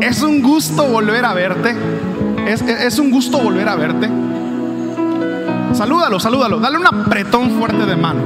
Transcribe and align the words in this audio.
Es 0.00 0.22
un 0.22 0.40
gusto 0.40 0.86
volver 0.86 1.24
a 1.24 1.34
verte. 1.34 1.74
Es, 2.46 2.98
un 3.00 3.10
gusto 3.10 3.40
volver 3.40 3.68
a 3.68 3.74
verte. 3.74 4.08
Salúdalo, 5.72 6.20
salúdalo. 6.20 6.60
Dale 6.60 6.78
un 6.78 6.86
apretón 6.86 7.50
fuerte 7.58 7.86
de 7.86 7.96
mano. 7.96 8.22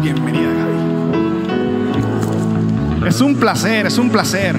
Bienvenida, 0.00 0.48
Gaby. 2.94 3.08
Es 3.08 3.20
un 3.20 3.36
placer, 3.36 3.84
es 3.84 3.98
un 3.98 4.08
placer. 4.08 4.56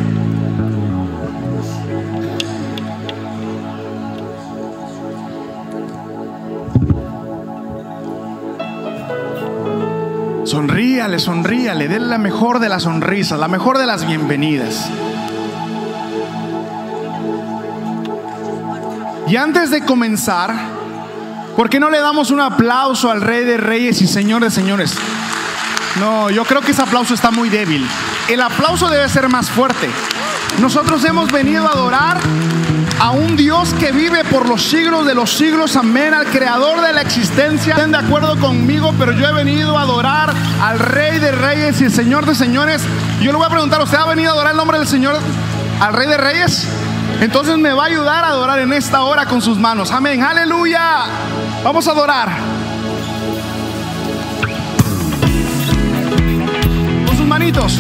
Sonríale, 10.44 11.18
sonríale, 11.18 11.88
denle 11.88 12.08
la 12.08 12.20
mejor 12.20 12.60
de 12.60 12.70
las 12.70 12.84
sonrisas, 12.84 13.40
la 13.40 13.48
mejor 13.48 13.80
de 13.80 13.88
las 13.88 14.06
bienvenidas. 14.06 14.92
Y 19.28 19.36
antes 19.36 19.72
de 19.72 19.82
comenzar, 19.84 20.56
¿por 21.58 21.70
qué 21.70 21.82
no 21.82 21.90
le 21.90 22.00
damos 22.00 22.32
un 22.32 22.40
aplauso 22.40 23.12
al 23.12 23.20
Rey 23.20 23.44
de 23.44 23.58
Reyes 23.58 24.02
y 24.02 24.08
Señor 24.08 24.42
de 24.42 24.50
Señores? 24.50 24.96
No, 26.00 26.30
yo 26.30 26.46
creo 26.46 26.62
que 26.62 26.72
ese 26.72 26.82
aplauso 26.82 27.14
está 27.14 27.30
muy 27.30 27.50
débil. 27.50 27.86
El 28.30 28.42
aplauso 28.42 28.88
debe 28.90 29.10
ser 29.10 29.28
más 29.28 29.50
fuerte. 29.50 29.90
Nosotros 30.62 31.04
hemos 31.04 31.30
venido 31.30 31.68
a 31.68 31.72
adorar 31.72 32.20
a 33.02 33.12
un 33.12 33.36
Dios 33.36 33.74
que 33.74 33.92
vive 33.92 34.24
por 34.24 34.48
los 34.48 34.64
siglos 34.64 35.06
de 35.06 35.14
los 35.14 35.34
siglos, 35.34 35.76
amén, 35.76 36.14
al 36.14 36.28
creador 36.28 36.80
de 36.80 36.94
la 36.94 37.02
existencia. 37.02 37.76
Estén 37.76 37.92
de 37.92 37.98
acuerdo 37.98 38.38
conmigo, 38.38 38.94
pero 38.98 39.12
yo 39.12 39.28
he 39.28 39.34
venido 39.34 39.78
a 39.78 39.82
adorar 39.82 40.34
al 40.62 40.80
Rey 40.80 41.20
de 41.20 41.34
Reyes 41.34 41.82
y 41.82 41.86
el 41.86 41.92
Señor 41.92 42.26
de 42.26 42.34
Señores. 42.34 42.82
Yo 43.22 43.34
le 43.34 43.38
voy 43.38 43.46
a 43.46 43.50
preguntar, 43.50 43.82
¿usted 43.82 43.98
ha 43.98 44.06
venido 44.06 44.30
a 44.30 44.34
adorar 44.34 44.52
el 44.52 44.58
nombre 44.58 44.80
del 44.80 44.88
Señor, 44.88 45.20
al 45.82 45.94
Rey 45.94 46.08
de 46.08 46.18
Reyes? 46.18 46.66
Entonces 47.20 47.58
me 47.58 47.74
va 47.74 47.84
a 47.84 47.88
ayudar 47.88 48.24
a 48.24 48.28
adorar 48.30 48.60
en 48.60 48.74
esta 48.74 49.02
hora 49.02 49.26
con 49.26 49.42
sus 49.42 49.58
manos. 49.58 49.92
Amén, 49.92 50.22
aleluya. 50.22 51.06
Vamos 51.64 51.88
a 51.88 51.92
adorar. 51.92 52.30
Con 57.08 57.18
sus 57.18 57.26
manitos. 57.26 57.80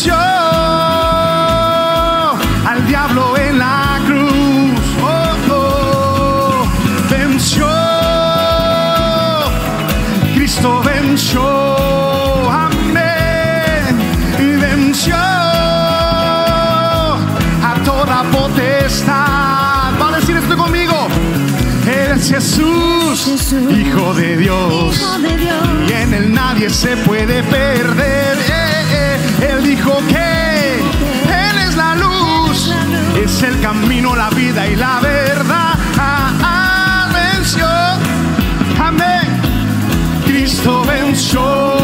Venció 0.00 0.16
al 2.66 2.86
diablo 2.86 3.36
en 3.36 3.58
la 3.58 4.00
cruz. 4.06 4.80
Oh, 5.02 5.36
oh. 5.52 6.64
Venció. 7.10 7.68
Cristo 10.34 10.80
venció. 10.82 12.50
Amén. 12.50 13.94
Y 14.38 14.56
venció 14.56 15.16
a 15.16 15.68
toda 17.84 18.22
potestad. 18.32 20.00
Va 20.00 20.08
a 20.08 20.12
decir 20.18 20.38
esto 20.38 20.56
conmigo. 20.56 21.08
Él 21.86 22.12
es 22.16 22.30
Jesús, 22.30 23.26
Jesús, 23.26 23.70
Hijo 23.70 24.14
de 24.14 24.38
Dios. 24.38 24.96
Hijo 24.96 25.18
de 25.18 25.36
Dios. 25.36 25.58
Y 25.86 25.92
en 25.92 26.14
él 26.14 26.32
nadie 26.32 26.70
se 26.70 26.96
puede 26.96 27.42
perder 27.42 28.59
dijo 29.80 29.96
que 30.08 30.78
Él 30.78 31.58
es 31.66 31.76
la 31.76 31.94
luz, 31.94 32.74
es 33.24 33.42
el 33.42 33.60
camino, 33.60 34.14
la 34.14 34.28
vida 34.30 34.66
y 34.66 34.76
la 34.76 35.00
verdad. 35.00 35.74
Ah, 35.98 36.32
ah 36.42 37.08
venció, 37.12 37.66
amén. 38.78 39.26
Cristo 40.26 40.82
venció. 40.84 41.79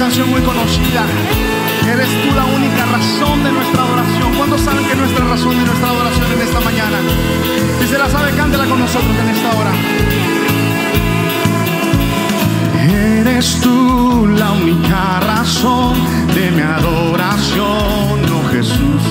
Canción 0.00 0.30
muy 0.30 0.40
conocida. 0.40 1.04
Eres 1.86 2.08
tú 2.08 2.34
la 2.34 2.46
única 2.46 2.86
razón 2.86 3.44
de 3.44 3.52
nuestra 3.52 3.82
adoración. 3.82 4.34
¿Cuántos 4.34 4.62
saben 4.62 4.86
que 4.86 4.94
nuestra 4.94 5.26
razón 5.26 5.50
de 5.50 5.64
nuestra 5.66 5.88
adoración 5.90 6.32
en 6.32 6.40
esta 6.40 6.60
mañana? 6.60 6.98
Si 7.78 7.86
se 7.86 7.98
la 7.98 8.08
sabe, 8.08 8.32
cántela 8.32 8.64
con 8.64 8.78
nosotros 8.78 9.14
en 9.22 9.28
esta 9.28 9.48
hora. 9.58 9.72
Eres 13.20 13.60
tú 13.60 14.26
la 14.38 14.52
única 14.52 15.20
razón 15.20 15.98
de 16.34 16.50
mi 16.50 16.62
adoración, 16.62 18.24
oh 18.32 18.48
Jesús. 18.52 19.02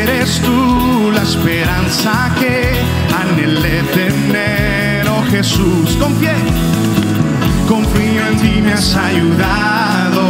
Eres 0.00 0.40
tú 0.40 1.10
la 1.14 1.22
esperanza 1.22 2.34
que 2.40 2.72
anhelé 3.20 3.82
tener, 3.92 5.06
oh 5.10 5.22
Jesús. 5.30 5.98
En 6.22 6.83
ti, 8.44 8.60
me 8.60 8.72
has 8.72 8.94
ayudado. 8.94 10.22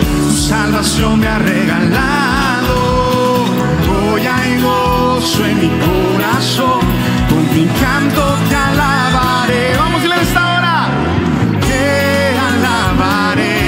Tu 0.00 0.32
salvación 0.50 1.20
me 1.20 1.28
ha 1.28 1.38
regalado. 1.38 2.76
Hoy 3.94 4.22
hay 4.34 4.60
gozo 4.60 5.44
en 5.46 5.56
mi 5.62 5.70
corazón. 5.86 6.80
Con 7.28 7.42
mi 7.54 7.66
canto 7.82 8.22
te 8.48 8.56
alabaré. 8.70 9.64
Vamos 9.82 10.02
a 10.04 10.16
esta 10.26 10.42
hora. 10.52 10.78
Te 11.68 11.84
alabaré. 12.50 13.58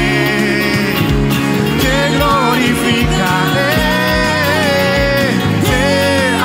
Te 1.82 1.96
glorificaré. 2.14 3.74
Te 5.68 5.84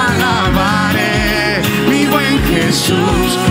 alabaré. 0.08 1.62
Mi 1.90 2.02
buen 2.14 2.36
Jesús. 2.52 3.49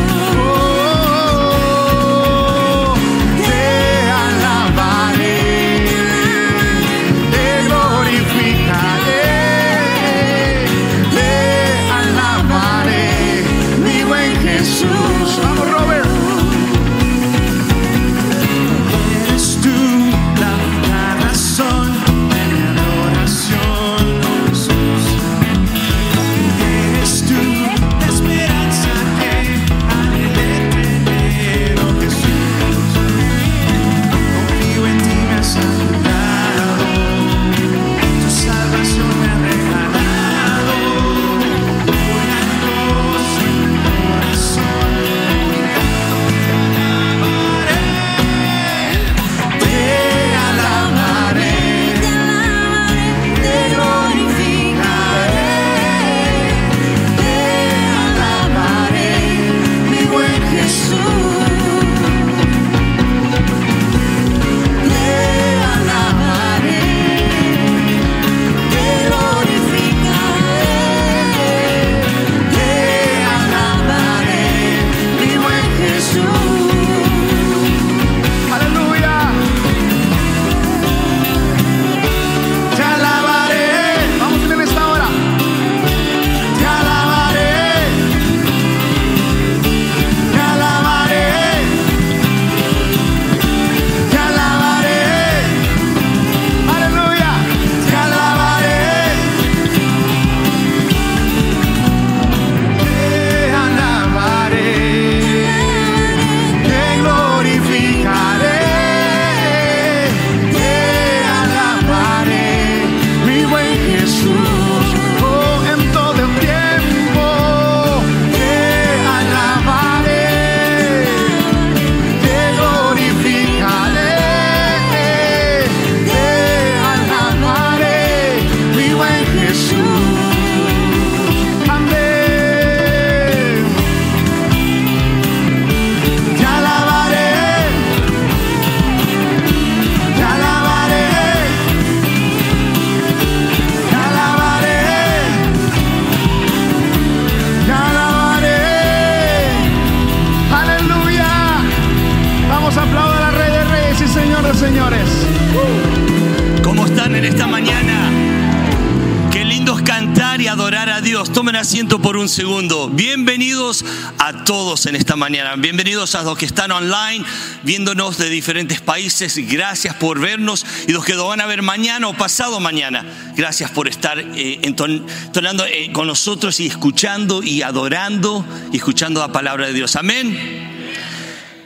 Bienvenidos 165.28 166.14
a 166.14 166.22
los 166.22 166.38
que 166.38 166.46
están 166.46 166.70
online, 166.70 167.22
viéndonos 167.62 168.16
de 168.16 168.30
diferentes 168.30 168.80
países. 168.80 169.36
Gracias 169.36 169.94
por 169.94 170.18
vernos. 170.20 170.64
Y 170.86 170.92
los 170.92 171.04
que 171.04 171.12
lo 171.12 171.28
van 171.28 171.42
a 171.42 171.46
ver 171.46 171.60
mañana 171.60 172.08
o 172.08 172.14
pasado 172.14 172.60
mañana. 172.60 173.04
Gracias 173.36 173.70
por 173.70 173.88
estar 173.88 174.18
eh, 174.18 174.58
enton- 174.62 175.06
entonando 175.26 175.66
eh, 175.66 175.90
con 175.92 176.06
nosotros 176.06 176.58
y 176.60 176.66
escuchando 176.66 177.42
y 177.42 177.60
adorando 177.60 178.42
y 178.72 178.78
escuchando 178.78 179.20
la 179.20 179.30
palabra 179.30 179.66
de 179.66 179.74
Dios. 179.74 179.96
Amén. 179.96 180.66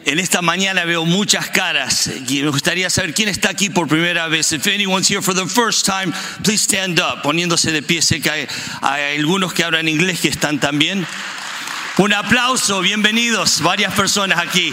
En 0.07 0.19
esta 0.19 0.42
mañana 0.42 0.85
veo 0.85 1.04
muchas 1.04 1.49
caras 1.50 2.11
y 2.28 2.42
me 2.42 2.49
gustaría 2.49 2.90
saber 2.90 3.14
quién 3.14 3.28
está 3.28 3.50
aquí 3.50 3.71
por 3.71 3.87
primera 3.87 4.26
vez. 4.26 4.50
If 4.50 4.66
anyone's 4.66 5.09
here 5.09 5.23
for 5.23 5.37
the 5.37 5.47
first 5.47 5.87
time, 5.87 6.12
please 6.42 6.64
stand 6.64 6.99
up, 6.99 7.23
poniéndose 7.23 7.71
de 7.71 7.83
pie. 7.83 8.02
Sé 8.02 8.21
que 8.21 8.28
hay, 8.28 8.47
hay 8.81 9.19
algunos 9.21 9.52
que 9.52 9.62
hablan 9.62 9.87
inglés 9.87 10.19
que 10.21 10.26
están 10.28 10.59
también. 10.59 11.07
Un 12.02 12.12
aplauso, 12.12 12.80
bienvenidos, 12.80 13.61
varias 13.61 13.94
personas 13.94 14.40
aquí. 14.40 14.73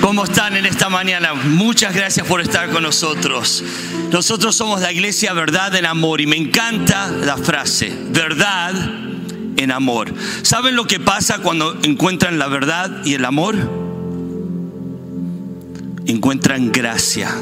¿Cómo 0.00 0.22
están 0.22 0.56
en 0.56 0.66
esta 0.66 0.88
mañana? 0.88 1.34
Muchas 1.34 1.92
gracias 1.96 2.24
por 2.28 2.40
estar 2.40 2.70
con 2.70 2.84
nosotros. 2.84 3.64
Nosotros 4.12 4.54
somos 4.54 4.82
la 4.82 4.92
iglesia 4.92 5.32
Verdad 5.32 5.74
en 5.74 5.84
Amor 5.84 6.20
y 6.20 6.28
me 6.28 6.36
encanta 6.36 7.10
la 7.10 7.36
frase, 7.36 7.92
verdad 8.10 8.72
en 9.56 9.72
amor. 9.72 10.14
¿Saben 10.42 10.76
lo 10.76 10.84
que 10.84 11.00
pasa 11.00 11.38
cuando 11.38 11.76
encuentran 11.82 12.38
la 12.38 12.46
verdad 12.46 13.04
y 13.04 13.14
el 13.14 13.24
amor? 13.24 13.56
Encuentran 16.06 16.70
gracia. 16.70 17.34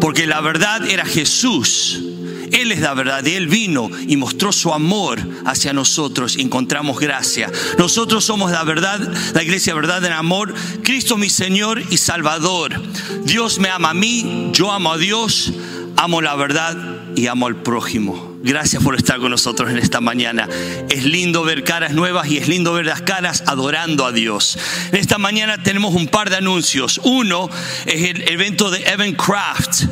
Porque 0.00 0.28
la 0.28 0.40
verdad 0.40 0.88
era 0.88 1.04
Jesús. 1.04 2.13
Él 2.52 2.72
es 2.72 2.80
la 2.80 2.94
verdad, 2.94 3.26
Él 3.26 3.48
vino 3.48 3.90
y 4.06 4.16
mostró 4.16 4.52
su 4.52 4.72
amor 4.72 5.20
hacia 5.44 5.72
nosotros 5.72 6.36
encontramos 6.36 7.00
gracia. 7.00 7.50
Nosotros 7.78 8.24
somos 8.24 8.50
la 8.50 8.64
verdad, 8.64 9.00
la 9.34 9.42
iglesia 9.42 9.74
verdad 9.74 10.04
en 10.04 10.12
amor, 10.12 10.54
Cristo 10.82 11.16
mi 11.16 11.30
Señor 11.30 11.82
y 11.90 11.96
Salvador. 11.96 12.80
Dios 13.24 13.58
me 13.58 13.68
ama 13.68 13.90
a 13.90 13.94
mí, 13.94 14.50
yo 14.52 14.70
amo 14.70 14.92
a 14.92 14.98
Dios, 14.98 15.52
amo 15.96 16.20
la 16.20 16.34
verdad 16.36 16.76
y 17.16 17.26
amo 17.26 17.46
al 17.46 17.56
prójimo. 17.56 18.34
Gracias 18.44 18.82
por 18.82 18.94
estar 18.94 19.20
con 19.20 19.30
nosotros 19.30 19.70
en 19.70 19.78
esta 19.78 20.02
mañana. 20.02 20.46
Es 20.90 21.04
lindo 21.04 21.44
ver 21.44 21.64
caras 21.64 21.92
nuevas 21.92 22.28
y 22.28 22.36
es 22.36 22.46
lindo 22.46 22.74
ver 22.74 22.84
las 22.84 23.00
caras 23.00 23.42
adorando 23.46 24.04
a 24.04 24.12
Dios. 24.12 24.58
En 24.92 24.98
esta 24.98 25.16
mañana 25.16 25.62
tenemos 25.62 25.94
un 25.94 26.08
par 26.08 26.28
de 26.28 26.36
anuncios. 26.36 27.00
Uno 27.04 27.48
es 27.86 28.02
el 28.02 28.28
evento 28.28 28.70
de 28.70 28.82
Evan 28.84 29.14
Craft. 29.14 29.84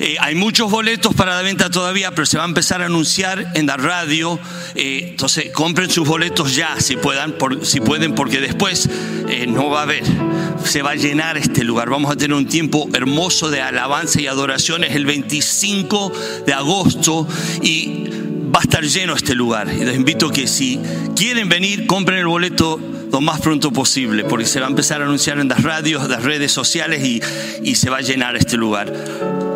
Eh, 0.00 0.16
hay 0.20 0.34
muchos 0.34 0.70
boletos 0.70 1.14
para 1.14 1.34
la 1.34 1.42
venta 1.42 1.70
todavía, 1.70 2.12
pero 2.12 2.26
se 2.26 2.38
va 2.38 2.44
a 2.44 2.46
empezar 2.46 2.82
a 2.82 2.86
anunciar 2.86 3.52
en 3.54 3.66
la 3.66 3.76
radio. 3.76 4.38
Eh, 4.74 5.08
entonces, 5.10 5.50
compren 5.52 5.90
sus 5.90 6.06
boletos 6.06 6.54
ya, 6.54 6.80
si, 6.80 6.96
puedan, 6.96 7.34
si 7.62 7.80
pueden, 7.80 8.14
porque 8.14 8.40
después 8.40 8.88
eh, 9.28 9.46
no 9.48 9.70
va 9.70 9.80
a 9.80 9.82
haber. 9.82 10.04
Se 10.64 10.82
va 10.82 10.90
a 10.90 10.94
llenar 10.94 11.36
este 11.36 11.64
lugar. 11.64 11.90
Vamos 11.90 12.12
a 12.12 12.16
tener 12.16 12.36
un 12.36 12.46
tiempo 12.46 12.88
hermoso 12.92 13.50
de 13.50 13.60
alabanza 13.60 14.20
y 14.20 14.26
adoraciones 14.26 14.94
el 14.94 15.06
25 15.06 16.12
de 16.46 16.52
agosto 16.52 17.26
y 17.62 18.04
va 18.54 18.60
a 18.60 18.62
estar 18.62 18.84
lleno 18.84 19.14
este 19.14 19.34
lugar. 19.34 19.68
Y 19.72 19.84
les 19.84 19.96
invito 19.96 20.30
que 20.30 20.46
si 20.46 20.80
quieren 21.16 21.48
venir, 21.48 21.86
compren 21.86 22.18
el 22.18 22.26
boleto 22.26 22.80
lo 23.10 23.20
más 23.20 23.40
pronto 23.40 23.72
posible, 23.72 24.24
porque 24.24 24.46
se 24.46 24.60
va 24.60 24.66
a 24.66 24.70
empezar 24.70 25.00
a 25.00 25.04
anunciar 25.04 25.38
en 25.38 25.48
las 25.48 25.62
radios, 25.62 26.08
las 26.08 26.22
redes 26.22 26.52
sociales 26.52 27.02
y, 27.04 27.22
y 27.62 27.74
se 27.74 27.90
va 27.90 27.98
a 27.98 28.00
llenar 28.02 28.36
este 28.36 28.56
lugar. 28.56 28.92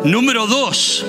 Número 0.05 0.47
dos, 0.47 1.05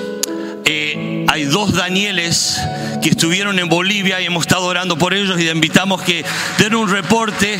eh, 0.63 1.25
hay 1.27 1.43
dos 1.43 1.73
Danieles 1.73 2.61
que 3.03 3.09
estuvieron 3.09 3.59
en 3.59 3.67
Bolivia 3.67 4.21
y 4.21 4.25
hemos 4.25 4.45
estado 4.45 4.63
orando 4.63 4.97
por 4.97 5.13
ellos 5.13 5.37
y 5.37 5.43
les 5.43 5.53
invitamos 5.53 6.01
que 6.01 6.23
den 6.57 6.75
un 6.75 6.89
reporte. 6.89 7.59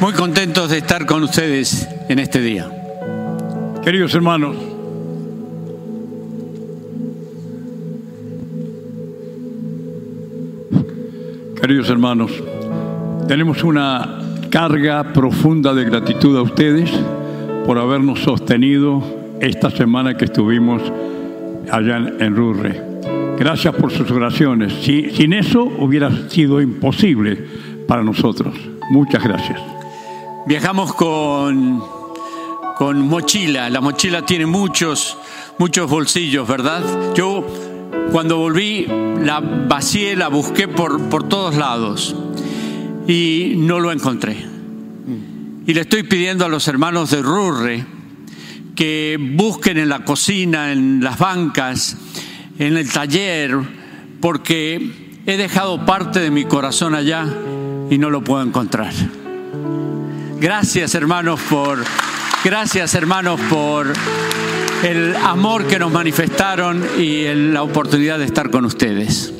Muy 0.00 0.12
contentos 0.12 0.70
de 0.70 0.78
estar 0.78 1.06
con 1.06 1.22
ustedes 1.22 1.88
en 2.08 2.18
este 2.18 2.40
día. 2.40 2.68
Queridos 3.84 4.12
hermanos, 4.14 4.56
queridos 11.60 11.88
hermanos, 11.90 12.32
tenemos 13.28 13.62
una 13.62 14.23
carga 14.54 15.02
profunda 15.12 15.74
de 15.74 15.82
gratitud 15.84 16.38
a 16.38 16.42
ustedes 16.42 16.88
por 17.66 17.76
habernos 17.76 18.20
sostenido 18.20 19.02
esta 19.40 19.68
semana 19.68 20.16
que 20.16 20.26
estuvimos 20.26 20.80
allá 21.72 21.96
en, 21.96 22.36
Rurre. 22.36 22.80
Gracias 23.36 23.74
por 23.74 23.90
sus 23.90 24.08
oraciones. 24.12 24.72
Si- 24.74 25.10
sin 25.10 25.32
eso 25.32 25.64
hubiera 25.64 26.08
sido 26.28 26.60
imposible 26.60 27.36
para 27.88 28.04
nosotros. 28.04 28.54
Muchas 28.92 29.24
gracias. 29.24 29.60
Viajamos 30.46 30.94
con, 30.94 31.82
con 32.76 33.08
mochila. 33.08 33.68
La 33.70 33.80
mochila 33.80 34.24
tiene 34.24 34.46
muchos, 34.46 35.18
muchos 35.58 35.90
bolsillos, 35.90 36.46
¿verdad? 36.46 36.80
Yo 37.16 37.44
cuando 38.12 38.36
volví 38.38 38.86
la 39.20 39.40
vacié, 39.40 40.14
la 40.14 40.28
busqué 40.28 40.68
por, 40.68 41.08
por 41.08 41.24
todos 41.28 41.56
lados 41.56 42.14
y 43.06 43.54
no 43.56 43.80
lo 43.80 43.92
encontré. 43.92 44.36
Y 45.66 45.72
le 45.72 45.80
estoy 45.80 46.02
pidiendo 46.02 46.44
a 46.44 46.48
los 46.48 46.68
hermanos 46.68 47.10
de 47.10 47.22
Rurre 47.22 47.84
que 48.74 49.18
busquen 49.20 49.78
en 49.78 49.88
la 49.88 50.04
cocina, 50.04 50.72
en 50.72 51.02
las 51.02 51.18
bancas, 51.18 51.96
en 52.58 52.76
el 52.76 52.90
taller, 52.90 53.56
porque 54.20 54.90
he 55.26 55.36
dejado 55.36 55.86
parte 55.86 56.20
de 56.20 56.30
mi 56.30 56.44
corazón 56.44 56.94
allá 56.94 57.26
y 57.90 57.98
no 57.98 58.10
lo 58.10 58.22
puedo 58.22 58.42
encontrar. 58.42 58.92
Gracias 60.40 60.94
hermanos 60.94 61.40
por, 61.48 61.82
gracias 62.44 62.94
hermanos 62.94 63.40
por 63.48 63.86
el 64.82 65.16
amor 65.16 65.66
que 65.66 65.78
nos 65.78 65.90
manifestaron 65.90 66.84
y 66.98 67.24
la 67.34 67.62
oportunidad 67.62 68.18
de 68.18 68.26
estar 68.26 68.50
con 68.50 68.64
ustedes. 68.66 69.32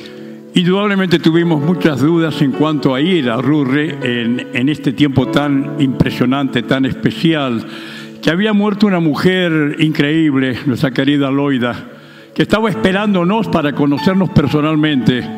Indudablemente 0.55 1.19
tuvimos 1.19 1.61
muchas 1.61 1.99
dudas 1.99 2.41
en 2.41 2.53
cuanto 2.53 2.95
a 2.95 3.01
ir 3.01 3.29
a 3.29 3.41
Rurre 3.41 3.97
en, 4.01 4.47
en 4.53 4.69
este 4.69 4.93
tiempo 4.93 5.27
tan 5.27 5.75
impresionante, 5.79 6.63
tan 6.63 6.85
especial, 6.85 7.61
que 8.21 8.29
había 8.29 8.53
muerto 8.53 8.87
una 8.87 9.01
mujer 9.01 9.75
increíble, 9.79 10.57
nuestra 10.65 10.91
querida 10.91 11.29
Loida, 11.29 11.75
que 12.33 12.43
estaba 12.43 12.69
esperándonos 12.69 13.49
para 13.49 13.73
conocernos 13.73 14.29
personalmente 14.29 15.29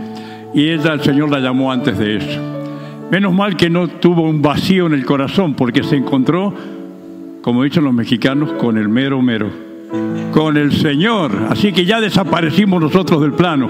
y 0.54 0.70
ella, 0.70 0.94
el 0.94 1.02
Señor 1.02 1.32
la 1.32 1.40
llamó 1.40 1.72
antes 1.72 1.98
de 1.98 2.18
eso. 2.18 2.40
Menos 3.10 3.34
mal 3.34 3.58
que 3.58 3.72
no 3.72 3.88
tuvo 3.88 4.22
un 4.22 4.44
vacío 4.44 4.86
en 4.86 4.94
el 4.94 5.04
corazón 5.04 5.56
porque 5.56 5.84
se 5.84 5.96
encontró, 5.96 6.54
como 7.42 7.64
dicen 7.64 7.86
los 7.86 7.94
mexicanos, 7.94 8.52
con 8.54 8.78
el 8.78 8.88
mero 8.88 9.20
mero 9.24 9.67
con 10.32 10.58
el 10.58 10.72
Señor. 10.72 11.32
Así 11.50 11.72
que 11.74 11.86
ya 11.86 12.00
desaparecimos 12.02 12.82
nosotros 12.82 13.22
del 13.22 13.34
plano. 13.34 13.70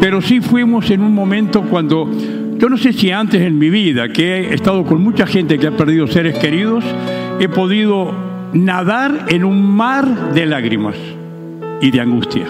Pero 0.00 0.20
sí 0.20 0.40
fuimos 0.40 0.90
en 0.90 1.02
un 1.02 1.14
momento 1.14 1.62
cuando, 1.62 2.10
yo 2.58 2.68
no 2.68 2.76
sé 2.76 2.92
si 2.92 3.10
antes 3.10 3.40
en 3.42 3.58
mi 3.58 3.70
vida, 3.70 4.08
que 4.08 4.50
he 4.50 4.54
estado 4.54 4.84
con 4.84 5.02
mucha 5.02 5.26
gente 5.26 5.58
que 5.58 5.68
ha 5.68 5.76
perdido 5.76 6.06
seres 6.06 6.38
queridos, 6.38 6.84
he 7.40 7.48
podido 7.48 8.12
nadar 8.52 9.26
en 9.28 9.44
un 9.44 9.76
mar 9.76 10.32
de 10.32 10.46
lágrimas 10.46 10.96
y 11.80 11.90
de 11.90 12.00
angustia. 12.00 12.46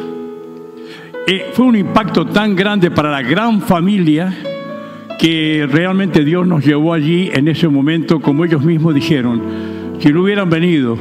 Eh, 1.27 1.51
fue 1.53 1.67
un 1.67 1.77
impacto 1.77 2.25
tan 2.25 2.57
grande 2.57 2.91
para 2.91 3.11
la 3.11 3.21
gran 3.21 3.61
familia 3.61 4.35
que 5.19 5.69
realmente 5.71 6.25
Dios 6.25 6.47
nos 6.47 6.65
llevó 6.65 6.95
allí 6.95 7.29
en 7.35 7.49
ese 7.49 7.69
momento, 7.69 8.21
como 8.21 8.45
ellos 8.45 8.65
mismos 8.65 8.95
dijeron, 8.95 9.43
si 9.99 10.11
no 10.11 10.23
hubieran 10.23 10.49
venido, 10.49 10.97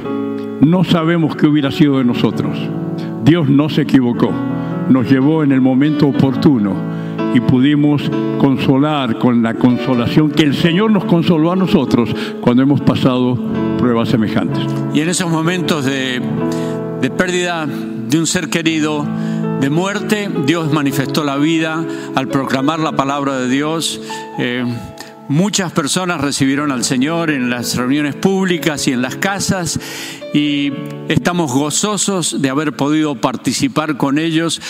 no 0.62 0.84
sabemos 0.84 1.36
qué 1.36 1.48
hubiera 1.48 1.72
sido 1.72 1.98
de 1.98 2.04
nosotros. 2.04 2.58
Dios 3.24 3.50
no 3.50 3.70
se 3.70 3.82
equivocó, 3.82 4.32
nos 4.90 5.10
llevó 5.10 5.44
en 5.44 5.52
el 5.52 5.62
momento 5.62 6.08
oportuno 6.08 6.76
y 7.34 7.40
pudimos 7.42 8.10
consolar 8.40 9.20
con 9.20 9.44
la 9.44 9.54
consolación 9.54 10.32
que 10.32 10.44
el 10.44 10.56
Señor 10.56 10.92
nos 10.92 11.06
consoló 11.06 11.52
a 11.52 11.56
nosotros 11.56 12.16
cuando 12.42 12.64
hemos 12.64 12.82
pasado 12.82 13.38
pruebas 13.78 14.10
semejantes. 14.10 14.64
Y 14.94 15.02
en 15.02 15.10
esos 15.10 15.30
momentos 15.30 15.86
de, 15.86 16.22
de 17.02 17.10
pérdida 17.10 17.68
de 17.68 18.18
un 18.18 18.26
ser 18.26 18.50
querido, 18.50 19.06
de 19.60 19.70
muerte, 19.70 20.30
Dios 20.46 20.72
manifestó 20.72 21.24
la 21.24 21.38
vida 21.38 21.84
al 22.16 22.28
proclamar 22.28 22.80
la 22.80 22.92
palabra 22.92 23.40
de 23.40 23.50
Dios. 23.50 24.00
Eh, 24.38 24.64
muchas 25.28 25.72
personas 25.72 26.22
recibieron 26.22 26.72
al 26.72 26.84
Señor 26.84 27.32
en 27.32 27.50
las 27.50 27.76
reuniones 27.76 28.16
públicas 28.16 28.88
y 28.88 28.94
en 28.94 29.02
las 29.02 29.16
casas 29.16 29.80
y 30.34 30.72
estamos 31.10 31.52
gozosos 31.52 32.42
de 32.42 32.50
haber 32.50 32.74
podido 32.74 33.16
participar 33.16 33.98
con 33.98 34.20
ellos 34.20 34.62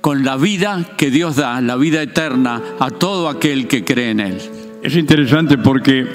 con 0.00 0.24
la 0.24 0.36
vida 0.36 0.86
que 0.98 1.10
Dios 1.10 1.36
da, 1.36 1.60
la 1.62 1.76
vida 1.76 2.02
eterna 2.02 2.60
a 2.78 2.90
todo 2.90 3.28
aquel 3.28 3.68
que 3.68 3.84
cree 3.84 4.10
en 4.10 4.20
Él. 4.20 4.38
Es 4.82 4.96
interesante 4.96 5.56
porque, 5.56 6.06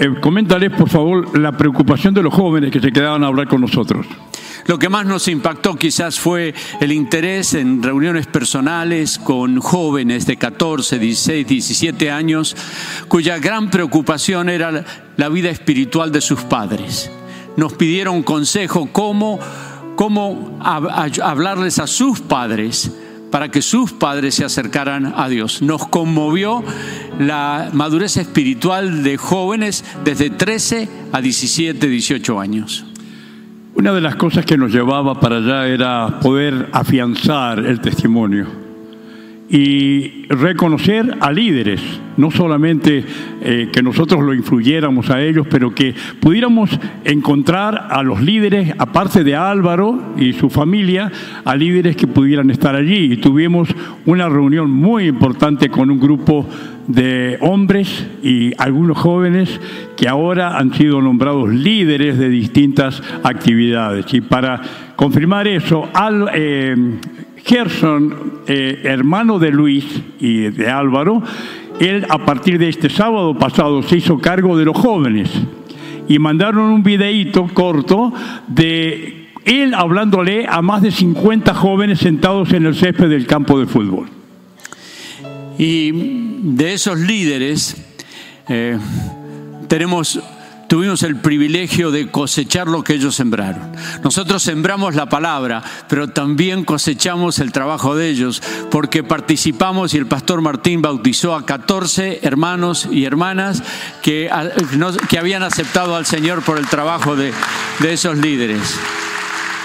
eh, 0.00 0.14
coméntales 0.20 0.70
por 0.72 0.88
favor 0.88 1.38
la 1.38 1.52
preocupación 1.52 2.14
de 2.14 2.22
los 2.22 2.32
jóvenes 2.34 2.70
que 2.70 2.80
se 2.80 2.92
quedaban 2.92 3.24
a 3.24 3.28
hablar 3.28 3.48
con 3.48 3.60
nosotros. 3.60 4.06
Lo 4.66 4.78
que 4.80 4.88
más 4.88 5.06
nos 5.06 5.28
impactó 5.28 5.76
quizás 5.76 6.18
fue 6.18 6.52
el 6.80 6.90
interés 6.90 7.54
en 7.54 7.82
reuniones 7.84 8.26
personales 8.26 9.16
con 9.18 9.60
jóvenes 9.60 10.26
de 10.26 10.36
14, 10.36 10.98
16, 10.98 11.46
17 11.46 12.10
años, 12.10 12.56
cuya 13.06 13.38
gran 13.38 13.70
preocupación 13.70 14.48
era 14.48 14.84
la- 15.16 15.28
vida 15.28 15.50
espiritual 15.50 16.10
de 16.10 16.20
sus 16.20 16.40
padres. 16.40 17.10
Nos 17.56 17.74
pidieron 17.74 18.24
consejo 18.24 18.88
cómo, 18.92 19.38
cómo 19.94 20.58
hab- 20.60 20.90
a- 20.90 21.30
hablarles 21.30 21.78
a 21.78 21.86
sus 21.86 22.20
padres 22.20 22.90
para 23.30 23.50
que 23.50 23.62
sus 23.62 23.92
padres 23.92 24.34
se 24.34 24.44
acercaran 24.44 25.14
a 25.16 25.28
Dios. 25.28 25.62
Nos 25.62 25.86
conmovió 25.88 26.62
la 27.18 27.70
madurez 27.72 28.16
espiritual 28.16 29.02
de 29.02 29.16
jóvenes 29.16 29.84
desde 30.04 30.30
13 30.30 30.88
a 31.12 31.20
17, 31.20 31.88
18 31.88 32.40
años. 32.40 32.84
Una 33.74 33.92
de 33.92 34.00
las 34.00 34.16
cosas 34.16 34.44
que 34.46 34.56
nos 34.56 34.72
llevaba 34.72 35.20
para 35.20 35.36
allá 35.36 35.66
era 35.66 36.20
poder 36.20 36.68
afianzar 36.72 37.58
el 37.58 37.80
testimonio 37.80 38.65
y 39.48 40.24
reconocer 40.28 41.18
a 41.20 41.30
líderes, 41.30 41.80
no 42.16 42.32
solamente 42.32 43.04
eh, 43.40 43.68
que 43.72 43.82
nosotros 43.82 44.22
lo 44.24 44.34
influyéramos 44.34 45.08
a 45.10 45.22
ellos, 45.22 45.46
pero 45.48 45.72
que 45.72 45.94
pudiéramos 46.18 46.70
encontrar 47.04 47.86
a 47.90 48.02
los 48.02 48.20
líderes, 48.20 48.74
aparte 48.78 49.22
de 49.22 49.36
Álvaro 49.36 50.14
y 50.16 50.32
su 50.32 50.50
familia, 50.50 51.12
a 51.44 51.54
líderes 51.54 51.94
que 51.94 52.08
pudieran 52.08 52.50
estar 52.50 52.74
allí. 52.74 53.12
Y 53.12 53.16
tuvimos 53.18 53.68
una 54.04 54.28
reunión 54.28 54.70
muy 54.70 55.06
importante 55.06 55.68
con 55.68 55.90
un 55.90 56.00
grupo 56.00 56.44
de 56.88 57.38
hombres 57.40 58.06
y 58.22 58.52
algunos 58.58 58.98
jóvenes 58.98 59.60
que 59.96 60.08
ahora 60.08 60.58
han 60.58 60.72
sido 60.74 61.00
nombrados 61.00 61.50
líderes 61.50 62.18
de 62.18 62.28
distintas 62.28 63.02
actividades. 63.22 64.12
Y 64.12 64.20
para 64.20 64.60
confirmar 64.96 65.46
eso, 65.46 65.88
al, 65.94 66.30
eh, 66.34 66.76
Gerson, 67.46 68.42
eh, 68.48 68.80
hermano 68.84 69.38
de 69.38 69.50
Luis 69.50 69.84
y 70.18 70.48
de 70.50 70.68
Álvaro, 70.68 71.22
él 71.78 72.04
a 72.08 72.24
partir 72.24 72.58
de 72.58 72.68
este 72.68 72.90
sábado 72.90 73.38
pasado 73.38 73.82
se 73.82 73.98
hizo 73.98 74.18
cargo 74.18 74.58
de 74.58 74.64
los 74.64 74.76
jóvenes 74.76 75.30
y 76.08 76.18
mandaron 76.18 76.70
un 76.70 76.82
videíto 76.82 77.46
corto 77.54 78.12
de 78.48 79.28
él 79.44 79.74
hablándole 79.74 80.46
a 80.48 80.60
más 80.60 80.82
de 80.82 80.90
50 80.90 81.54
jóvenes 81.54 82.00
sentados 82.00 82.52
en 82.52 82.66
el 82.66 82.74
césped 82.74 83.08
del 83.08 83.26
campo 83.26 83.60
de 83.60 83.66
fútbol. 83.66 84.08
Y 85.56 85.92
de 85.92 86.74
esos 86.74 86.98
líderes 86.98 87.76
eh, 88.48 88.76
tenemos, 89.68 90.20
tuvimos 90.68 91.02
el 91.02 91.16
privilegio 91.16 91.90
de 91.90 92.10
cosechar 92.10 92.66
lo 92.66 92.82
que 92.82 92.94
ellos 92.94 93.14
sembraron. 93.14 93.72
Nosotros 94.02 94.42
sembramos 94.42 94.94
la 94.94 95.08
palabra, 95.08 95.62
pero 95.88 96.08
también 96.08 96.64
cosechamos 96.64 97.38
el 97.38 97.52
trabajo 97.52 97.94
de 97.96 98.08
ellos, 98.08 98.42
porque 98.70 99.02
participamos 99.04 99.94
y 99.94 99.98
el 99.98 100.06
pastor 100.06 100.40
Martín 100.42 100.82
bautizó 100.82 101.34
a 101.34 101.46
14 101.46 102.20
hermanos 102.22 102.88
y 102.90 103.04
hermanas 103.04 103.62
que, 104.02 104.28
a- 104.30 104.50
no- 104.76 104.92
que 104.92 105.18
habían 105.18 105.42
aceptado 105.42 105.96
al 105.96 106.06
Señor 106.06 106.42
por 106.42 106.58
el 106.58 106.66
trabajo 106.66 107.16
de, 107.16 107.32
de 107.80 107.92
esos 107.92 108.16
líderes. 108.18 108.78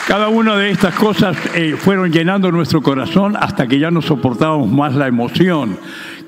Cada 0.08 0.28
una 0.30 0.56
de 0.58 0.72
estas 0.72 0.96
cosas 0.96 1.38
eh, 1.54 1.76
fueron 1.78 2.12
llenando 2.12 2.52
nuestro 2.52 2.82
corazón 2.82 3.38
hasta 3.40 3.68
que 3.68 3.80
ya 3.80 3.92
no 3.92 4.02
soportábamos 4.02 4.70
más 4.70 4.96
la 4.96 5.08
emoción. 5.08 5.78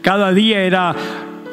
Cada 0.02 0.32
día 0.32 0.62
era, 0.62 0.96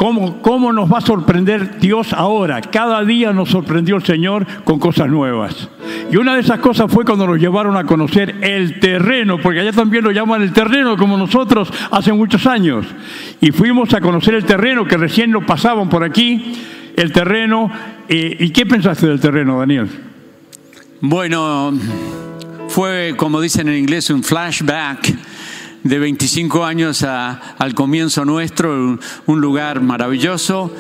¿cómo, 0.01 0.41
¿cómo 0.41 0.73
nos 0.73 0.91
va 0.91 0.97
a 0.97 1.03
sorprender 1.03 1.79
Dios 1.79 2.15
ahora? 2.15 2.63
Cada 2.63 3.05
día 3.05 3.35
nos 3.35 3.51
sorprendió 3.51 3.97
el 3.97 4.03
Señor 4.03 4.47
con 4.65 4.79
cosas 4.79 5.11
nuevas. 5.11 5.69
Y 6.11 6.17
una 6.17 6.35
de 6.35 6.41
esas 6.41 6.59
cosas 6.61 6.91
fue 6.91 7.05
cuando 7.05 7.27
nos 7.27 7.39
llevaron 7.39 7.77
a 7.77 7.85
conocer 7.85 8.35
el 8.41 8.81
terreno, 8.81 9.37
porque 9.43 9.61
allá 9.61 9.73
también 9.73 10.03
lo 10.03 10.11
llaman 10.11 10.41
el 10.41 10.55
terreno 10.55 10.97
como 10.97 11.19
nosotros 11.19 11.71
hace 11.91 12.15
muchos 12.15 12.47
años. 12.47 12.87
Y 13.43 13.51
fuimos 13.51 13.93
a 13.93 14.01
conocer 14.01 14.33
el 14.33 14.47
terreno 14.47 14.87
que 14.87 14.97
recién 14.97 15.33
lo 15.33 15.45
pasaban 15.45 15.91
por 15.91 16.03
aquí, 16.03 16.55
el 16.97 17.13
terreno. 17.13 17.71
eh, 18.09 18.39
¿Y 18.41 18.49
qué 18.53 18.65
pensaste 18.65 19.07
del 19.07 19.21
terreno, 19.21 19.59
Daniel? 19.59 19.87
Bueno, 21.03 21.75
fue, 22.69 23.13
como 23.19 23.39
dicen 23.39 23.69
en 23.69 23.77
inglés, 23.77 24.09
un 24.09 24.25
flashback 24.25 25.15
de 25.85 25.99
25 25.99 26.65
años 26.65 27.03
a- 27.03 27.41
al 27.59 27.75
comienzo 27.75 28.25
nuestro, 28.25 28.99
un, 29.27 29.41
lugar 29.41 29.81
maravilloso, 29.81 30.73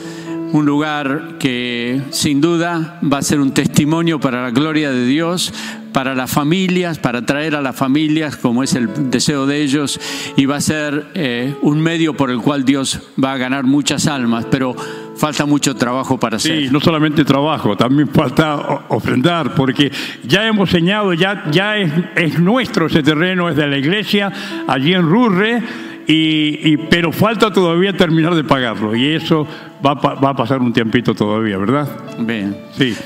un 0.53 0.67
lugar 0.67 1.37
que 1.39 2.03
sin 2.11 2.41
duda 2.41 2.99
va 3.03 3.19
a 3.19 3.23
ser 3.23 3.41
un 3.41 3.53
testimonio 3.53 4.19
para 4.21 4.43
la 4.43 4.51
gloria 4.51 4.91
de 4.91 5.07
Dios, 5.07 5.53
para 5.93 6.15
las 6.15 6.31
familias, 6.31 6.99
para 6.99 7.25
traer 7.27 7.57
a 7.57 7.61
las 7.63 7.75
familias 7.77 8.37
como 8.37 8.63
es 8.63 8.75
el 8.75 9.11
deseo 9.11 9.47
de 9.47 9.63
ellos 9.63 9.99
y 10.37 10.47
va 10.47 10.57
a 10.57 10.61
ser 10.61 11.07
eh, 11.15 11.55
un 11.63 11.81
medio 11.81 12.17
por 12.17 12.31
el 12.31 12.39
cual 12.39 12.65
Dios 12.65 13.01
va 13.23 13.33
a 13.33 13.37
ganar 13.39 13.65
muchas 13.65 14.07
almas, 14.07 14.47
pero 14.51 14.77
falta 15.21 15.45
mucho 15.45 15.77
trabajo 15.77 16.19
para 16.19 16.37
hacer. 16.39 16.63
Sí, 16.63 16.69
no 16.73 16.81
solamente 16.81 17.25
trabajo, 17.25 17.77
también 17.77 18.09
falta 18.09 18.57
ofrendar, 18.89 19.55
porque 19.55 19.93
ya 20.25 20.47
hemos 20.47 20.71
señalado, 20.71 21.13
ya, 21.13 21.45
ya 21.51 21.77
es, 21.77 21.93
es 22.17 22.39
nuestro 22.41 22.87
ese 22.87 23.03
terreno, 23.03 23.49
es 23.51 23.57
de 23.57 23.67
la 23.67 23.77
iglesia, 23.77 24.33
allí 24.67 24.95
en 24.95 25.03
Rurre, 25.03 25.63
y, 26.07 26.73
y- 26.73 26.77
pero 26.91 27.13
falta 27.13 27.53
todavía 27.53 27.93
terminar 27.97 28.35
de 28.35 28.45
pagarlo, 28.45 28.97
y 28.97 29.09
eso 29.15 29.47
va, 29.85 29.91
a 29.93 30.01
pa- 30.01 30.15
va 30.15 30.31
a 30.31 30.35
pasar 30.37 30.61
un 30.61 30.73
tiempito 30.73 31.15
todavía, 31.15 31.59
¿verdad? 31.59 31.87
Bien. 32.19 32.57
Sí. 32.77 32.97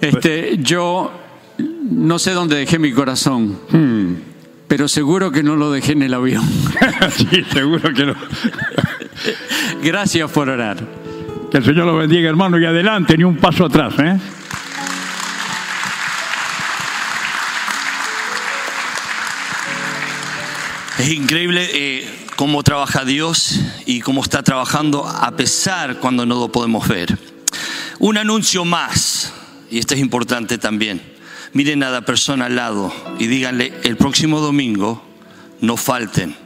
Este, 0.00 0.58
yo 0.58 1.12
no 1.90 2.18
sé 2.18 2.32
dónde 2.32 2.56
dejé 2.56 2.78
mi 2.80 2.92
corazón, 2.92 3.56
pero 4.66 4.88
seguro 4.88 5.30
que 5.30 5.42
no 5.44 5.54
lo 5.56 5.70
dejé 5.70 5.92
en 5.92 6.02
el 6.02 6.14
avión. 6.14 6.44
sí, 7.12 7.44
seguro 7.52 7.92
que 7.94 8.06
no. 8.06 8.14
Gracias 9.82 10.30
por 10.30 10.48
orar. 10.48 10.97
Que 11.50 11.56
el 11.56 11.64
Señor 11.64 11.86
lo 11.86 11.96
bendiga, 11.96 12.28
hermano, 12.28 12.58
y 12.58 12.66
adelante, 12.66 13.16
ni 13.16 13.24
un 13.24 13.36
paso 13.36 13.64
atrás, 13.64 13.94
¿eh? 14.00 14.18
Es 20.98 21.08
increíble 21.10 21.70
eh, 21.72 22.26
cómo 22.36 22.62
trabaja 22.62 23.06
Dios 23.06 23.60
y 23.86 24.00
cómo 24.00 24.22
está 24.22 24.42
trabajando 24.42 25.06
a 25.06 25.36
pesar 25.36 26.00
cuando 26.00 26.26
no 26.26 26.34
lo 26.34 26.52
podemos 26.52 26.86
ver. 26.86 27.16
Un 27.98 28.18
anuncio 28.18 28.66
más, 28.66 29.32
y 29.70 29.78
esto 29.78 29.94
es 29.94 30.00
importante 30.00 30.58
también. 30.58 31.00
Miren 31.54 31.82
a 31.82 31.90
la 31.90 32.02
persona 32.02 32.46
al 32.46 32.56
lado 32.56 32.92
y 33.18 33.26
díganle, 33.26 33.72
el 33.84 33.96
próximo 33.96 34.40
domingo 34.40 35.02
no 35.62 35.78
falten, 35.78 36.36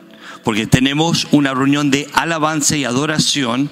porque 0.45 0.69
tenemos 0.69 1.27
una 1.33 1.55
reunión 1.55 1.91
de 1.91 2.07
alabanza 2.13 2.77
y 2.77 2.85
adoración, 2.85 3.69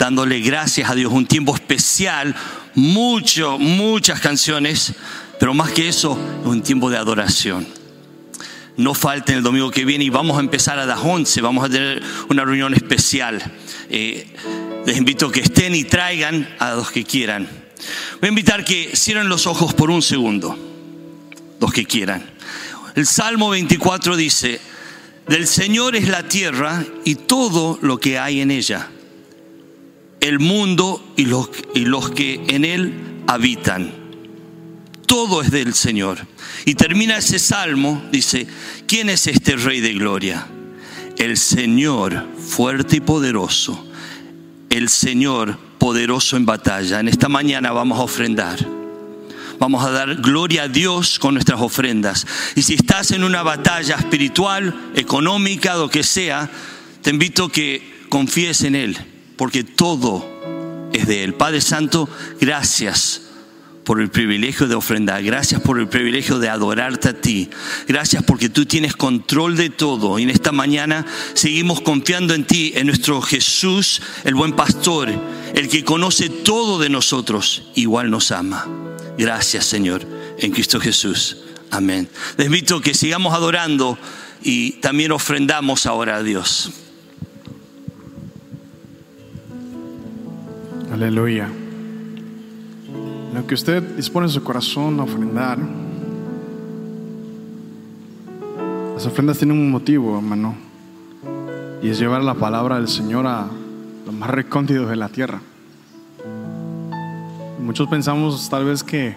dándole 0.00 0.40
gracias 0.40 0.90
a 0.90 0.94
Dios, 0.94 1.12
un 1.12 1.26
tiempo 1.26 1.54
especial, 1.54 2.34
mucho, 2.74 3.58
muchas 3.58 4.18
canciones, 4.18 4.94
pero 5.38 5.52
más 5.52 5.70
que 5.72 5.88
eso, 5.88 6.18
es 6.40 6.46
un 6.46 6.62
tiempo 6.62 6.90
de 6.90 6.96
adoración 6.96 7.66
no 8.76 8.94
falten 8.94 9.36
el 9.36 9.42
domingo 9.42 9.70
que 9.70 9.84
viene 9.84 10.04
y 10.04 10.08
vamos 10.08 10.38
a 10.38 10.40
empezar 10.40 10.78
a 10.78 10.86
las 10.86 11.00
11, 11.00 11.42
vamos 11.42 11.66
a 11.66 11.68
tener 11.68 12.02
una 12.30 12.46
reunión 12.46 12.72
especial. 12.72 13.42
Eh, 13.90 14.26
les 14.86 14.96
invito 14.96 15.30
que 15.30 15.40
estén 15.40 15.74
y 15.74 15.84
traigan 15.84 16.48
a 16.58 16.72
los 16.72 16.90
que 16.90 17.04
quieran. 17.04 17.46
Voy 18.20 18.28
a 18.28 18.28
invitar 18.28 18.64
que 18.64 18.92
cierren 18.96 19.28
los 19.28 19.46
ojos 19.46 19.74
por 19.74 19.90
un 19.90 20.00
segundo, 20.00 20.56
los 21.60 21.72
que 21.74 21.84
quieran. 21.84 22.24
El 22.94 23.06
Salmo 23.06 23.50
24 23.50 24.16
dice, 24.16 24.58
del 25.28 25.46
Señor 25.46 25.94
es 25.94 26.08
la 26.08 26.26
tierra 26.26 26.82
y 27.04 27.16
todo 27.16 27.78
lo 27.82 28.00
que 28.00 28.18
hay 28.18 28.40
en 28.40 28.50
ella, 28.50 28.88
el 30.20 30.38
mundo 30.38 31.12
y 31.16 31.26
los, 31.26 31.50
y 31.74 31.84
los 31.84 32.10
que 32.10 32.44
en 32.48 32.64
él 32.64 33.22
habitan 33.26 34.00
todo 35.10 35.42
es 35.42 35.50
del 35.50 35.74
Señor. 35.74 36.18
Y 36.64 36.76
termina 36.76 37.16
ese 37.16 37.40
salmo, 37.40 38.00
dice, 38.12 38.46
¿quién 38.86 39.10
es 39.10 39.26
este 39.26 39.56
Rey 39.56 39.80
de 39.80 39.92
Gloria? 39.94 40.46
El 41.18 41.36
Señor 41.36 42.28
fuerte 42.38 42.98
y 42.98 43.00
poderoso, 43.00 43.88
el 44.68 44.88
Señor 44.88 45.58
poderoso 45.78 46.36
en 46.36 46.46
batalla. 46.46 47.00
En 47.00 47.08
esta 47.08 47.28
mañana 47.28 47.72
vamos 47.72 47.98
a 47.98 48.02
ofrendar. 48.02 48.64
Vamos 49.58 49.84
a 49.84 49.90
dar 49.90 50.14
gloria 50.14 50.62
a 50.62 50.68
Dios 50.68 51.18
con 51.18 51.34
nuestras 51.34 51.60
ofrendas. 51.60 52.24
Y 52.54 52.62
si 52.62 52.74
estás 52.74 53.10
en 53.10 53.24
una 53.24 53.42
batalla 53.42 53.96
espiritual, 53.96 54.92
económica, 54.94 55.74
lo 55.74 55.90
que 55.90 56.04
sea, 56.04 56.48
te 57.02 57.10
invito 57.10 57.46
a 57.46 57.52
que 57.52 58.04
confíes 58.08 58.62
en 58.62 58.76
Él, 58.76 58.96
porque 59.40 59.64
todo 59.64 60.22
es 60.92 61.06
de 61.06 61.24
Él. 61.24 61.32
Padre 61.32 61.62
Santo, 61.62 62.10
gracias 62.42 63.22
por 63.84 64.02
el 64.02 64.10
privilegio 64.10 64.68
de 64.68 64.74
ofrendar. 64.74 65.22
Gracias 65.22 65.62
por 65.62 65.80
el 65.80 65.88
privilegio 65.88 66.38
de 66.38 66.50
adorarte 66.50 67.08
a 67.08 67.18
ti. 67.18 67.48
Gracias 67.88 68.22
porque 68.22 68.50
tú 68.50 68.66
tienes 68.66 68.94
control 68.96 69.56
de 69.56 69.70
todo. 69.70 70.18
Y 70.18 70.24
en 70.24 70.28
esta 70.28 70.52
mañana 70.52 71.06
seguimos 71.32 71.80
confiando 71.80 72.34
en 72.34 72.44
ti, 72.44 72.74
en 72.76 72.88
nuestro 72.88 73.22
Jesús, 73.22 74.02
el 74.24 74.34
buen 74.34 74.52
pastor, 74.52 75.08
el 75.54 75.70
que 75.70 75.86
conoce 75.86 76.28
todo 76.28 76.78
de 76.78 76.90
nosotros, 76.90 77.62
igual 77.76 78.10
nos 78.10 78.32
ama. 78.32 78.68
Gracias, 79.16 79.64
Señor, 79.64 80.06
en 80.36 80.52
Cristo 80.52 80.78
Jesús. 80.78 81.38
Amén. 81.70 82.10
Les 82.36 82.48
invito 82.48 82.82
que 82.82 82.92
sigamos 82.92 83.32
adorando 83.32 83.98
y 84.42 84.72
también 84.82 85.12
ofrendamos 85.12 85.86
ahora 85.86 86.16
a 86.16 86.22
Dios. 86.22 86.89
Aleluya. 91.00 91.48
Lo 93.32 93.46
que 93.46 93.54
usted 93.54 93.82
dispone 93.96 94.28
su 94.28 94.44
corazón 94.44 95.00
a 95.00 95.04
ofrendar, 95.04 95.58
las 98.92 99.06
ofrendas 99.06 99.38
tienen 99.38 99.58
un 99.58 99.70
motivo, 99.70 100.18
hermano, 100.18 100.54
y 101.82 101.88
es 101.88 101.98
llevar 101.98 102.22
la 102.22 102.34
palabra 102.34 102.76
del 102.76 102.88
Señor 102.88 103.26
a 103.26 103.46
los 104.04 104.14
más 104.14 104.28
recónditos 104.28 104.90
de 104.90 104.96
la 104.96 105.08
tierra. 105.08 105.40
Muchos 107.62 107.88
pensamos 107.88 108.50
tal 108.50 108.66
vez 108.66 108.84
que, 108.84 109.16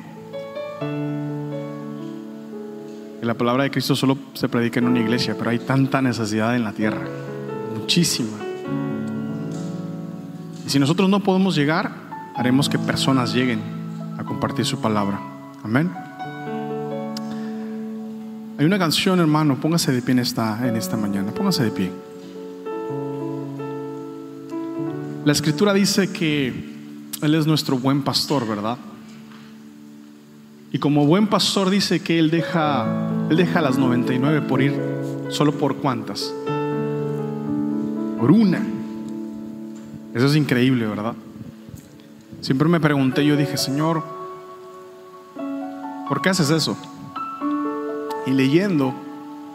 que 3.20 3.26
la 3.26 3.34
palabra 3.34 3.64
de 3.64 3.72
Cristo 3.72 3.94
solo 3.94 4.18
se 4.36 4.48
predica 4.48 4.80
en 4.80 4.88
una 4.88 5.02
iglesia, 5.02 5.36
pero 5.38 5.50
hay 5.50 5.60
tanta 5.60 6.02
necesidad 6.02 6.56
en 6.56 6.64
la 6.64 6.72
tierra, 6.72 7.02
muchísima. 7.78 8.43
Y 10.66 10.70
si 10.70 10.80
nosotros 10.80 11.10
no 11.10 11.22
podemos 11.22 11.56
llegar, 11.56 11.92
haremos 12.36 12.70
que 12.70 12.80
personas 12.80 13.34
lleguen 13.34 13.62
a 14.18 14.24
compartir 14.24 14.66
su 14.66 14.80
palabra. 14.80 15.20
Amén. 15.64 15.92
Hay 18.58 18.66
una 18.66 18.78
canción, 18.78 19.20
hermano, 19.20 19.60
póngase 19.60 19.92
de 19.92 20.02
pie 20.02 20.14
en 20.14 20.20
esta, 20.20 20.98
mañana, 20.98 21.32
póngase 21.32 21.64
de 21.64 21.72
pie. 21.72 21.92
La 25.26 25.32
escritura 25.32 25.74
dice 25.74 26.12
que 26.12 26.54
Él 27.22 27.36
es 27.36 27.48
nuestro 27.48 27.78
buen 27.78 28.04
pastor, 28.04 28.48
¿verdad? 28.48 28.78
Y 30.72 30.80
como 30.80 31.06
buen 31.06 31.28
pastor 31.28 31.70
dice 31.70 32.02
que 32.02 32.20
Él 32.20 32.30
deja, 32.30 32.86
Él 33.30 33.38
deja 33.38 33.62
las 33.62 33.78
99 33.78 34.42
por 34.42 34.62
ir 34.62 34.74
solo 35.30 35.54
por 35.54 35.78
cuántas? 35.78 36.34
Por 38.20 38.32
una. 38.32 38.73
Eso 40.14 40.28
es 40.28 40.36
increíble, 40.36 40.86
¿verdad? 40.86 41.16
Siempre 42.42 42.68
me 42.68 42.80
pregunté, 42.80 43.26
yo 43.26 43.36
dije, 43.36 43.58
Señor, 43.58 44.04
¿por 46.08 46.22
qué 46.22 46.30
haces 46.30 46.52
eso? 46.52 46.78
Y 48.28 48.32
leyendo, 48.32 48.94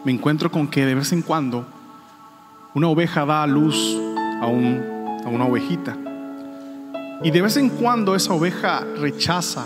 me 0.03 0.11
encuentro 0.11 0.51
con 0.51 0.67
que 0.67 0.85
de 0.85 0.95
vez 0.95 1.13
en 1.13 1.21
cuando 1.21 1.65
una 2.73 2.89
oveja 2.89 3.25
da 3.25 3.43
a 3.43 3.47
luz 3.47 3.95
a, 4.41 4.47
un, 4.47 5.21
a 5.23 5.29
una 5.29 5.45
ovejita. 5.45 5.95
Y 7.23 7.31
de 7.31 7.41
vez 7.41 7.55
en 7.55 7.69
cuando 7.69 8.13
esa 8.15 8.33
oveja 8.33 8.83
rechaza 8.97 9.65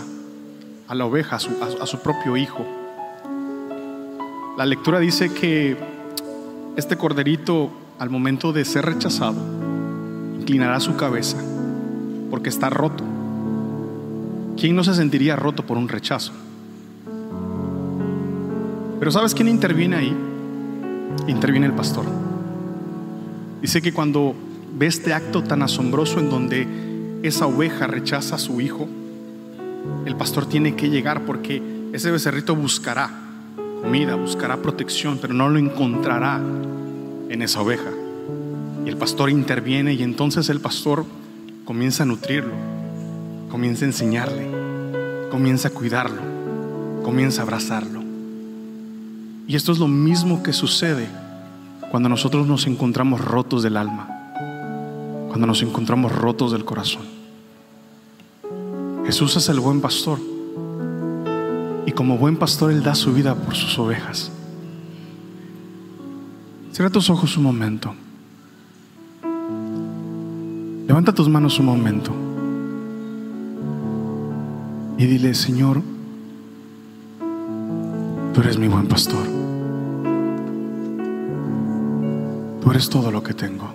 a 0.86 0.94
la 0.94 1.06
oveja, 1.06 1.36
a 1.36 1.40
su, 1.40 1.50
a 1.80 1.86
su 1.86 1.98
propio 2.02 2.36
hijo. 2.36 2.64
La 4.56 4.64
lectura 4.64 5.00
dice 5.00 5.32
que 5.34 5.76
este 6.76 6.96
corderito, 6.96 7.70
al 7.98 8.10
momento 8.10 8.52
de 8.52 8.64
ser 8.64 8.84
rechazado, 8.86 9.63
inclinará 10.44 10.78
su 10.78 10.94
cabeza 10.94 11.38
porque 12.30 12.50
está 12.50 12.68
roto. 12.68 13.02
¿Quién 14.58 14.76
no 14.76 14.84
se 14.84 14.94
sentiría 14.94 15.36
roto 15.36 15.64
por 15.64 15.78
un 15.78 15.88
rechazo? 15.88 16.32
Pero 18.98 19.10
¿sabes 19.10 19.34
quién 19.34 19.48
interviene 19.48 19.96
ahí? 19.96 20.16
Interviene 21.28 21.66
el 21.66 21.72
pastor. 21.72 22.04
Dice 23.62 23.80
que 23.80 23.94
cuando 23.94 24.34
ve 24.76 24.86
este 24.86 25.14
acto 25.14 25.42
tan 25.42 25.62
asombroso 25.62 26.20
en 26.20 26.28
donde 26.28 26.68
esa 27.22 27.46
oveja 27.46 27.86
rechaza 27.86 28.34
a 28.34 28.38
su 28.38 28.60
hijo, 28.60 28.86
el 30.04 30.14
pastor 30.14 30.44
tiene 30.44 30.76
que 30.76 30.90
llegar 30.90 31.24
porque 31.24 31.62
ese 31.94 32.10
becerrito 32.10 32.54
buscará 32.54 33.10
comida, 33.80 34.14
buscará 34.14 34.58
protección, 34.58 35.18
pero 35.22 35.32
no 35.32 35.48
lo 35.48 35.58
encontrará 35.58 36.38
en 37.30 37.40
esa 37.40 37.62
oveja. 37.62 38.03
Y 38.84 38.88
el 38.88 38.96
pastor 38.96 39.30
interviene 39.30 39.94
y 39.94 40.02
entonces 40.02 40.48
el 40.50 40.60
pastor 40.60 41.06
comienza 41.64 42.02
a 42.02 42.06
nutrirlo, 42.06 42.52
comienza 43.50 43.84
a 43.84 43.88
enseñarle, 43.88 44.46
comienza 45.30 45.68
a 45.68 45.70
cuidarlo, 45.70 46.20
comienza 47.02 47.40
a 47.40 47.44
abrazarlo. 47.44 48.02
Y 49.46 49.56
esto 49.56 49.72
es 49.72 49.78
lo 49.78 49.88
mismo 49.88 50.42
que 50.42 50.52
sucede 50.52 51.08
cuando 51.90 52.08
nosotros 52.08 52.46
nos 52.46 52.66
encontramos 52.66 53.20
rotos 53.20 53.62
del 53.62 53.76
alma, 53.76 54.08
cuando 55.28 55.46
nos 55.46 55.62
encontramos 55.62 56.12
rotos 56.12 56.52
del 56.52 56.64
corazón. 56.64 57.02
Jesús 59.06 59.36
es 59.36 59.48
el 59.48 59.60
buen 59.60 59.80
pastor 59.80 60.18
y 61.86 61.92
como 61.92 62.18
buen 62.18 62.36
pastor 62.36 62.72
Él 62.72 62.82
da 62.82 62.94
su 62.94 63.12
vida 63.12 63.34
por 63.34 63.54
sus 63.54 63.78
ovejas. 63.78 64.30
Cierra 66.72 66.90
tus 66.90 67.08
ojos 67.10 67.36
un 67.36 67.44
momento. 67.44 67.94
Levanta 70.86 71.12
tus 71.12 71.28
manos 71.28 71.58
un 71.58 71.66
momento. 71.66 72.12
Y 74.98 75.06
dile, 75.06 75.34
Señor, 75.34 75.82
tú 78.32 78.40
eres 78.40 78.58
mi 78.58 78.68
buen 78.68 78.86
pastor. 78.86 79.26
Tú 82.62 82.70
eres 82.70 82.88
todo 82.88 83.10
lo 83.10 83.22
que 83.22 83.34
tengo. 83.34 83.68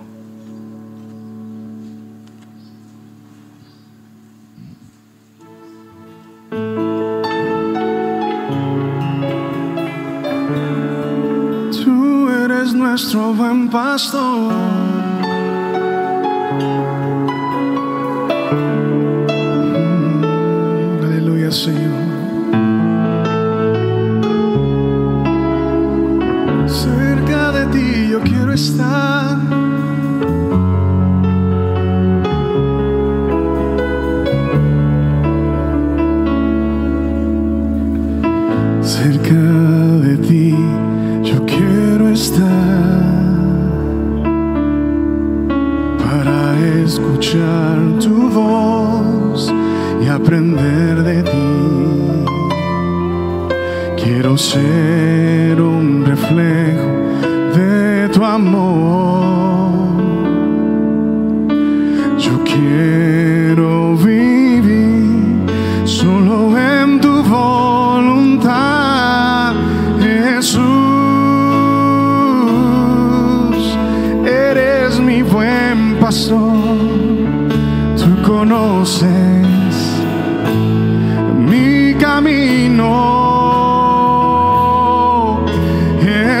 Tú 11.84 12.28
eres 12.30 12.72
nuestro 12.72 13.34
buen 13.34 13.68
pastor. 13.68 14.59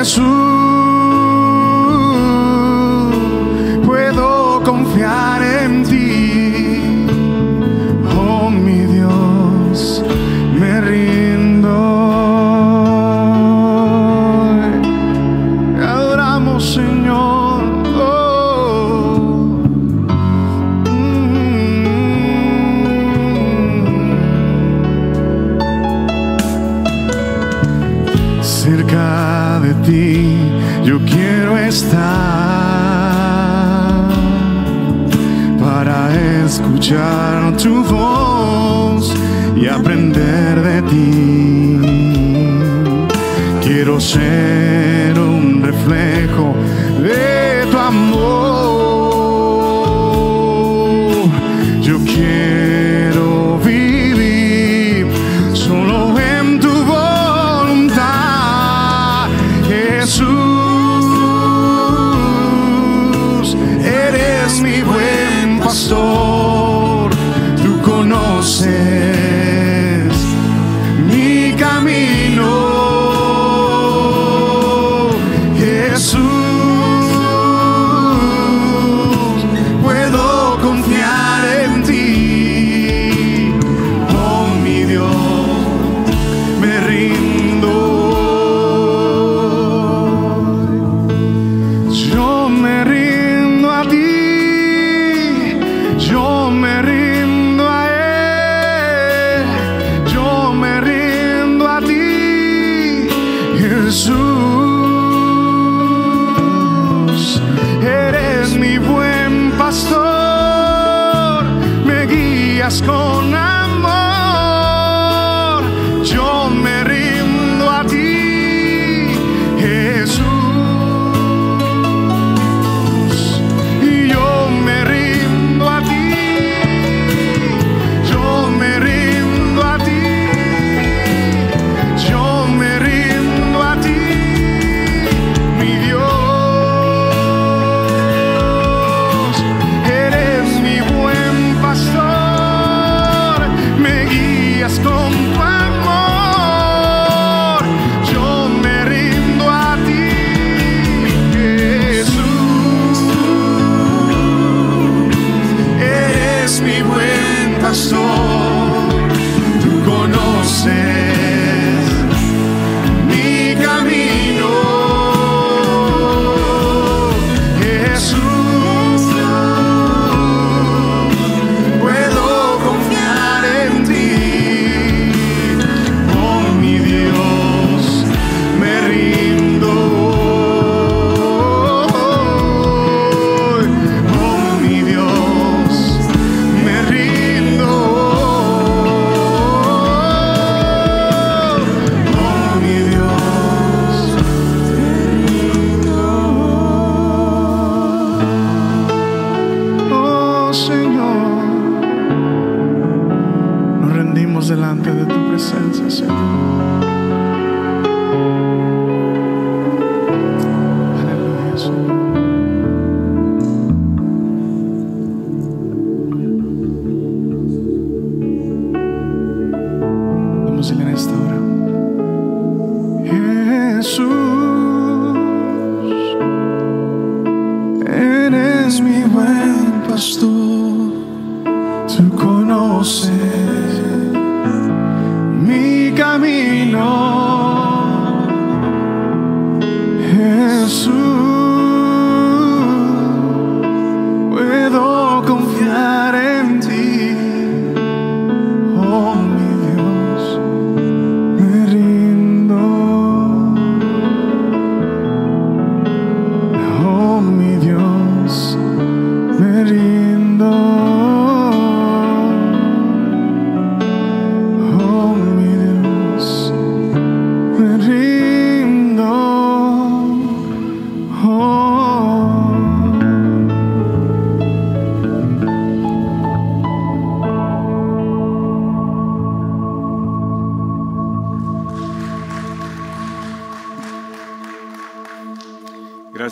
Jesús, 0.00 0.49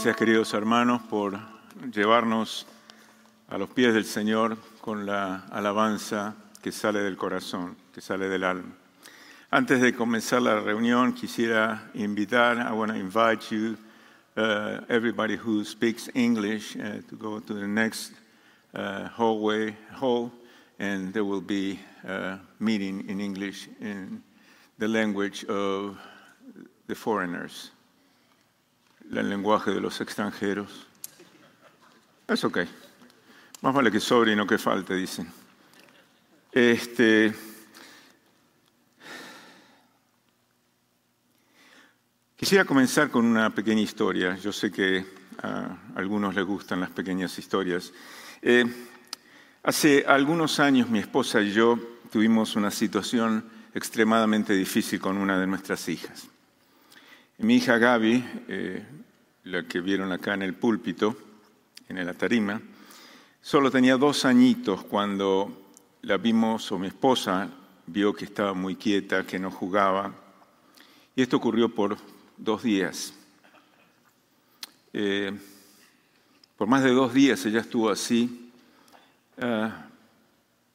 Gracias, 0.09 0.27
queridos 0.27 0.55
hermanos, 0.55 1.03
por 1.03 1.38
llevarnos 1.92 2.66
a 3.47 3.59
los 3.59 3.68
pies 3.68 3.92
del 3.92 4.07
Señor 4.07 4.57
con 4.81 5.05
la 5.05 5.44
alabanza 5.51 6.35
que 6.62 6.73
sale 6.73 7.01
del 7.01 7.18
corazón, 7.18 7.77
que 7.92 8.01
sale 8.01 8.27
del 8.31 8.44
alma. 8.44 8.73
Antes 9.51 9.83
de 9.83 9.94
comenzar 9.94 10.40
la 10.40 10.61
reunión, 10.61 11.12
quisiera 11.12 11.90
invitar, 11.92 12.57
I 12.57 12.73
want 12.73 12.90
to 12.90 12.97
invite 12.97 13.55
you, 13.55 13.77
uh, 14.38 14.81
everybody 14.88 15.37
who 15.37 15.62
speaks 15.62 16.09
English, 16.14 16.75
uh, 16.77 17.03
to 17.11 17.14
go 17.14 17.38
to 17.40 17.53
the 17.53 17.68
next 17.68 18.12
uh, 18.73 19.09
hallway, 19.09 19.77
hall, 19.92 20.33
and 20.79 21.12
there 21.12 21.27
will 21.27 21.42
be 21.42 21.81
a 22.05 22.38
meeting 22.59 23.07
in 23.11 23.21
English 23.21 23.68
in 23.79 24.23
the 24.79 24.88
language 24.88 25.44
of 25.51 25.99
the 26.87 26.94
foreigners 26.94 27.73
el 29.12 29.29
lenguaje 29.29 29.71
de 29.71 29.81
los 29.81 30.01
extranjeros. 30.01 30.87
Es 32.27 32.44
ok. 32.44 32.59
Más 33.62 33.75
vale 33.75 33.90
que 33.90 34.01
sobre 34.01 34.33
y 34.33 34.37
no 34.37 34.47
que 34.47 34.59
falte, 34.59 34.94
dicen. 34.94 35.33
Este, 36.53 37.35
quisiera 42.37 42.64
comenzar 42.64 43.11
con 43.11 43.25
una 43.25 43.51
pequeña 43.55 43.83
historia. 43.83 44.37
Yo 44.37 44.53
sé 44.53 44.71
que 44.71 45.05
a 45.42 45.77
algunos 45.94 46.35
les 46.35 46.44
gustan 46.44 46.81
las 46.81 46.90
pequeñas 46.90 47.38
historias. 47.38 47.92
Eh, 48.42 48.64
hace 49.62 50.05
algunos 50.07 50.61
años 50.61 50.88
mi 50.88 50.99
esposa 50.99 51.40
y 51.40 51.53
yo 51.53 51.79
tuvimos 52.12 52.57
una 52.57 52.71
situación 52.71 53.44
extremadamente 53.75 54.53
difícil 54.55 55.01
con 55.01 55.18
una 55.18 55.38
de 55.38 55.47
nuestras 55.47 55.88
hijas. 55.88 56.29
Mi 57.38 57.57
hija 57.57 57.79
Gaby 57.79 58.25
eh, 58.49 58.85
la 59.48 59.62
que 59.62 59.80
vieron 59.80 60.12
acá 60.12 60.34
en 60.34 60.42
el 60.42 60.54
púlpito, 60.54 61.16
en 61.88 62.04
la 62.04 62.12
tarima, 62.12 62.61
solo 63.40 63.70
tenía 63.70 63.96
dos 63.96 64.26
añitos 64.26 64.84
cuando 64.84 65.72
la 66.02 66.18
vimos, 66.18 66.70
o 66.70 66.78
mi 66.78 66.88
esposa 66.88 67.48
vio 67.87 68.12
que 68.12 68.26
estaba 68.26 68.52
muy 68.52 68.76
quieta, 68.76 69.26
que 69.26 69.38
no 69.38 69.50
jugaba. 69.50 70.14
Y 71.16 71.22
esto 71.22 71.38
ocurrió 71.38 71.74
por 71.74 71.96
dos 72.37 72.62
días. 72.62 73.14
Eh, 74.92 75.32
por 76.56 76.68
más 76.68 76.82
de 76.82 76.90
dos 76.90 77.14
días 77.14 77.44
ella 77.46 77.61
estuvo 77.61 77.88
así. 77.88 78.52
ah, 79.40 79.87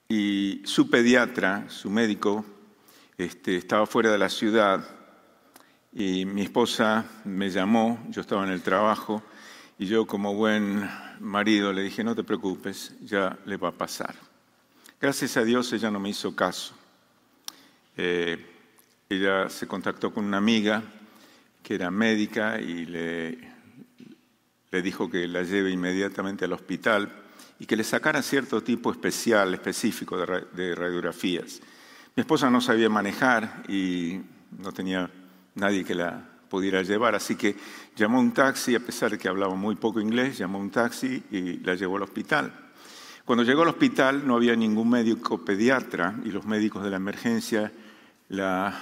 y 0.09 0.61
su 0.65 0.89
pediatra, 0.89 1.69
su 1.69 1.89
médico, 1.89 2.45
este, 3.17 3.55
estaba 3.55 3.85
fuera 3.85 4.11
de 4.11 4.17
la 4.17 4.29
ciudad. 4.29 5.02
Y 5.95 6.25
mi 6.25 6.41
esposa 6.41 7.05
me 7.23 7.51
llamó, 7.51 8.03
yo 8.09 8.21
estaba 8.21 8.43
en 8.43 8.51
el 8.51 8.63
trabajo, 8.63 9.21
y 9.77 9.85
yo 9.85 10.07
como 10.07 10.33
buen 10.33 10.89
marido 11.19 11.71
le 11.71 11.83
dije, 11.83 12.03
no 12.03 12.15
te 12.15 12.23
preocupes, 12.23 12.95
ya 13.01 13.37
le 13.45 13.57
va 13.57 13.69
a 13.69 13.73
pasar. 13.73 14.15
Gracias 14.99 15.37
a 15.37 15.43
Dios 15.43 15.71
ella 15.73 15.91
no 15.91 15.99
me 15.99 16.09
hizo 16.09 16.35
caso. 16.35 16.73
Eh, 17.95 18.43
ella 19.07 19.49
se 19.49 19.67
contactó 19.67 20.11
con 20.11 20.25
una 20.25 20.37
amiga 20.37 20.81
que 21.61 21.75
era 21.75 21.91
médica 21.91 22.59
y 22.59 22.85
le, 22.85 23.53
dijo 24.81 25.09
que 25.11 25.27
la 25.27 25.43
lleve 25.43 25.69
inmediatamente 25.69 26.45
al 26.45 26.53
hospital 26.53 27.11
y 27.59 27.67
que 27.67 27.75
le 27.75 27.83
sacara 27.83 28.23
cierto 28.23 28.63
tipo 28.63 28.91
especial, 28.91 29.53
específico 29.53 30.17
de, 30.17 30.45
de 30.53 30.73
radiografías. 30.73 31.61
Mi 32.15 32.21
esposa 32.21 32.49
no 32.49 32.61
sabía 32.61 32.89
manejar 32.89 33.63
y 33.67 34.21
no 34.57 34.71
tenía 34.71 35.09
nadie 35.55 35.83
que 35.83 35.95
la 35.95 36.29
pudiera 36.49 36.83
llevar, 36.83 37.15
así 37.15 37.35
que 37.35 37.55
llamó 37.95 38.19
un 38.19 38.31
taxi, 38.31 38.75
a 38.75 38.79
pesar 38.79 39.11
de 39.11 39.17
que 39.17 39.27
hablaba 39.27 39.55
muy 39.55 39.75
poco 39.75 39.99
inglés, 39.99 40.37
llamó 40.37 40.59
un 40.59 40.69
taxi 40.69 41.23
y 41.31 41.57
la 41.59 41.75
llevó 41.75 41.97
al 41.97 42.03
hospital. 42.03 42.53
Cuando 43.25 43.43
llegó 43.43 43.61
al 43.61 43.69
hospital 43.69 44.27
no 44.27 44.35
había 44.35 44.55
ningún 44.55 44.89
médico 44.89 45.43
pediatra 45.43 46.15
y 46.25 46.29
los 46.29 46.45
médicos 46.45 46.83
de 46.83 46.89
la 46.89 46.97
emergencia 46.97 47.71
la 48.29 48.77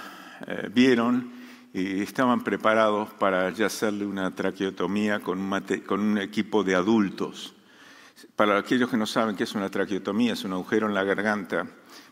eh, 0.46 0.68
vieron 0.72 1.32
y 1.72 2.02
estaban 2.02 2.42
preparados 2.44 3.10
para 3.14 3.48
ya 3.50 3.66
hacerle 3.66 4.04
una 4.04 4.34
traqueotomía 4.34 5.20
con 5.20 5.38
un, 5.38 5.60
con 5.86 6.00
un 6.00 6.18
equipo 6.18 6.64
de 6.64 6.74
adultos. 6.74 7.54
Para 8.36 8.58
aquellos 8.58 8.90
que 8.90 8.96
no 8.96 9.06
saben 9.06 9.36
qué 9.36 9.44
es 9.44 9.54
una 9.54 9.70
traqueotomía, 9.70 10.34
es 10.34 10.44
un 10.44 10.52
agujero 10.52 10.86
en 10.86 10.94
la 10.94 11.04
garganta 11.04 11.66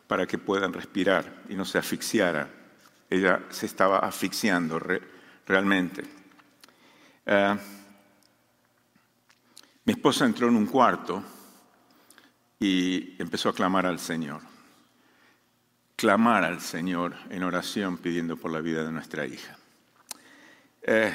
para 0.07 0.27
que 0.27 0.39
puedan 0.39 0.73
respirar 0.73 1.43
y 1.49 1.55
no 1.55 1.65
se 1.65 1.79
asfixiara. 1.79 2.60
Ella 3.11 3.43
se 3.51 3.67
estaba 3.67 3.99
asfixiando 3.99 4.79
re- 4.79 5.03
realmente. 5.45 6.05
Ah, 7.27 7.59
mi 9.85 9.93
esposa 9.93 10.25
entró 10.25 10.47
en 10.49 10.55
un 10.55 10.67
cuarto 10.67 11.25
y 12.61 13.21
empezó 13.21 13.49
a 13.49 13.55
clamar 13.55 13.87
al 13.87 13.99
Señor. 13.99 14.43
Clamar 15.97 16.45
al 16.45 16.61
Señor 16.61 17.17
en 17.31 17.43
oración 17.43 17.99
pidiendo 17.99 18.37
por 18.37 18.53
la 18.53 18.61
vida 18.61 18.85
de 18.85 18.93
nuestra 18.93 19.27
hija. 19.27 19.59
Eh, 20.83 21.13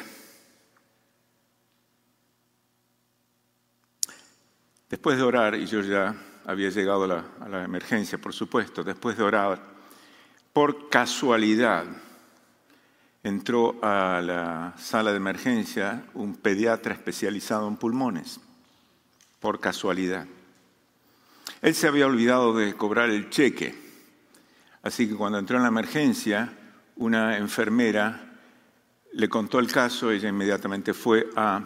después 4.90 5.18
de 5.18 5.24
orar, 5.24 5.56
y 5.56 5.66
yo 5.66 5.80
ya 5.82 6.14
había 6.46 6.70
llegado 6.70 7.06
a 7.06 7.50
la 7.50 7.64
emergencia, 7.64 8.18
por 8.18 8.34
supuesto, 8.34 8.84
después 8.84 9.18
de 9.18 9.24
orar, 9.24 9.75
por 10.56 10.88
casualidad 10.88 11.84
entró 13.24 13.76
a 13.84 14.22
la 14.24 14.74
sala 14.78 15.12
de 15.12 15.18
emergencia 15.18 16.06
un 16.14 16.34
pediatra 16.38 16.94
especializado 16.94 17.68
en 17.68 17.76
pulmones, 17.76 18.40
por 19.42 19.60
casualidad. 19.60 20.26
Él 21.62 21.76
se 21.76 21.90
había 21.90 22.06
olvidado 22.08 22.56
de 22.56 22.74
cobrar 22.74 23.10
el 23.10 23.30
cheque, 23.30 23.76
así 24.82 25.10
que 25.10 25.16
cuando 25.16 25.40
entró 25.40 25.58
en 25.58 25.64
la 25.64 25.68
emergencia, 25.68 26.54
una 26.96 27.36
enfermera 27.38 28.38
le 29.12 29.28
contó 29.28 29.60
el 29.60 29.70
caso, 29.70 30.10
ella 30.10 30.30
inmediatamente 30.30 30.94
fue 30.94 31.28
a- 31.36 31.64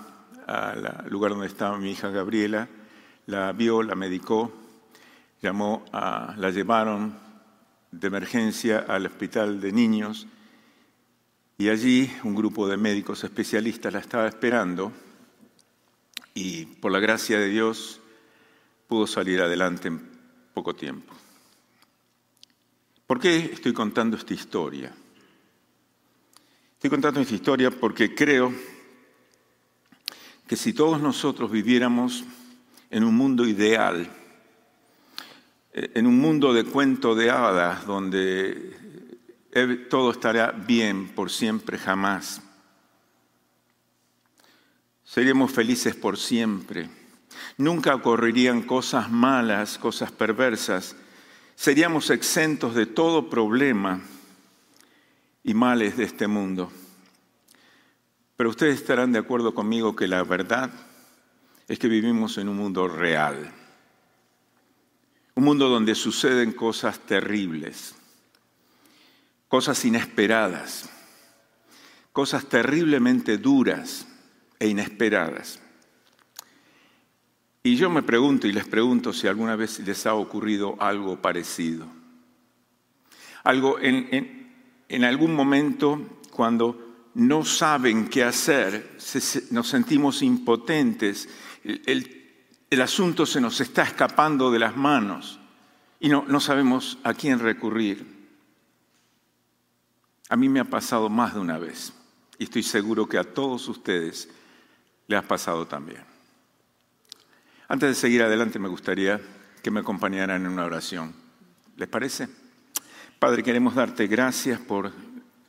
al 0.47 1.05
lugar 1.11 1.33
donde 1.33 1.45
estaba 1.45 1.77
mi 1.77 1.91
hija 1.91 2.09
Gabriela, 2.09 2.67
la 3.27 3.51
vio, 3.51 3.83
la 3.83 3.93
medicó, 3.93 4.51
llamó 5.43 5.85
a, 5.93 6.33
la 6.37 6.49
llevaron 6.49 7.28
de 7.91 8.07
emergencia 8.07 8.79
al 8.87 9.05
hospital 9.05 9.61
de 9.61 9.71
niños 9.71 10.27
y 11.57 11.69
allí 11.69 12.09
un 12.23 12.35
grupo 12.35 12.67
de 12.67 12.77
médicos 12.77 13.23
especialistas 13.23 13.93
la 13.93 13.99
estaba 13.99 14.27
esperando 14.27 14.93
y 16.33 16.65
por 16.65 16.91
la 16.91 16.99
gracia 16.99 17.37
de 17.37 17.49
Dios 17.49 17.99
pudo 18.87 19.07
salir 19.07 19.41
adelante 19.41 19.87
en 19.87 20.01
poco 20.53 20.75
tiempo. 20.75 21.13
¿Por 23.05 23.19
qué 23.19 23.37
estoy 23.53 23.73
contando 23.73 24.15
esta 24.15 24.33
historia? 24.33 24.93
Estoy 26.73 26.89
contando 26.89 27.19
esta 27.19 27.35
historia 27.35 27.71
porque 27.71 28.15
creo 28.15 28.53
que 30.47 30.55
si 30.55 30.73
todos 30.73 31.01
nosotros 31.01 31.51
viviéramos 31.51 32.23
en 32.89 33.03
un 33.03 33.15
mundo 33.15 33.45
ideal, 33.45 34.09
en 35.73 36.07
un 36.07 36.19
mundo 36.19 36.53
de 36.53 36.63
cuento 36.63 37.15
de 37.15 37.29
hadas, 37.29 37.85
donde 37.85 38.75
todo 39.89 40.11
estará 40.11 40.51
bien 40.51 41.09
por 41.09 41.31
siempre, 41.31 41.77
jamás, 41.77 42.41
seríamos 45.03 45.51
felices 45.51 45.95
por 45.95 46.17
siempre. 46.17 46.89
Nunca 47.57 47.95
ocurrirían 47.95 48.61
cosas 48.61 49.11
malas, 49.11 49.77
cosas 49.77 50.11
perversas. 50.11 50.95
Seríamos 51.55 52.09
exentos 52.09 52.73
de 52.73 52.85
todo 52.85 53.29
problema 53.29 54.01
y 55.43 55.53
males 55.53 55.97
de 55.97 56.05
este 56.05 56.27
mundo. 56.27 56.71
Pero 58.37 58.49
ustedes 58.49 58.75
estarán 58.75 59.11
de 59.11 59.19
acuerdo 59.19 59.53
conmigo 59.53 59.95
que 59.95 60.07
la 60.07 60.23
verdad 60.23 60.71
es 61.67 61.77
que 61.77 61.87
vivimos 61.87 62.37
en 62.37 62.47
un 62.47 62.57
mundo 62.57 62.87
real. 62.87 63.51
Un 65.39 65.45
mundo 65.45 65.69
donde 65.69 65.95
suceden 65.95 66.51
cosas 66.51 66.99
terribles, 66.99 67.95
cosas 69.47 69.85
inesperadas, 69.85 70.89
cosas 72.11 72.43
terriblemente 72.49 73.37
duras 73.37 74.05
e 74.59 74.67
inesperadas. 74.67 75.61
Y 77.63 77.77
yo 77.77 77.89
me 77.89 78.03
pregunto 78.03 78.47
y 78.47 78.51
les 78.51 78.67
pregunto 78.67 79.13
si 79.13 79.27
alguna 79.27 79.55
vez 79.55 79.79
les 79.79 80.05
ha 80.05 80.13
ocurrido 80.13 80.75
algo 80.77 81.21
parecido. 81.21 81.87
Algo 83.45 83.79
en, 83.79 84.09
en- 84.89 85.03
algún 85.05 85.33
momento 85.33 86.19
cuando 86.31 87.07
no 87.13 87.45
saben 87.45 88.09
qué 88.09 88.25
hacer, 88.25 88.93
se- 88.97 89.45
nos 89.51 89.69
sentimos 89.69 90.21
impotentes, 90.21 91.29
el, 91.63 91.81
el- 91.85 92.18
el 92.69 92.81
asunto 92.81 93.25
se 93.25 93.41
nos 93.41 93.59
está 93.61 93.83
escapando 93.83 94.51
de 94.51 94.59
las 94.59 94.75
manos 94.75 95.39
y 95.99 96.09
no, 96.09 96.23
no 96.27 96.39
sabemos 96.39 96.97
a 97.03 97.13
quién 97.13 97.39
recurrir. 97.39 98.19
A 100.29 100.35
mí 100.35 100.47
me 100.49 100.59
ha 100.59 100.65
pasado 100.65 101.09
más 101.09 101.33
de 101.33 101.39
una 101.39 101.57
vez 101.57 101.93
y 102.37 102.43
estoy 102.43 102.63
seguro 102.63 103.09
que 103.09 103.17
a 103.17 103.23
todos 103.23 103.67
ustedes 103.67 104.29
le 105.07 105.17
ha 105.17 105.23
pasado 105.23 105.67
también. 105.67 106.03
Antes 107.67 107.89
de 107.89 107.95
seguir 107.95 108.21
adelante, 108.21 108.59
me 108.59 108.67
gustaría 108.67 109.19
que 109.63 109.71
me 109.71 109.79
acompañaran 109.79 110.45
en 110.45 110.51
una 110.51 110.65
oración. 110.65 111.13
¿Les 111.75 111.87
parece? 111.87 112.29
Padre, 113.17 113.43
queremos 113.43 113.75
darte 113.75 114.07
gracias 114.07 114.59
por 114.59 114.91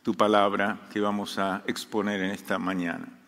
tu 0.02 0.14
palabra 0.14 0.88
que 0.92 1.00
vamos 1.00 1.38
a 1.38 1.62
exponer 1.66 2.22
en 2.22 2.30
esta 2.30 2.58
mañana. 2.58 3.19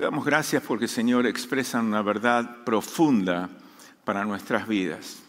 Te 0.00 0.06
damos 0.06 0.24
gracias 0.24 0.62
porque, 0.62 0.88
Señor, 0.88 1.26
expresan 1.26 1.84
una 1.84 2.00
verdad 2.00 2.64
profunda 2.64 3.50
para 4.02 4.24
nuestras 4.24 4.66
vidas. 4.66 5.22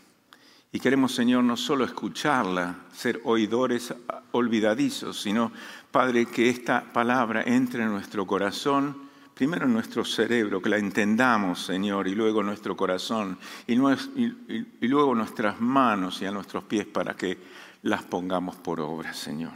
Y 0.72 0.80
queremos, 0.80 1.14
Señor, 1.14 1.44
no 1.44 1.58
solo 1.58 1.84
escucharla, 1.84 2.78
ser 2.94 3.20
oidores 3.26 3.94
olvidadizos, 4.32 5.20
sino, 5.20 5.52
Padre, 5.92 6.26
que 6.28 6.50
esta 6.50 6.86
palabra 6.94 7.44
entre 7.46 7.84
en 7.84 7.90
nuestro 7.90 8.26
corazón, 8.26 9.10
primero 9.34 9.66
en 9.66 9.74
nuestro 9.74 10.06
cerebro, 10.06 10.62
que 10.62 10.70
la 10.70 10.78
entendamos, 10.78 11.66
Señor, 11.66 12.08
y 12.08 12.16
luego 12.16 12.40
en 12.40 12.46
nuestro 12.46 12.78
corazón, 12.78 13.38
y, 13.68 13.74
y 13.74 14.88
luego 14.88 15.12
en 15.12 15.18
nuestras 15.18 15.60
manos 15.60 16.22
y 16.22 16.28
a 16.28 16.32
nuestros 16.32 16.64
pies 16.64 16.86
para 16.86 17.14
que 17.14 17.38
las 17.82 18.04
pongamos 18.04 18.56
por 18.56 18.80
obra, 18.80 19.14
Señor. 19.14 19.52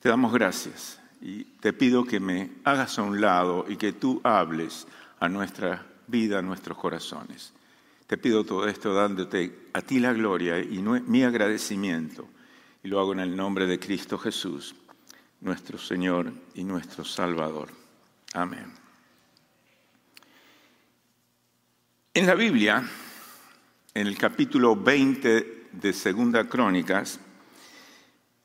Te 0.00 0.10
damos 0.10 0.34
gracias 0.34 1.00
Y 1.26 1.42
te 1.58 1.72
pido 1.72 2.04
que 2.04 2.20
me 2.20 2.50
hagas 2.62 3.00
a 3.00 3.02
un 3.02 3.20
lado 3.20 3.66
y 3.68 3.74
que 3.74 3.92
tú 3.92 4.20
hables 4.22 4.86
a 5.18 5.28
nuestra 5.28 5.84
vida, 6.06 6.38
a 6.38 6.42
nuestros 6.42 6.78
corazones. 6.78 7.52
Te 8.06 8.16
pido 8.16 8.44
todo 8.44 8.68
esto 8.68 8.94
dándote 8.94 9.70
a 9.72 9.80
ti 9.80 9.98
la 9.98 10.12
gloria 10.12 10.60
y 10.60 10.78
mi 10.78 11.24
agradecimiento. 11.24 12.28
Y 12.84 12.86
lo 12.86 13.00
hago 13.00 13.12
en 13.12 13.18
el 13.18 13.34
nombre 13.34 13.66
de 13.66 13.80
Cristo 13.80 14.16
Jesús, 14.18 14.76
nuestro 15.40 15.78
Señor 15.78 16.32
y 16.54 16.62
nuestro 16.62 17.04
Salvador. 17.04 17.70
Amén. 18.32 18.72
En 22.14 22.24
la 22.24 22.36
Biblia, 22.36 22.88
en 23.94 24.06
el 24.06 24.16
capítulo 24.16 24.76
20 24.76 25.70
de 25.72 25.92
Segunda 25.92 26.48
Crónicas, 26.48 27.18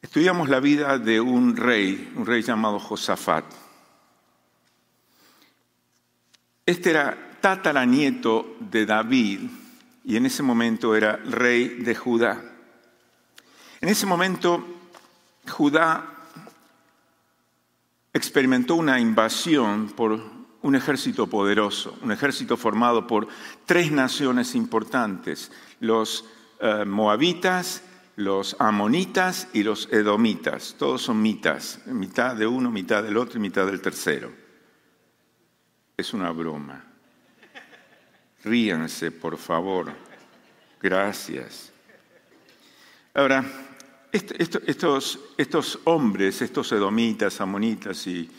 estudiamos 0.01 0.49
la 0.49 0.59
vida 0.59 0.97
de 0.97 1.21
un 1.21 1.55
rey, 1.55 2.11
un 2.15 2.25
rey 2.25 2.41
llamado 2.41 2.79
Josafat. 2.79 3.45
Este 6.65 6.89
era 6.89 7.37
tataranieto 7.39 8.55
de 8.59 8.85
David 8.85 9.41
y 10.03 10.15
en 10.15 10.25
ese 10.25 10.43
momento 10.43 10.95
era 10.95 11.17
rey 11.17 11.67
de 11.67 11.95
Judá. 11.95 12.41
En 13.79 13.89
ese 13.89 14.05
momento 14.05 14.65
Judá 15.47 16.05
experimentó 18.13 18.75
una 18.75 18.99
invasión 18.99 19.89
por 19.89 20.19
un 20.61 20.75
ejército 20.75 21.27
poderoso, 21.27 21.97
un 22.01 22.11
ejército 22.11 22.57
formado 22.57 23.07
por 23.07 23.27
tres 23.65 23.91
naciones 23.91 24.53
importantes, 24.53 25.51
los 25.79 26.25
eh, 26.59 26.85
moabitas, 26.85 27.83
los 28.15 28.55
amonitas 28.59 29.47
y 29.53 29.63
los 29.63 29.87
edomitas. 29.91 30.75
Todos 30.77 31.01
son 31.03 31.21
mitas, 31.21 31.79
mitad 31.87 32.35
de 32.35 32.45
uno, 32.47 32.69
mitad 32.71 33.03
del 33.03 33.17
otro 33.17 33.37
y 33.39 33.41
mitad 33.41 33.65
del 33.65 33.81
tercero. 33.81 34.31
Es 35.97 36.13
una 36.13 36.31
broma. 36.31 36.83
Ríanse, 38.43 39.11
por 39.11 39.37
favor. 39.37 39.93
Gracias. 40.81 41.71
Ahora, 43.13 43.45
est- 44.11 44.31
esto- 44.39 44.61
estos, 44.65 45.79
hombres, 45.83 46.41
estos 46.41 46.71
edomitas, 46.71 47.39
amonitas 47.39 48.07
y, 48.07 48.29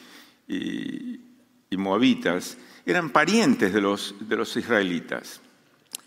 y- 0.48 1.20
y 1.70 1.76
moabitas, 1.76 2.56
eran 2.84 3.10
parientes 3.10 3.72
de 3.72 3.80
los, 3.80 4.14
de 4.20 4.36
los 4.36 4.56
israelitas. 4.56 5.40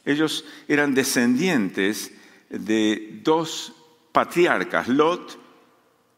Ellos 0.03 0.45
eran 0.67 0.93
descendientes 0.93 2.11
de 2.49 3.21
dos 3.23 3.73
patriarcas, 4.11 4.87
Lot 4.87 5.39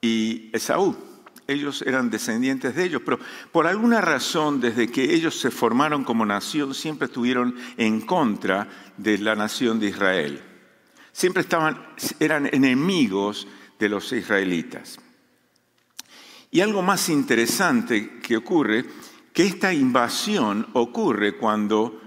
y 0.01 0.49
Esaú. 0.53 0.95
Ellos 1.47 1.81
eran 1.81 2.09
descendientes 2.09 2.75
de 2.75 2.83
ellos, 2.83 3.01
pero 3.05 3.19
por 3.51 3.67
alguna 3.67 4.01
razón, 4.01 4.59
desde 4.59 4.89
que 4.89 5.13
ellos 5.13 5.39
se 5.39 5.49
formaron 5.49 6.03
como 6.03 6.25
nación, 6.25 6.73
siempre 6.73 7.05
estuvieron 7.05 7.55
en 7.77 8.01
contra 8.01 8.67
de 8.97 9.17
la 9.17 9.35
nación 9.35 9.79
de 9.79 9.87
Israel. 9.87 10.43
Siempre 11.13 11.41
estaban, 11.41 11.81
eran 12.19 12.47
enemigos 12.53 13.47
de 13.79 13.89
los 13.89 14.11
israelitas. 14.11 14.99
Y 16.51 16.61
algo 16.61 16.81
más 16.81 17.09
interesante 17.09 18.19
que 18.19 18.37
ocurre, 18.37 18.85
que 19.33 19.45
esta 19.45 19.73
invasión 19.73 20.67
ocurre 20.73 21.37
cuando 21.37 22.01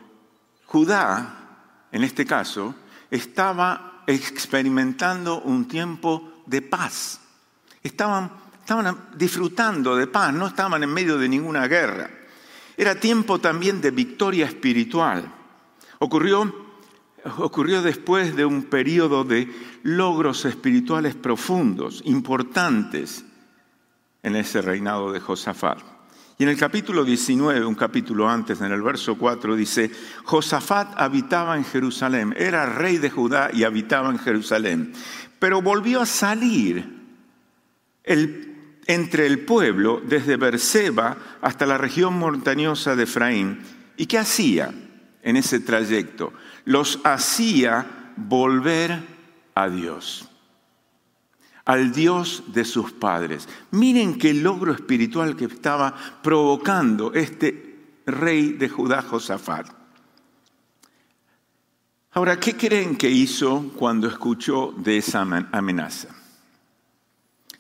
Judá, 0.67 1.87
en 1.93 2.05
este 2.05 2.27
caso, 2.27 2.75
estaba 3.11 3.90
experimentando 4.15 5.41
un 5.43 5.67
tiempo 5.67 6.43
de 6.47 6.63
paz. 6.63 7.21
Estaban, 7.83 8.31
disfrutando 9.17 9.97
de 9.97 10.07
paz, 10.07 10.33
no 10.33 10.47
estaban 10.47 10.83
en 10.83 10.93
medio 10.93 11.19
de 11.19 11.29
ninguna 11.29 11.67
guerra. 11.67 12.11
Era 12.77 12.95
tiempo 12.95 13.39
también 13.39 13.81
de 13.81 13.91
victoria 13.91 14.47
espiritual. 14.47 15.33
Ocurrió, 15.99 16.55
ocurrió 17.39 17.83
después 17.83 18.35
de 18.37 18.45
un 18.45 18.65
periodo 18.65 19.25
de 19.25 19.53
logros 19.83 20.45
espirituales 20.45 21.15
profundos, 21.15 22.03
importantes, 22.05 23.25
en 24.23 24.37
ese 24.37 24.61
reinado 24.61 25.13
de 25.13 25.21
Josafat. 25.21 25.79
Y 26.41 26.45
en 26.45 26.49
el 26.49 26.57
capítulo 26.57 27.05
19, 27.05 27.67
un 27.67 27.75
capítulo 27.75 28.27
antes, 28.27 28.63
en 28.63 28.73
el 28.73 28.81
verso 28.81 29.19
4, 29.19 29.57
dice, 29.57 29.91
Josafat 30.25 30.99
habitaba 30.99 31.55
en 31.55 31.67
Jerusalén, 31.67 32.35
era 32.35 32.65
rey 32.65 32.97
de 32.97 33.11
Judá 33.11 33.51
y 33.53 33.65
habitaba 33.65 34.09
en 34.09 34.19
Jerusalén, 34.19 34.95
pero 35.39 35.61
volvió 35.61 36.01
a 36.01 36.07
salir 36.07 36.89
entre 38.07 39.27
el 39.27 39.41
pueblo 39.41 40.01
desde 40.03 40.39
Berseba 40.39 41.19
hasta 41.43 41.67
la 41.67 41.77
región 41.77 42.15
montañosa 42.15 42.97
de 42.97 43.03
Efraín. 43.03 43.61
¿Y 43.99 44.07
qué 44.07 44.17
hacía 44.17 44.73
en 45.23 45.37
ese 45.37 45.61
trayecto? 45.61 46.33
Los 46.65 47.01
hacía 47.05 48.15
volver 48.17 48.99
a 49.55 49.69
Dios 49.69 50.30
al 51.71 51.93
Dios 51.93 52.43
de 52.49 52.65
sus 52.65 52.91
padres. 52.91 53.49
Miren 53.71 54.19
qué 54.19 54.35
logro 54.35 54.73
espiritual 54.73 55.37
que 55.37 55.45
estaba 55.45 55.95
provocando 56.21 57.13
este 57.15 57.79
rey 58.07 58.55
de 58.55 58.69
Judá, 58.69 59.03
Josafat. 59.03 59.69
Ahora, 62.11 62.41
¿qué 62.41 62.57
creen 62.57 62.97
que 62.97 63.09
hizo 63.09 63.71
cuando 63.77 64.09
escuchó 64.09 64.75
de 64.79 64.99
esa 64.99 65.21
amen- 65.21 65.49
amenaza? 65.53 66.09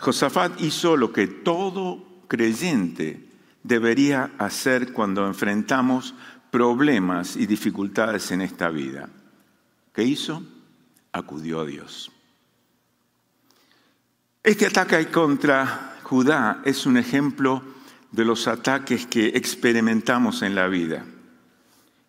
Josafat 0.00 0.60
hizo 0.60 0.96
lo 0.96 1.12
que 1.12 1.28
todo 1.28 2.04
creyente 2.26 3.28
debería 3.62 4.32
hacer 4.38 4.92
cuando 4.92 5.24
enfrentamos 5.24 6.16
problemas 6.50 7.36
y 7.36 7.46
dificultades 7.46 8.32
en 8.32 8.40
esta 8.40 8.70
vida. 8.70 9.08
¿Qué 9.92 10.02
hizo? 10.02 10.42
Acudió 11.12 11.60
a 11.60 11.64
Dios. 11.64 12.10
Este 14.42 14.64
ataque 14.64 15.08
contra 15.08 15.98
Judá 16.02 16.62
es 16.64 16.86
un 16.86 16.96
ejemplo 16.96 17.62
de 18.10 18.24
los 18.24 18.48
ataques 18.48 19.06
que 19.06 19.26
experimentamos 19.26 20.40
en 20.40 20.54
la 20.54 20.66
vida. 20.66 21.04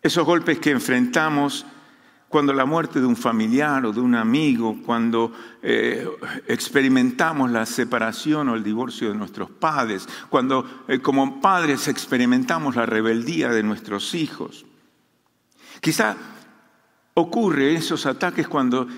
Esos 0.00 0.24
golpes 0.24 0.58
que 0.58 0.70
enfrentamos 0.70 1.66
cuando 2.28 2.54
la 2.54 2.64
muerte 2.64 3.00
de 3.00 3.06
un 3.06 3.16
familiar 3.16 3.84
o 3.84 3.92
de 3.92 4.00
un 4.00 4.14
amigo, 4.14 4.78
cuando 4.82 5.30
eh, 5.62 6.08
experimentamos 6.46 7.50
la 7.50 7.66
separación 7.66 8.48
o 8.48 8.54
el 8.54 8.64
divorcio 8.64 9.10
de 9.10 9.14
nuestros 9.14 9.50
padres, 9.50 10.08
cuando 10.30 10.84
eh, 10.88 11.00
como 11.00 11.38
padres 11.38 11.86
experimentamos 11.86 12.76
la 12.76 12.86
rebeldía 12.86 13.50
de 13.50 13.62
nuestros 13.62 14.14
hijos. 14.14 14.64
Quizá 15.82 16.16
ocurre 17.12 17.74
esos 17.74 18.06
ataques 18.06 18.48
cuando 18.48 18.88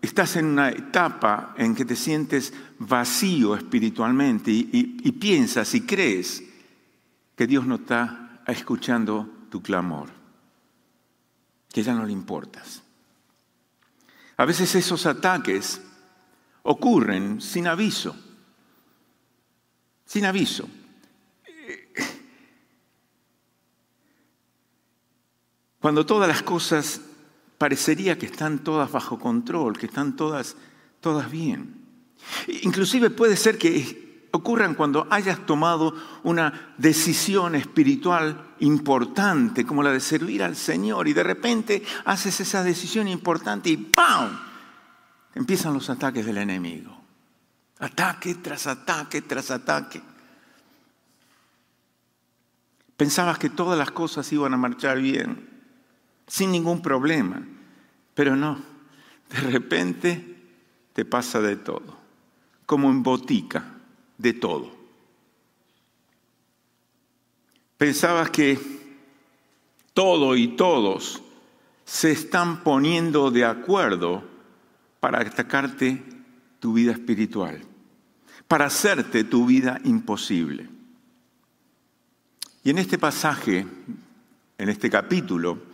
estás 0.00 0.36
en 0.36 0.46
una 0.46 0.70
etapa 0.70 1.54
en 1.56 1.74
que 1.74 1.84
te 1.84 1.96
sientes 1.96 2.52
vacío 2.78 3.54
espiritualmente 3.54 4.50
y, 4.50 5.12
piensas 5.12 5.74
y 5.74 5.82
crees 5.82 6.42
que 7.36 7.46
Dios 7.46 7.66
no 7.66 7.76
está 7.76 8.42
escuchando 8.46 9.28
tu 9.50 9.62
clamor, 9.62 10.08
que 11.70 11.82
ya 11.82 11.94
no 11.94 12.04
le 12.04 12.12
importas. 12.12 12.82
A 14.36 14.44
veces 14.44 14.74
esos 14.74 15.04
ataques 15.04 15.82
ocurren 16.62 17.40
sin 17.40 17.66
aviso, 17.66 18.16
sin 20.06 20.24
aviso. 20.24 20.68
Cuando 25.78 26.04
todas 26.04 26.28
las 26.28 26.42
cosas 26.42 27.00
parecería 27.60 28.16
que 28.16 28.24
están 28.24 28.60
todas 28.60 28.90
bajo 28.90 29.18
control, 29.18 29.76
que 29.76 29.84
están 29.84 30.16
todas, 30.16 30.56
todas 30.98 31.30
bien. 31.30 31.84
Inclusive 32.62 33.10
puede 33.10 33.36
ser 33.36 33.58
que 33.58 34.28
ocurran 34.30 34.74
cuando 34.74 35.06
hayas 35.10 35.44
tomado 35.44 35.94
una 36.22 36.72
decisión 36.78 37.54
espiritual 37.54 38.54
importante, 38.60 39.66
como 39.66 39.82
la 39.82 39.92
de 39.92 40.00
servir 40.00 40.42
al 40.42 40.56
Señor, 40.56 41.06
y 41.06 41.12
de 41.12 41.22
repente 41.22 41.82
haces 42.06 42.40
esa 42.40 42.64
decisión 42.64 43.08
importante 43.08 43.68
y 43.68 43.76
¡pam! 43.76 44.40
Empiezan 45.34 45.74
los 45.74 45.90
ataques 45.90 46.24
del 46.24 46.38
enemigo. 46.38 46.98
Ataque 47.80 48.36
tras 48.36 48.68
ataque 48.68 49.20
tras 49.20 49.50
ataque. 49.50 50.00
Pensabas 52.96 53.38
que 53.38 53.50
todas 53.50 53.78
las 53.78 53.90
cosas 53.90 54.32
iban 54.32 54.54
a 54.54 54.56
marchar 54.56 54.98
bien, 54.98 55.49
sin 56.30 56.52
ningún 56.52 56.80
problema, 56.80 57.42
pero 58.14 58.36
no. 58.36 58.56
De 59.28 59.40
repente 59.40 60.36
te 60.92 61.04
pasa 61.04 61.40
de 61.40 61.56
todo, 61.56 61.98
como 62.66 62.88
en 62.88 63.02
botica, 63.02 63.64
de 64.16 64.32
todo. 64.32 64.70
Pensabas 67.76 68.30
que 68.30 68.58
todo 69.92 70.36
y 70.36 70.48
todos 70.48 71.20
se 71.84 72.12
están 72.12 72.62
poniendo 72.62 73.32
de 73.32 73.44
acuerdo 73.44 74.22
para 75.00 75.20
atacarte 75.20 76.00
tu 76.60 76.74
vida 76.74 76.92
espiritual, 76.92 77.60
para 78.46 78.66
hacerte 78.66 79.24
tu 79.24 79.46
vida 79.46 79.80
imposible. 79.82 80.68
Y 82.62 82.70
en 82.70 82.78
este 82.78 82.98
pasaje, 82.98 83.66
en 84.58 84.68
este 84.68 84.88
capítulo, 84.88 85.69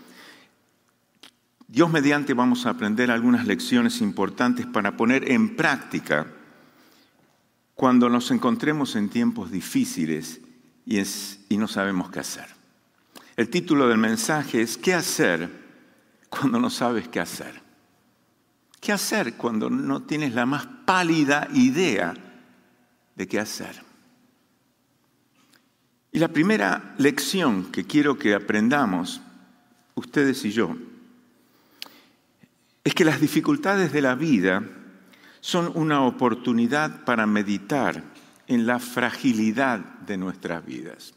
Dios 1.69 1.91
mediante 1.91 2.33
vamos 2.33 2.65
a 2.65 2.71
aprender 2.71 3.11
algunas 3.11 3.47
lecciones 3.47 4.01
importantes 4.01 4.67
para 4.67 4.97
poner 4.97 5.31
en 5.31 5.57
práctica 5.57 6.27
cuando 7.75 8.09
nos 8.09 8.31
encontremos 8.31 8.95
en 8.95 9.09
tiempos 9.09 9.51
difíciles 9.51 10.41
y, 10.87 11.57
no 11.57 11.67
sabemos 11.67 12.11
qué 12.11 12.21
hacer. 12.21 12.47
El 13.37 13.51
título 13.51 13.89
del 13.89 13.99
mensaje 13.99 14.63
es 14.63 14.79
¿Qué 14.79 14.95
hacer 14.95 15.51
cuando 16.31 16.61
no 16.61 16.71
sabes 16.71 17.09
qué 17.09 17.21
hacer? 17.21 17.61
¿Qué 18.81 18.93
hacer 18.93 19.35
cuando 19.35 19.69
no 19.69 20.03
tienes 20.03 20.35
la 20.35 20.47
más 20.47 20.67
pálida 20.87 21.49
idea 21.53 22.15
de 23.17 23.27
qué 23.27 23.41
hacer? 23.41 23.83
Y 26.13 26.21
la 26.21 26.29
primera 26.29 26.95
lección 26.97 27.73
que 27.73 27.85
quiero 27.85 28.17
que 28.17 28.35
aprendamos, 28.35 29.21
ustedes 29.97 30.45
y 30.45 30.53
yo, 30.53 30.77
es 32.87 32.95
que 32.95 33.05
las 33.05 33.21
dificultades 33.21 33.93
de 33.93 34.01
la 34.01 34.15
vida 34.15 34.63
son 35.41 35.73
una 35.75 36.03
oportunidad 36.03 37.05
para 37.05 37.27
meditar 37.27 38.05
en 38.47 38.65
la 38.65 38.79
fragilidad 38.79 39.81
de 40.07 40.17
nuestras 40.17 40.65
vidas. 40.65 41.13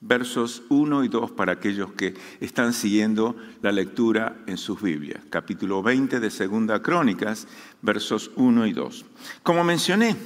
Versos 0.00 0.64
1 0.68 1.04
y 1.04 1.08
2 1.08 1.30
para 1.30 1.52
aquellos 1.52 1.92
que 1.92 2.14
están 2.40 2.72
siguiendo 2.72 3.36
la 3.62 3.70
lectura 3.70 4.38
en 4.48 4.58
sus 4.58 4.82
Biblias. 4.82 5.22
Capítulo 5.30 5.80
20 5.80 6.18
de 6.18 6.28
Segunda 6.28 6.82
Crónicas, 6.82 7.46
versos 7.82 8.32
1 8.34 8.66
y 8.66 8.72
2. 8.72 9.04
Como 9.44 9.62
mencioné, 9.62 10.16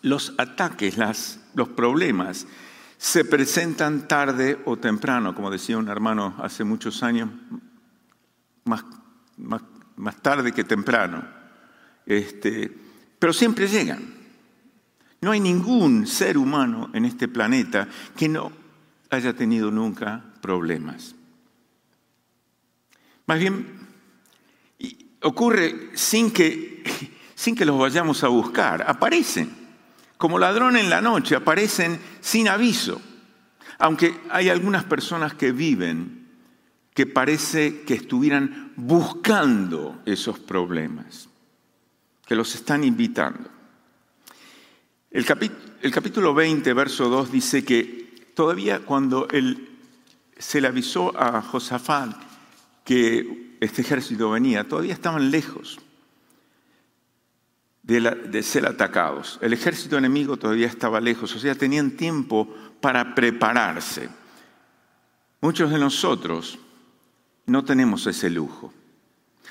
los 0.00 0.32
ataques, 0.38 0.96
los 1.54 1.68
problemas 1.68 2.46
se 2.96 3.26
presentan 3.26 4.08
tarde 4.08 4.62
o 4.64 4.78
temprano, 4.78 5.34
como 5.34 5.50
decía 5.50 5.76
un 5.76 5.88
hermano 5.88 6.36
hace 6.38 6.64
muchos 6.64 7.02
años, 7.02 7.28
más, 8.64 8.82
más- 9.36 9.62
tarde 10.22 10.52
que 10.52 10.64
temprano. 10.64 11.24
Este, 12.06 12.70
pero 13.18 13.32
siempre 13.32 13.68
llegan. 13.68 14.14
No 15.20 15.30
hay 15.30 15.40
ningún 15.40 16.06
ser 16.06 16.36
humano 16.36 16.90
en 16.92 17.04
este 17.04 17.28
planeta 17.28 17.88
que 18.16 18.28
no 18.28 18.52
haya 19.10 19.34
tenido 19.34 19.70
nunca 19.70 20.24
problemas. 20.40 21.14
Más 23.26 23.38
bien, 23.38 23.66
ocurre 25.22 25.90
sin 25.94 26.32
que, 26.32 26.82
sin 27.34 27.54
que 27.54 27.64
los 27.64 27.78
vayamos 27.78 28.24
a 28.24 28.28
buscar, 28.28 28.84
aparecen. 28.88 29.62
Como 30.18 30.38
ladrón 30.38 30.76
en 30.76 30.90
la 30.90 31.00
noche, 31.00 31.36
aparecen 31.36 32.00
sin 32.20 32.48
aviso. 32.48 33.00
Aunque 33.78 34.20
hay 34.30 34.48
algunas 34.48 34.84
personas 34.84 35.34
que 35.34 35.52
viven 35.52 36.21
que 36.94 37.06
parece 37.06 37.82
que 37.82 37.94
estuvieran 37.94 38.72
buscando 38.76 40.02
esos 40.04 40.38
problemas, 40.38 41.28
que 42.26 42.34
los 42.34 42.54
están 42.54 42.84
invitando. 42.84 43.50
El, 45.10 45.24
capítulo 45.92 46.34
20, 46.34 46.72
verso 46.72 47.08
2 47.08 47.32
dice 47.32 47.64
que 47.64 48.32
todavía 48.34 48.80
cuando 48.80 49.28
se 50.38 50.60
le 50.60 50.68
avisó 50.68 51.18
a 51.18 51.42
Josafat 51.42 52.14
que 52.84 53.56
este 53.60 53.82
ejército 53.82 54.30
venía, 54.30 54.66
todavía 54.66 54.94
estaban 54.94 55.30
lejos 55.30 55.78
de 57.82 58.42
ser 58.42 58.66
atacados. 58.66 59.38
El 59.42 59.52
ejército 59.52 59.98
enemigo 59.98 60.36
todavía 60.36 60.66
estaba 60.66 61.00
lejos, 61.00 61.34
o 61.34 61.38
sea, 61.38 61.54
tenían 61.54 61.92
tiempo 61.92 62.48
para 62.80 63.14
prepararse. 63.14 64.08
Muchos 65.40 65.70
de 65.70 65.78
nosotros 65.78 66.58
no 67.46 67.64
tenemos 67.64 68.06
ese 68.06 68.30
lujo. 68.30 68.72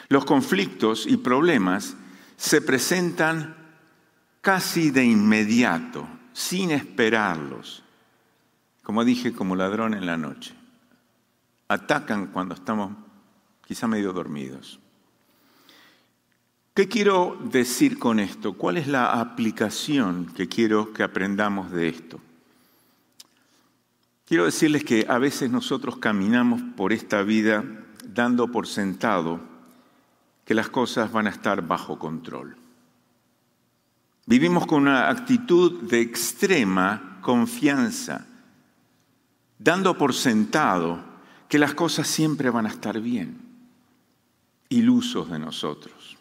Los 0.09 0.25
conflictos 0.25 1.05
y 1.07 1.17
problemas 1.17 1.95
se 2.37 2.61
presentan 2.61 3.55
casi 4.41 4.91
de 4.91 5.05
inmediato, 5.05 6.07
sin 6.33 6.71
esperarlos. 6.71 7.83
Como 8.83 9.05
dije, 9.05 9.31
como 9.33 9.55
ladrón 9.55 9.93
en 9.93 10.05
la 10.05 10.17
noche. 10.17 10.53
Atacan 11.67 12.27
cuando 12.27 12.55
estamos 12.55 12.93
quizá 13.65 13.87
medio 13.87 14.11
dormidos. 14.11 14.79
¿Qué 16.73 16.87
quiero 16.87 17.37
decir 17.51 17.99
con 17.99 18.19
esto? 18.19 18.53
¿Cuál 18.53 18.77
es 18.77 18.87
la 18.87 19.19
aplicación 19.19 20.25
que 20.33 20.47
quiero 20.47 20.93
que 20.93 21.03
aprendamos 21.03 21.71
de 21.71 21.89
esto? 21.89 22.19
Quiero 24.25 24.45
decirles 24.45 24.85
que 24.85 25.05
a 25.09 25.17
veces 25.17 25.51
nosotros 25.51 25.97
caminamos 25.97 26.61
por 26.77 26.93
esta 26.93 27.21
vida 27.23 27.65
dando 28.05 28.51
por 28.51 28.67
sentado 28.67 29.39
que 30.45 30.53
las 30.53 30.69
cosas 30.69 31.11
van 31.11 31.27
a 31.27 31.29
estar 31.29 31.65
bajo 31.65 31.97
control. 31.97 32.57
Vivimos 34.25 34.65
con 34.65 34.83
una 34.83 35.09
actitud 35.09 35.81
de 35.81 36.01
extrema 36.01 37.19
confianza, 37.21 38.25
dando 39.57 39.97
por 39.97 40.13
sentado 40.13 41.03
que 41.47 41.59
las 41.59 41.73
cosas 41.73 42.07
siempre 42.07 42.49
van 42.49 42.65
a 42.65 42.69
estar 42.69 42.99
bien, 42.99 43.37
ilusos 44.69 45.29
de 45.29 45.39
nosotros. 45.39 46.17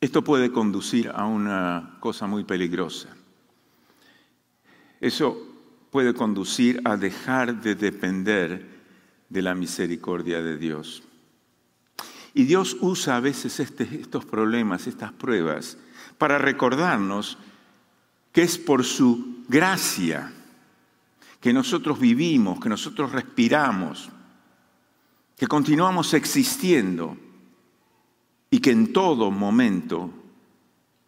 Esto 0.00 0.24
puede 0.24 0.50
conducir 0.50 1.10
a 1.14 1.26
una 1.26 1.96
cosa 2.00 2.26
muy 2.26 2.44
peligrosa. 2.44 3.08
Eso 5.00 5.49
puede 5.90 6.14
conducir 6.14 6.80
a 6.84 6.96
dejar 6.96 7.60
de 7.60 7.74
depender 7.74 8.66
de 9.28 9.42
la 9.42 9.54
misericordia 9.54 10.42
de 10.42 10.56
Dios. 10.56 11.02
Y 12.32 12.44
Dios 12.44 12.76
usa 12.80 13.16
a 13.16 13.20
veces 13.20 13.58
este- 13.60 14.00
estos 14.00 14.24
problemas, 14.24 14.86
estas 14.86 15.12
pruebas, 15.12 15.78
para 16.18 16.38
recordarnos 16.38 17.38
que 18.32 18.42
es 18.42 18.58
por 18.58 18.84
su 18.84 19.44
gracia 19.48 20.32
que 21.40 21.52
nosotros 21.52 21.98
vivimos, 21.98 22.60
que 22.60 22.68
nosotros 22.68 23.12
respiramos, 23.12 24.10
que 25.36 25.46
continuamos 25.46 26.14
existiendo 26.14 27.16
y 28.50 28.60
que 28.60 28.70
en 28.70 28.92
todo 28.92 29.30
momento 29.30 30.10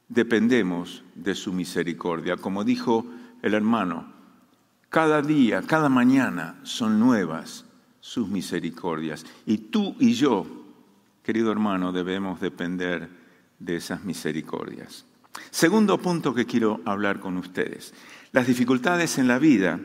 dependemos 0.08 1.04
de 1.14 1.34
su 1.34 1.52
misericordia. 1.52 2.36
Como 2.36 2.64
dijo 2.64 3.06
el 3.42 3.54
hermano, 3.54 4.11
cada 4.92 5.22
día, 5.22 5.62
cada 5.62 5.88
mañana 5.88 6.60
son 6.64 7.00
nuevas 7.00 7.64
sus 8.02 8.28
misericordias. 8.28 9.24
Y 9.46 9.56
tú 9.56 9.96
y 9.98 10.12
yo, 10.12 10.46
querido 11.22 11.50
hermano, 11.50 11.92
debemos 11.92 12.42
depender 12.42 13.08
de 13.58 13.76
esas 13.76 14.04
misericordias. 14.04 15.06
Segundo 15.50 15.96
punto 15.96 16.34
que 16.34 16.44
quiero 16.44 16.82
hablar 16.84 17.20
con 17.20 17.38
ustedes. 17.38 17.94
Las 18.32 18.46
dificultades 18.46 19.16
en 19.16 19.28
la 19.28 19.38
vida 19.38 19.80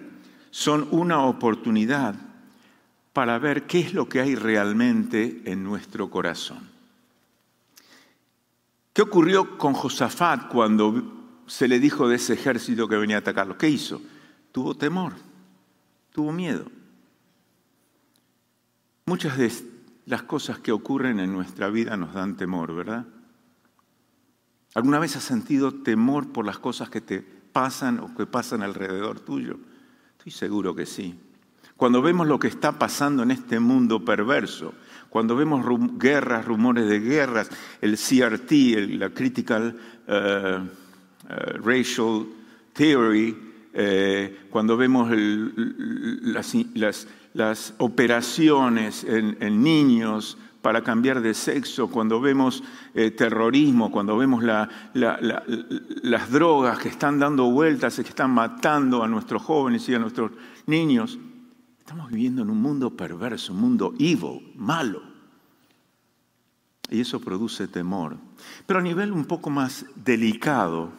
son 0.51 0.89
una 0.91 1.22
oportunidad 1.22 2.16
para 3.14 3.39
ver 3.39 3.64
qué 3.64 3.80
es 3.80 3.93
lo 3.93 4.10
que 4.10 4.20
hay 4.20 4.36
realmente 4.36 5.41
en 5.45 5.64
nuestro 5.64 6.10
corazón. 6.10 6.70
¿Qué 8.91 9.03
ocurrió 9.03 9.58
con 9.58 9.72
Josafat 9.72 10.49
cuando 10.49 11.39
se 11.47 11.70
le 11.70 11.80
dijo 11.80 12.10
de 12.10 12.18
ese 12.18 12.34
ejército 12.34 12.89
que 12.89 12.97
venía 12.97 13.16
a 13.16 13.20
atacarlo? 13.20 13.58
¿Qué 13.58 13.70
hizo? 13.70 14.01
Tuvo 14.58 14.74
temor, 14.74 15.14
tuvo 16.12 16.32
miedo. 16.32 16.66
Muchas 19.05 19.38
de 19.38 19.51
las 20.08 20.24
cosas 20.24 20.58
que 20.58 20.72
ocurren 20.72 21.20
en 21.20 21.32
nuestra 21.32 21.70
vida 21.70 21.95
nos 21.95 22.16
dan 22.16 22.38
temor, 22.38 22.74
¿verdad? 22.74 23.05
¿Alguna 24.74 24.97
vez 24.97 25.16
has 25.16 25.22
sentido 25.22 25.72
temor 25.84 26.30
por 26.30 26.43
las 26.43 26.58
cosas 26.58 26.89
que 26.89 27.01
te 27.01 27.20
pasan 27.22 27.99
o 27.99 28.16
que 28.16 28.26
pasan 28.26 28.64
alrededor 28.64 29.20
tuyo? 29.20 29.60
Estoy 30.18 30.32
seguro 30.32 30.74
que 30.74 30.88
sí. 30.88 31.14
Cuando 31.76 32.01
vemos 32.01 32.26
lo 32.26 32.39
que 32.39 32.47
está 32.47 32.80
pasando 32.80 33.22
en 33.22 33.30
este 33.30 33.60
mundo 33.60 34.03
perverso, 34.03 34.74
cuando 35.10 35.36
vemos 35.36 35.64
guerras, 35.99 36.45
rumores 36.45 36.89
de 36.89 36.99
guerras, 36.99 37.51
el 37.80 37.95
CRT, 37.95 38.51
la 38.97 39.12
Critical 39.12 39.78
eh, 40.08 40.60
eh, 41.30 41.36
Racial 41.64 42.26
Theory, 42.74 43.47
eh, 43.80 44.47
cuando 44.49 44.75
vemos 44.75 45.11
las, 45.13 46.55
operaciones 47.78 49.03
en, 49.03 49.61
niños 49.63 50.38
para 50.63 50.84
cambiar 50.84 51.21
de 51.21 51.36
sexo, 51.36 51.88
cuando 51.88 52.19
vemos 52.19 52.63
eh, 52.95 53.11
terrorismo, 53.11 53.91
cuando 53.91 54.17
vemos 54.17 54.43
la- 54.43 54.67
la- 54.95 55.19
la- 55.21 55.43
las 56.01 56.32
drogas 56.32 56.80
que 56.80 56.89
están 56.89 57.19
dando 57.19 57.51
vueltas 57.51 57.99
y 57.99 58.03
que 58.03 58.09
están 58.09 58.32
matando 58.32 59.03
a 59.03 59.07
nuestros 59.07 59.43
jóvenes 59.43 59.88
y 59.88 59.93
a 59.93 59.99
nuestros 59.99 60.32
niños, 60.65 61.19
estamos 61.80 62.09
viviendo 62.09 62.41
en 62.41 62.49
un 62.49 62.59
mundo 62.61 62.97
perverso, 62.97 63.53
un 63.53 63.61
mundo 63.61 63.93
evil, 63.99 64.51
malo. 64.55 65.03
Y 66.89 67.01
eso 67.01 67.19
produce 67.19 67.67
temor. 67.67 68.17
Pero 68.65 68.80
a 68.80 68.84
nivel 68.84 69.11
un 69.11 69.25
poco 69.25 69.49
más 69.49 69.86
delicado, 69.95 70.91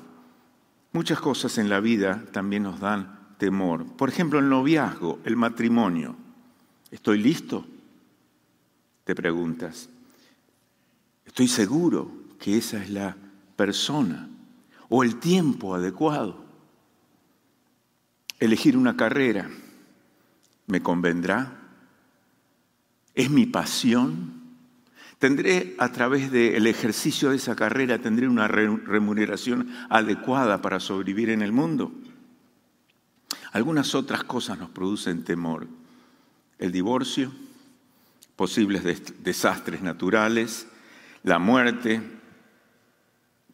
Muchas 0.92 1.20
cosas 1.20 1.58
en 1.58 1.68
la 1.68 1.80
vida 1.80 2.24
también 2.32 2.62
nos 2.62 2.80
dan 2.80 3.36
temor. 3.38 3.86
Por 3.96 4.08
ejemplo, 4.08 4.38
el 4.38 4.48
noviazgo, 4.48 5.20
el 5.24 5.36
matrimonio. 5.36 6.16
¿Estoy 6.90 7.18
listo? 7.18 7.66
Te 9.04 9.14
preguntas. 9.14 9.88
¿Estoy 11.24 11.48
seguro 11.48 12.10
que 12.38 12.56
esa 12.56 12.82
es 12.82 12.90
la 12.90 13.16
persona 13.56 14.28
o 14.88 15.02
el 15.02 15.16
tiempo 15.16 15.74
adecuado? 15.74 16.44
Elegir 18.40 18.76
una 18.76 18.96
carrera, 18.96 19.50
¿me 20.66 20.82
convendrá? 20.82 21.58
¿Es 23.14 23.30
mi 23.30 23.46
pasión? 23.46 24.37
¿Tendré 25.18 25.74
a 25.78 25.90
través 25.90 26.30
del 26.30 26.66
ejercicio 26.68 27.30
de 27.30 27.36
esa 27.36 27.56
carrera, 27.56 27.98
tendré 27.98 28.28
una 28.28 28.46
remuneración 28.46 29.68
adecuada 29.90 30.62
para 30.62 30.78
sobrevivir 30.78 31.30
en 31.30 31.42
el 31.42 31.50
mundo? 31.50 31.92
Algunas 33.52 33.96
otras 33.96 34.22
cosas 34.22 34.58
nos 34.58 34.70
producen 34.70 35.24
temor. 35.24 35.66
El 36.58 36.70
divorcio, 36.70 37.32
posibles 38.36 38.84
desastres 39.24 39.82
naturales, 39.82 40.68
la 41.24 41.40
muerte, 41.40 42.00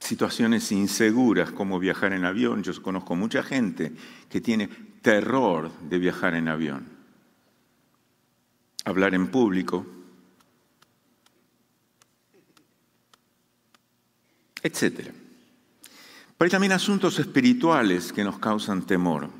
situaciones 0.00 0.70
inseguras 0.70 1.50
como 1.50 1.78
viajar 1.78 2.12
en 2.12 2.26
avión. 2.26 2.62
Yo 2.62 2.80
conozco 2.82 3.16
mucha 3.16 3.42
gente 3.42 3.92
que 4.28 4.42
tiene 4.42 4.68
terror 5.00 5.70
de 5.88 5.98
viajar 5.98 6.34
en 6.34 6.48
avión. 6.48 6.86
Hablar 8.84 9.14
en 9.14 9.28
público, 9.28 9.86
etc. 14.64 15.12
Pero 16.36 16.46
hay 16.46 16.50
también 16.50 16.72
asuntos 16.72 17.20
espirituales 17.20 18.12
que 18.12 18.24
nos 18.24 18.40
causan 18.40 18.82
temor. 18.82 19.30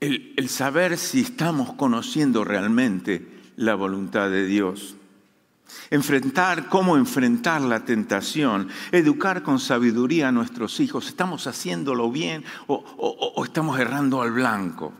El, 0.00 0.48
saber 0.48 0.98
si 0.98 1.20
estamos 1.20 1.74
conociendo 1.74 2.42
realmente 2.42 3.40
la 3.54 3.76
voluntad 3.76 4.30
de 4.30 4.46
Dios. 4.46 4.96
Enfrentar, 5.90 6.68
cómo 6.68 6.96
enfrentar 6.96 7.60
la 7.60 7.84
tentación, 7.84 8.68
educar 8.90 9.44
con 9.44 9.60
sabiduría 9.60 10.28
a 10.28 10.32
nuestros 10.32 10.80
hijos. 10.80 11.06
¿Estamos 11.06 11.46
haciéndolo 11.46 12.10
bien 12.10 12.44
o 12.66 13.44
estamos 13.44 13.78
errando 13.78 14.20
al 14.20 14.32
blanco? 14.32 14.92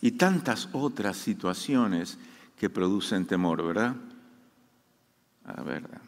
Y 0.00 0.12
tantas 0.12 0.68
otras 0.72 1.16
situaciones 1.16 2.18
que 2.58 2.70
producen 2.70 3.26
temor, 3.26 3.64
¿verdad? 3.64 3.94
A 5.44 5.62
ver. 5.62 6.05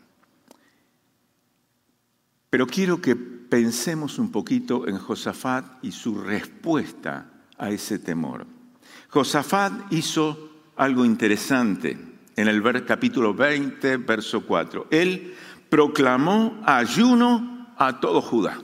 Pero 2.51 2.67
quiero 2.67 3.01
que 3.01 3.17
pensemos 3.17 4.19
un 4.19 4.31
poquito 4.31 4.87
en 4.89 4.99
Josafat 4.99 5.83
y 5.83 5.93
su 5.93 6.15
respuesta 6.21 7.27
a 7.57 7.71
ese 7.71 7.99
temor. 7.99 8.47
Josafat 9.11 9.93
hizo 9.93 10.51
algo 10.77 11.05
interesante 11.05 11.99
en 12.37 12.49
el 12.49 12.85
capítulo 12.85 13.35
20, 13.35 13.97
verso 13.99 14.47
4. 14.47 14.87
Él 14.91 15.35
proclamó 15.69 16.61
ayuno 16.65 17.75
a 17.77 18.01
todo 18.01 18.21
Judá 18.21 18.59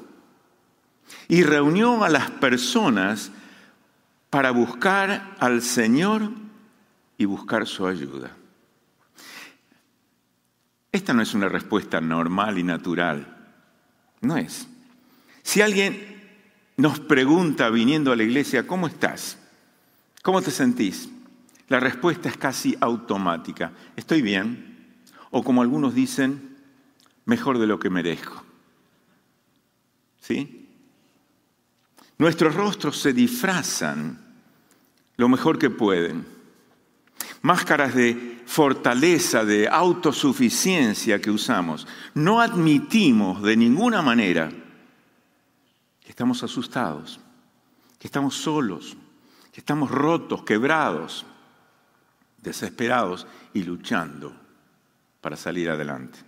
y 1.28 1.42
reunió 1.42 2.04
a 2.04 2.08
las 2.08 2.30
personas 2.30 3.32
para 4.30 4.50
buscar 4.50 5.36
al 5.38 5.62
Señor 5.62 6.30
y 7.18 7.24
buscar 7.24 7.66
su 7.66 7.86
ayuda. 7.86 8.30
Esta 10.92 11.12
no 11.12 11.22
es 11.22 11.34
una 11.34 11.48
respuesta 11.48 12.00
normal 12.00 12.58
y 12.58 12.62
natural, 12.62 13.43
no 14.24 14.36
es. 14.36 14.66
Si 15.42 15.60
alguien 15.60 16.22
nos 16.76 17.00
pregunta 17.00 17.70
viniendo 17.70 18.12
a 18.12 18.16
la 18.16 18.22
iglesia, 18.22 18.66
¿cómo 18.66 18.86
estás? 18.86 19.38
¿Cómo 20.22 20.42
te 20.42 20.50
sentís? 20.50 21.08
La 21.68 21.80
respuesta 21.80 22.28
es 22.28 22.36
casi 22.36 22.76
automática. 22.80 23.72
Estoy 23.96 24.22
bien. 24.22 24.96
O 25.30 25.42
como 25.42 25.62
algunos 25.62 25.94
dicen, 25.94 26.56
mejor 27.24 27.58
de 27.58 27.66
lo 27.66 27.78
que 27.78 27.90
merezco. 27.90 28.42
¿Sí? 30.20 30.68
Nuestros 32.18 32.54
rostros 32.54 32.98
se 32.98 33.12
disfrazan 33.12 34.18
lo 35.16 35.28
mejor 35.28 35.58
que 35.58 35.70
pueden. 35.70 36.33
Máscaras 37.44 37.94
de 37.94 38.40
fortaleza, 38.46 39.44
de 39.44 39.68
autosuficiencia 39.68 41.20
que 41.20 41.30
usamos. 41.30 41.86
No 42.14 42.40
admitimos 42.40 43.42
de 43.42 43.54
ninguna 43.54 44.00
manera 44.00 44.50
que 46.00 46.08
estamos 46.08 46.42
asustados, 46.42 47.20
que 47.98 48.08
estamos 48.08 48.34
solos, 48.34 48.96
que 49.52 49.60
estamos 49.60 49.90
rotos, 49.90 50.42
quebrados 50.42 51.26
desesperados 52.38 53.26
y 53.52 53.62
luchando 53.62 54.34
para 55.20 55.36
salir 55.36 55.68
adelante. 55.68 56.18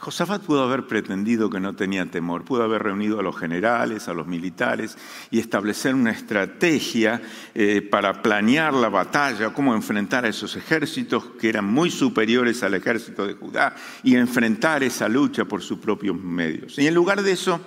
Josafat 0.00 0.42
pudo 0.42 0.62
haber 0.62 0.86
pretendido 0.86 1.50
que 1.50 1.58
no 1.58 1.74
tenía 1.74 2.06
temor, 2.06 2.44
pudo 2.44 2.62
haber 2.62 2.84
reunido 2.84 3.18
a 3.18 3.22
los 3.22 3.36
generales, 3.36 4.06
a 4.06 4.14
los 4.14 4.28
militares 4.28 4.96
y 5.30 5.40
establecer 5.40 5.94
una 5.94 6.12
estrategia 6.12 7.20
eh, 7.54 7.82
para 7.82 8.22
planear 8.22 8.74
la 8.74 8.88
batalla, 8.88 9.52
cómo 9.52 9.74
enfrentar 9.74 10.24
a 10.24 10.28
esos 10.28 10.54
ejércitos 10.54 11.24
que 11.40 11.48
eran 11.48 11.64
muy 11.64 11.90
superiores 11.90 12.62
al 12.62 12.74
ejército 12.74 13.26
de 13.26 13.34
Judá 13.34 13.74
y 14.04 14.14
enfrentar 14.14 14.84
esa 14.84 15.08
lucha 15.08 15.44
por 15.46 15.62
sus 15.62 15.78
propios 15.78 16.16
medios. 16.16 16.78
Y 16.78 16.86
en 16.86 16.94
lugar 16.94 17.22
de 17.22 17.32
eso, 17.32 17.60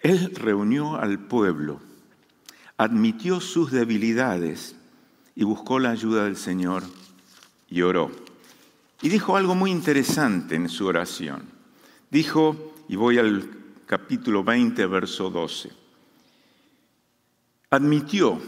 él 0.00 0.30
reunió 0.34 0.96
al 0.96 1.18
pueblo, 1.18 1.80
admitió 2.76 3.40
sus 3.40 3.70
debilidades 3.70 4.76
y 5.34 5.44
buscó 5.44 5.78
la 5.78 5.90
ayuda 5.90 6.24
del 6.24 6.36
Señor 6.36 6.82
y 7.70 7.80
oró. 7.80 8.23
Y 9.04 9.10
dijo 9.10 9.36
algo 9.36 9.54
muy 9.54 9.70
interesante 9.70 10.54
en 10.54 10.70
su 10.70 10.86
oración. 10.86 11.42
Dijo, 12.10 12.74
y 12.88 12.96
voy 12.96 13.18
al 13.18 13.50
capítulo 13.84 14.42
20, 14.42 14.86
verso 14.86 15.28
12, 15.28 15.70
admitió 17.68 18.40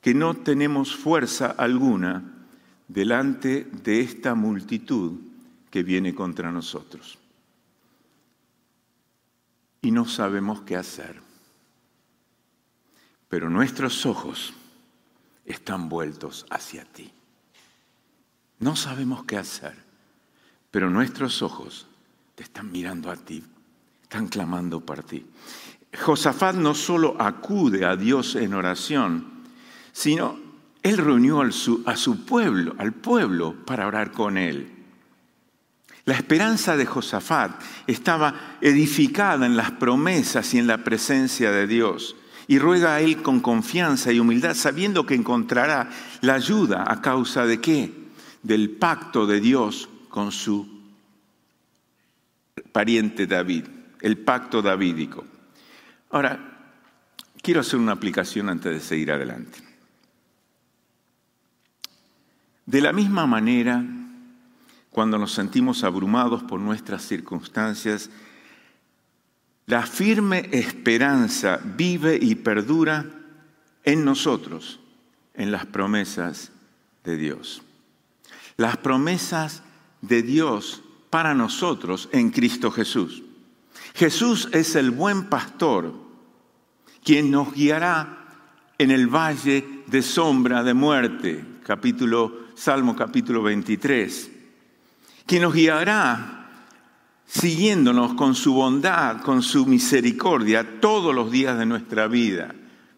que 0.00 0.14
no 0.14 0.36
tenemos 0.36 0.96
fuerza 0.96 1.48
alguna 1.48 2.46
delante 2.88 3.64
de 3.64 4.00
esta 4.00 4.34
multitud 4.34 5.20
que 5.70 5.82
viene 5.82 6.14
contra 6.14 6.50
nosotros. 6.50 7.18
Y 9.82 9.90
no 9.90 10.06
sabemos 10.06 10.62
qué 10.62 10.76
hacer. 10.76 11.20
Pero 13.28 13.50
nuestros 13.50 14.06
ojos 14.06 14.54
están 15.44 15.90
vueltos 15.90 16.46
hacia 16.48 16.86
ti. 16.86 17.12
No 18.58 18.76
sabemos 18.76 19.24
qué 19.24 19.36
hacer, 19.36 19.74
pero 20.70 20.90
nuestros 20.90 21.42
ojos 21.42 21.86
te 22.34 22.42
están 22.42 22.72
mirando 22.72 23.10
a 23.10 23.16
ti, 23.16 23.42
están 24.02 24.28
clamando 24.28 24.80
por 24.80 25.02
ti. 25.02 25.26
Josafat 25.98 26.56
no 26.56 26.74
solo 26.74 27.16
acude 27.18 27.84
a 27.84 27.96
Dios 27.96 28.34
en 28.36 28.54
oración, 28.54 29.26
sino 29.92 30.38
él 30.82 30.98
reunió 30.98 31.40
a 31.40 31.96
su 31.96 32.24
pueblo, 32.24 32.74
al 32.78 32.92
pueblo, 32.92 33.54
para 33.64 33.86
orar 33.86 34.12
con 34.12 34.38
él. 34.38 34.72
La 36.04 36.14
esperanza 36.14 36.76
de 36.76 36.86
Josafat 36.86 37.60
estaba 37.88 38.58
edificada 38.60 39.44
en 39.44 39.56
las 39.56 39.72
promesas 39.72 40.54
y 40.54 40.58
en 40.58 40.68
la 40.68 40.84
presencia 40.84 41.50
de 41.50 41.66
Dios 41.66 42.14
y 42.46 42.60
ruega 42.60 42.94
a 42.94 43.00
Él 43.00 43.22
con 43.22 43.40
confianza 43.40 44.12
y 44.12 44.20
humildad, 44.20 44.54
sabiendo 44.54 45.04
que 45.04 45.16
encontrará 45.16 45.90
la 46.20 46.34
ayuda 46.34 46.84
a 46.86 47.00
causa 47.00 47.44
de 47.44 47.60
qué? 47.60 48.05
Del 48.46 48.70
pacto 48.70 49.26
de 49.26 49.40
Dios 49.40 49.88
con 50.08 50.30
su 50.30 50.68
pariente 52.70 53.26
David, 53.26 53.64
el 54.00 54.18
pacto 54.18 54.62
davídico. 54.62 55.24
Ahora, 56.10 56.70
quiero 57.42 57.60
hacer 57.60 57.80
una 57.80 57.90
aplicación 57.90 58.48
antes 58.48 58.72
de 58.72 58.80
seguir 58.80 59.10
adelante. 59.10 59.58
De 62.66 62.80
la 62.80 62.92
misma 62.92 63.26
manera, 63.26 63.84
cuando 64.90 65.18
nos 65.18 65.32
sentimos 65.32 65.82
abrumados 65.82 66.44
por 66.44 66.60
nuestras 66.60 67.02
circunstancias, 67.02 68.10
la 69.66 69.82
firme 69.82 70.48
esperanza 70.52 71.58
vive 71.64 72.16
y 72.20 72.36
perdura 72.36 73.06
en 73.82 74.04
nosotros, 74.04 74.78
en 75.34 75.50
las 75.50 75.66
promesas 75.66 76.52
de 77.02 77.16
Dios. 77.16 77.62
Las 78.56 78.76
promesas 78.78 79.62
de 80.00 80.22
Dios 80.22 80.82
para 81.10 81.34
nosotros 81.34 82.08
en 82.12 82.30
Cristo 82.30 82.70
Jesús. 82.70 83.22
Jesús 83.94 84.48
es 84.52 84.74
el 84.76 84.90
buen 84.90 85.24
pastor, 85.24 85.94
quien 87.04 87.30
nos 87.30 87.52
guiará 87.52 88.26
en 88.78 88.90
el 88.90 89.06
valle 89.06 89.82
de 89.86 90.02
sombra 90.02 90.62
de 90.62 90.74
muerte, 90.74 91.44
capítulo 91.64 92.46
Salmo 92.54 92.96
capítulo 92.96 93.42
23, 93.42 94.30
quien 95.26 95.42
nos 95.42 95.54
guiará 95.54 96.50
siguiéndonos 97.26 98.14
con 98.14 98.34
su 98.34 98.54
bondad, 98.54 99.20
con 99.22 99.42
su 99.42 99.66
misericordia 99.66 100.80
todos 100.80 101.14
los 101.14 101.30
días 101.30 101.58
de 101.58 101.66
nuestra 101.66 102.06
vida. 102.06 102.54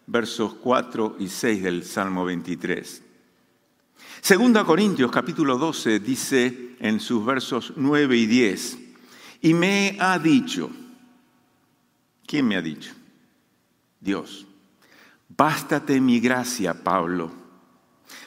Versos 0.07 0.55
4 0.55 1.17
y 1.19 1.27
6 1.27 1.63
del 1.63 1.83
Salmo 1.83 2.25
23. 2.25 3.08
Segunda 4.21 4.63
Corintios 4.63 5.11
capítulo 5.11 5.57
12 5.57 5.99
dice 5.99 6.75
en 6.79 6.99
sus 6.99 7.25
versos 7.25 7.73
9 7.75 8.17
y 8.17 8.25
10, 8.25 8.79
y 9.41 9.53
me 9.53 9.97
ha 9.99 10.19
dicho, 10.19 10.69
¿quién 12.25 12.47
me 12.47 12.57
ha 12.57 12.61
dicho? 12.61 12.93
Dios, 13.99 14.45
bástate 15.35 15.99
mi 16.01 16.19
gracia, 16.19 16.83
Pablo, 16.83 17.31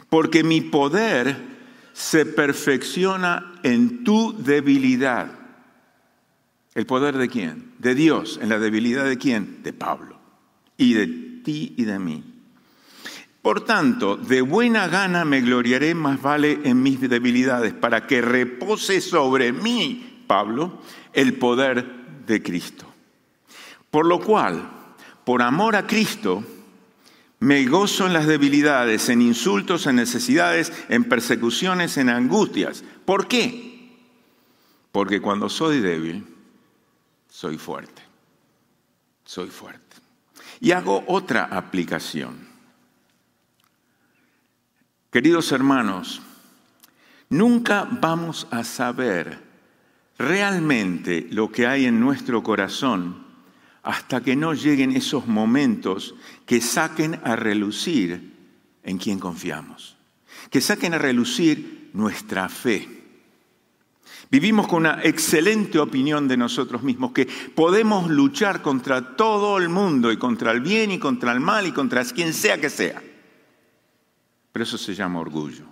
porque 0.09 0.43
mi 0.43 0.63
poder 0.63 1.53
se 1.93 2.25
perfecciona 2.27 3.61
en 3.63 4.03
tu 4.03 4.35
debilidad. 4.37 5.31
¿El 6.75 6.87
poder 6.87 7.19
de 7.19 7.29
quién? 7.29 7.75
De 7.79 7.95
Dios. 7.95 8.39
¿En 8.41 8.49
la 8.49 8.59
debilidad 8.59 9.05
de 9.05 9.19
quién? 9.19 9.63
De 9.63 9.75
Pablo. 9.75 10.19
Y 10.79 10.95
de 10.95 11.07
ti 11.45 11.75
y 11.77 11.85
de 11.85 11.99
mí. 11.99 12.32
Por 13.43 13.65
tanto, 13.65 14.17
de 14.17 14.41
buena 14.41 14.87
gana 14.87 15.25
me 15.25 15.41
gloriaré, 15.41 15.95
más 15.97 16.23
vale 16.23 16.61
en 16.63 16.81
mis 16.81 17.01
debilidades, 17.01 17.75
para 17.75 18.07
que 18.07 18.23
repose 18.23 19.01
sobre 19.01 19.53
mí, 19.53 20.25
Pablo, 20.29 20.81
el 21.13 21.35
poder 21.35 21.85
de 22.25 22.41
Cristo. 22.41 22.87
Por 23.91 24.07
lo 24.07 24.21
cual, 24.21 24.71
por 25.25 25.43
amor 25.43 25.75
a 25.75 25.89
Cristo, 25.89 26.45
me 27.41 27.67
gozo 27.67 28.07
en 28.07 28.13
las 28.13 28.29
debilidades, 28.29 29.09
en 29.09 29.21
insultos, 29.21 29.89
en 29.89 29.97
necesidades, 29.97 30.73
en 30.89 31.03
persecuciones, 31.03 31.97
en 31.97 32.11
angustias. 32.11 32.85
¿Por 33.05 33.27
qué? 33.27 33.99
Porque 34.93 35.21
cuando 35.21 35.49
soy 35.49 35.81
débil, 35.81 36.25
soy 37.29 37.59
fuerte. 37.59 38.03
Soy 39.25 39.49
fuerte. 39.49 39.97
Y 40.61 40.71
hago 40.71 41.03
otra 41.09 41.47
aplicación. 41.47 42.52
Queridos 45.13 45.53
hermanos, 45.53 46.23
nunca 47.29 47.87
vamos 48.01 48.47
a 48.51 48.65
saber 48.65 49.39
realmente 50.17 51.27
lo 51.31 51.53
que 51.53 51.67
hay 51.67 51.85
en 51.85 52.01
nuestro 52.01 52.43
corazón 52.43 53.23
hasta 53.83 54.23
que 54.23 54.37
no 54.37 54.55
lleguen 54.55 54.97
esos 54.97 55.27
momentos 55.27 56.15
que 56.47 56.63
saquen 56.63 57.21
a 57.25 57.37
relucir 57.37 58.33
en 58.83 58.97
quien 58.97 59.19
confiamos, 59.19 59.99
que 60.49 60.63
saquen 60.63 60.95
a 60.95 60.99
relucir 60.99 61.91
nuestra 61.93 62.49
fe. 62.49 62.89
Vivimos 64.31 64.67
con 64.67 64.87
una 64.87 65.03
excelente 65.03 65.79
opinión 65.79 66.27
de 66.27 66.39
nosotros 66.39 66.83
mismos, 66.83 67.13
que 67.13 67.27
podemos 67.55 68.09
luchar 68.09 68.63
contra 68.63 69.15
todo 69.15 69.59
el 69.59 69.69
mundo 69.69 70.11
y 70.11 70.17
contra 70.17 70.53
el 70.53 70.63
bien 70.63 70.91
y 70.91 70.99
contra 70.99 71.33
el 71.33 71.41
mal 71.41 71.67
y 71.67 71.73
contra 71.73 72.03
quien 72.03 72.33
sea 72.33 72.59
que 72.59 72.71
sea. 72.71 73.03
Pero 74.53 74.65
eso 74.65 74.79
se 74.79 74.95
llama 74.95 75.21
orgullo. 75.21 75.65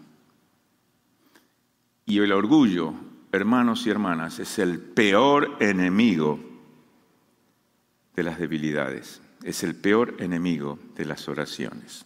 Y 2.07 2.19
el 2.19 2.33
orgullo, 2.33 2.95
hermanos 3.31 3.87
y 3.87 3.91
hermanas, 3.91 4.39
es 4.39 4.59
el 4.59 4.81
peor 4.81 5.57
enemigo 5.61 6.41
de 8.17 8.23
las 8.23 8.39
debilidades, 8.39 9.21
es 9.45 9.63
el 9.63 9.75
peor 9.77 10.17
enemigo 10.19 10.79
de 10.97 11.05
las 11.05 11.29
oraciones. 11.29 12.05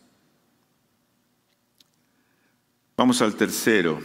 Vamos 2.96 3.22
al 3.22 3.34
tercero. 3.34 4.00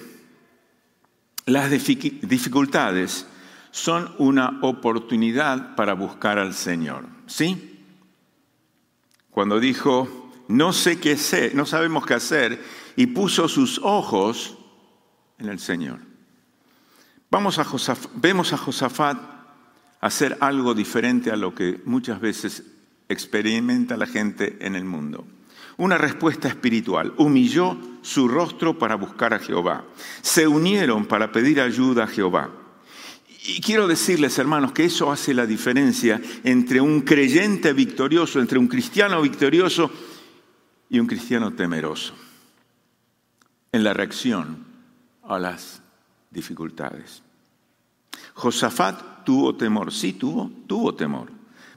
Las 1.45 1.70
dificultades 1.70 3.28
son 3.72 4.13
una 4.17 4.59
oportunidad 4.61 5.76
para 5.76 5.93
buscar 5.93 6.39
al 6.39 6.53
Señor. 6.53 7.05
¿Sí? 7.28 7.86
Cuando 9.30 9.59
dijo, 9.59 10.18
no 10.50 10.74
sé 10.74 11.00
qué 11.00 11.14
hacer, 11.14 11.54
no 11.54 11.66
sabemos 11.66 12.06
qué 12.06 12.16
hacer, 12.16 12.62
y 12.95 13.08
puso 13.08 13.47
sus 13.47 13.80
ojos 13.84 14.58
en 15.38 15.47
el 15.47 15.60
Señor. 15.60 16.00
Vamos 17.30 17.60
a 17.60 17.66
vemos 18.16 18.52
a 18.52 18.58
Josafat 18.58 19.18
hacer 20.02 20.38
algo 20.39 20.74
diferente 20.74 21.30
a 21.30 21.36
lo 21.36 21.54
que 21.54 21.80
muchas 21.86 22.20
veces 22.20 22.64
experimenta 23.08 23.95
la 23.95 24.08
gente 24.08 24.58
en 24.62 24.76
el 24.76 24.86
mundo. 24.86 25.28
Una 25.78 26.00
respuesta 26.00 26.47
espiritual. 26.47 27.14
Humilló 27.18 27.78
su 28.02 28.28
rostro 28.28 28.78
para 28.78 28.95
buscar 28.95 29.36
a 29.36 29.39
Jehová. 29.39 29.86
Se 30.22 30.47
unieron 30.47 31.06
para 31.06 31.32
pedir 31.32 31.62
ayuda 31.62 32.06
a 32.06 32.08
Jehová. 32.08 32.50
Y 33.45 33.62
quiero 33.62 33.88
decirles, 33.88 34.38
hermanos, 34.39 34.72
que 34.72 34.86
eso 34.86 35.12
hace 35.12 35.34
la 35.34 35.45
diferencia 35.45 36.20
entre 36.43 36.82
un 36.82 37.02
creyente 37.02 37.72
victorioso, 37.72 38.39
entre 38.39 38.60
un 38.60 38.68
cristiano 38.68 39.22
victorioso 39.22 39.91
y 40.90 41.00
un 41.00 41.08
cristiano 41.08 41.52
temeroso 41.54 42.14
en 43.72 43.84
la 43.84 43.94
reacción 43.94 44.66
a 45.24 45.38
las 45.38 45.82
dificultades. 46.32 47.22
Josafat 48.34 49.24
tuvo 49.24 49.56
temor, 49.56 49.94
sí 49.94 50.14
tuvo, 50.14 50.52
tuvo 50.68 50.96
temor, 50.96 51.32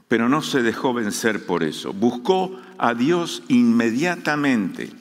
pero 0.07 0.27
no 0.29 0.41
se 0.41 0.63
dejó 0.63 0.93
vencer 0.93 1.45
por 1.45 1.63
eso. 1.63 1.93
Buscó 1.93 2.59
a 2.77 2.93
Dios 2.93 3.43
inmediatamente. 3.47 4.91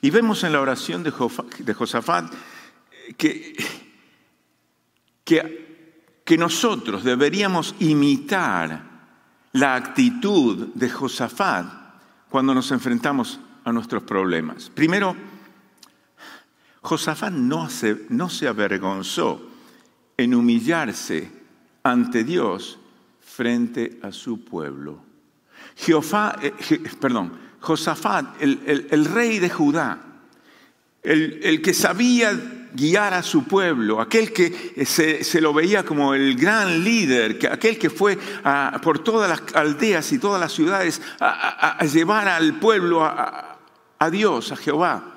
Y 0.00 0.10
vemos 0.10 0.44
en 0.44 0.52
la 0.52 0.60
oración 0.60 1.02
de 1.02 1.10
Josafat 1.10 2.32
que, 3.16 3.56
que, 5.24 5.94
que 6.24 6.38
nosotros 6.38 7.04
deberíamos 7.04 7.74
imitar 7.78 8.94
la 9.52 9.76
actitud 9.76 10.68
de 10.74 10.90
Josafat 10.90 11.66
cuando 12.28 12.54
nos 12.54 12.70
enfrentamos 12.72 13.38
a 13.64 13.72
nuestros 13.72 14.02
problemas. 14.02 14.70
Primero, 14.70 15.16
Josafat 16.82 17.32
no 17.32 17.70
se, 17.70 18.06
no 18.10 18.28
se 18.28 18.46
avergonzó 18.46 19.50
en 20.16 20.34
humillarse 20.34 21.30
ante 21.82 22.24
Dios 22.24 22.78
frente 23.20 23.98
a 24.02 24.12
su 24.12 24.44
pueblo. 24.44 25.02
Jehová, 25.76 26.36
eh, 26.42 26.52
perdón, 27.00 27.32
Josafat, 27.60 28.40
el, 28.40 29.04
rey 29.06 29.38
de 29.38 29.48
Judá, 29.48 29.98
el, 31.02 31.62
que 31.62 31.72
sabía 31.72 32.68
guiar 32.74 33.14
a 33.14 33.22
su 33.22 33.44
pueblo, 33.44 34.00
aquel 34.00 34.32
que 34.32 34.84
se, 34.84 35.24
se 35.24 35.40
lo 35.40 35.54
veía 35.54 35.84
como 35.84 36.12
el 36.12 36.36
gran 36.36 36.84
líder, 36.84 37.38
que, 37.38 37.48
aquel 37.48 37.78
que 37.78 37.88
fue 37.88 38.18
por 38.82 38.98
todas 38.98 39.30
las 39.30 39.54
aldeas 39.54 40.12
y 40.12 40.18
todas 40.18 40.38
las 40.38 40.52
ciudades 40.52 41.00
a, 41.18 41.78
a 41.78 41.84
llevar 41.86 42.28
al 42.28 42.58
pueblo 42.58 43.04
a 43.04 43.53
Dios, 44.10 44.52
a 44.52 44.56
Jehová, 44.56 45.14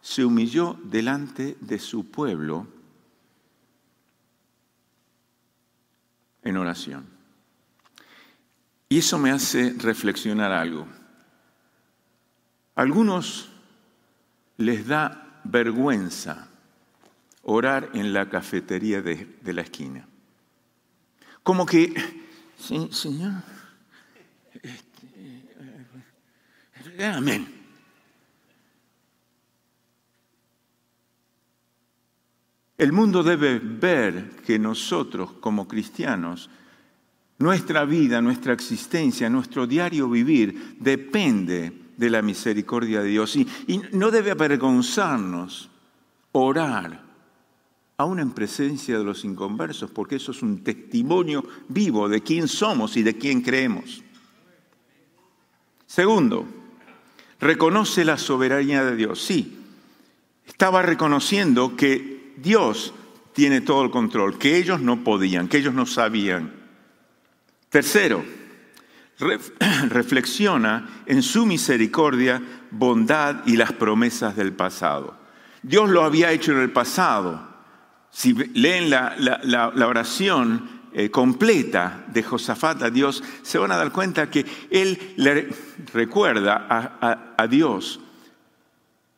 se 0.00 0.24
humilló 0.24 0.78
delante 0.84 1.56
de 1.60 1.78
su 1.78 2.10
pueblo 2.10 2.68
en 6.42 6.56
oración. 6.56 7.06
Y 8.88 8.98
eso 8.98 9.18
me 9.18 9.32
hace 9.32 9.74
reflexionar 9.78 10.52
algo. 10.52 10.86
A 12.76 12.82
algunos 12.82 13.48
les 14.58 14.86
da 14.86 15.40
vergüenza 15.42 16.48
orar 17.42 17.90
en 17.94 18.12
la 18.12 18.28
cafetería 18.28 19.02
de, 19.02 19.38
de 19.40 19.52
la 19.52 19.62
esquina. 19.62 20.06
Como 21.42 21.66
que, 21.66 21.94
Señor, 22.58 23.42
este, 24.62 25.44
eh, 26.96 27.04
amén. 27.04 27.55
El 32.78 32.92
mundo 32.92 33.22
debe 33.22 33.58
ver 33.58 34.30
que 34.44 34.58
nosotros 34.58 35.32
como 35.40 35.66
cristianos, 35.66 36.50
nuestra 37.38 37.84
vida, 37.84 38.20
nuestra 38.20 38.52
existencia, 38.52 39.30
nuestro 39.30 39.66
diario 39.66 40.08
vivir 40.08 40.76
depende 40.78 41.72
de 41.96 42.10
la 42.10 42.20
misericordia 42.20 43.02
de 43.02 43.08
Dios. 43.08 43.36
Y, 43.36 43.46
no 43.92 44.10
debe 44.10 44.30
avergonzarnos 44.30 45.70
orar, 46.32 47.02
aún 47.96 48.20
en 48.20 48.32
presencia 48.32 48.98
de 48.98 49.04
los 49.04 49.24
inconversos, 49.24 49.90
porque 49.90 50.16
eso 50.16 50.32
es 50.32 50.42
un 50.42 50.62
testimonio 50.62 51.44
vivo 51.68 52.10
de 52.10 52.22
quién 52.22 52.46
somos 52.46 52.96
y 52.98 53.02
de 53.02 53.16
quién 53.16 53.40
creemos. 53.40 54.02
Segundo, 55.86 56.46
reconoce 57.40 58.04
la 58.04 58.18
soberanía 58.18 58.84
de 58.84 58.96
Dios. 58.96 59.22
Sí, 59.22 59.60
estaba 60.46 60.82
reconociendo 60.82 61.74
que 61.74 62.15
Dios 62.36 62.92
tiene 63.32 63.60
todo 63.60 63.82
el 63.84 63.90
control, 63.90 64.38
que 64.38 64.56
ellos 64.56 64.80
no 64.80 65.04
podían, 65.04 65.48
que 65.48 65.58
ellos 65.58 65.74
no 65.74 65.86
sabían. 65.86 66.52
Tercero, 67.68 68.24
reflexiona 69.88 71.02
en 71.06 71.22
su 71.22 71.46
misericordia, 71.46 72.40
bondad 72.70 73.46
y 73.46 73.56
las 73.56 73.72
promesas 73.72 74.36
del 74.36 74.52
pasado. 74.52 75.16
Dios 75.62 75.90
lo 75.90 76.02
había 76.04 76.32
hecho 76.32 76.52
en 76.52 76.58
el 76.58 76.70
pasado. 76.70 77.46
Si 78.10 78.32
leen 78.32 78.88
la, 78.90 79.72
oración, 79.86 80.76
eh, 80.92 81.10
completa 81.10 82.04
de 82.08 82.22
Josafat 82.22 82.82
a 82.82 82.90
Dios, 82.90 83.22
se 83.42 83.58
van 83.58 83.72
a 83.72 83.76
dar 83.76 83.92
cuenta 83.92 84.30
que 84.30 84.46
él 84.70 85.14
le 85.16 85.48
recuerda 85.92 86.66
a, 86.68 86.98
a- 87.00 87.34
a 87.36 87.46
Dios 87.46 88.00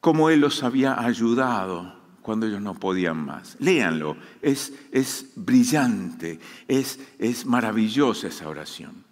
cómo 0.00 0.30
él 0.30 0.40
los 0.40 0.64
había 0.64 1.00
ayudado 1.00 1.97
cuando 2.28 2.46
ellos 2.46 2.60
no 2.60 2.74
podían 2.74 3.24
más. 3.24 3.56
Léanlo, 3.58 4.14
es, 4.42 4.70
es 4.92 5.30
brillante, 5.34 6.38
es, 6.68 7.00
es 7.18 7.46
maravillosa 7.46 8.28
esa 8.28 8.50
oración. 8.50 9.02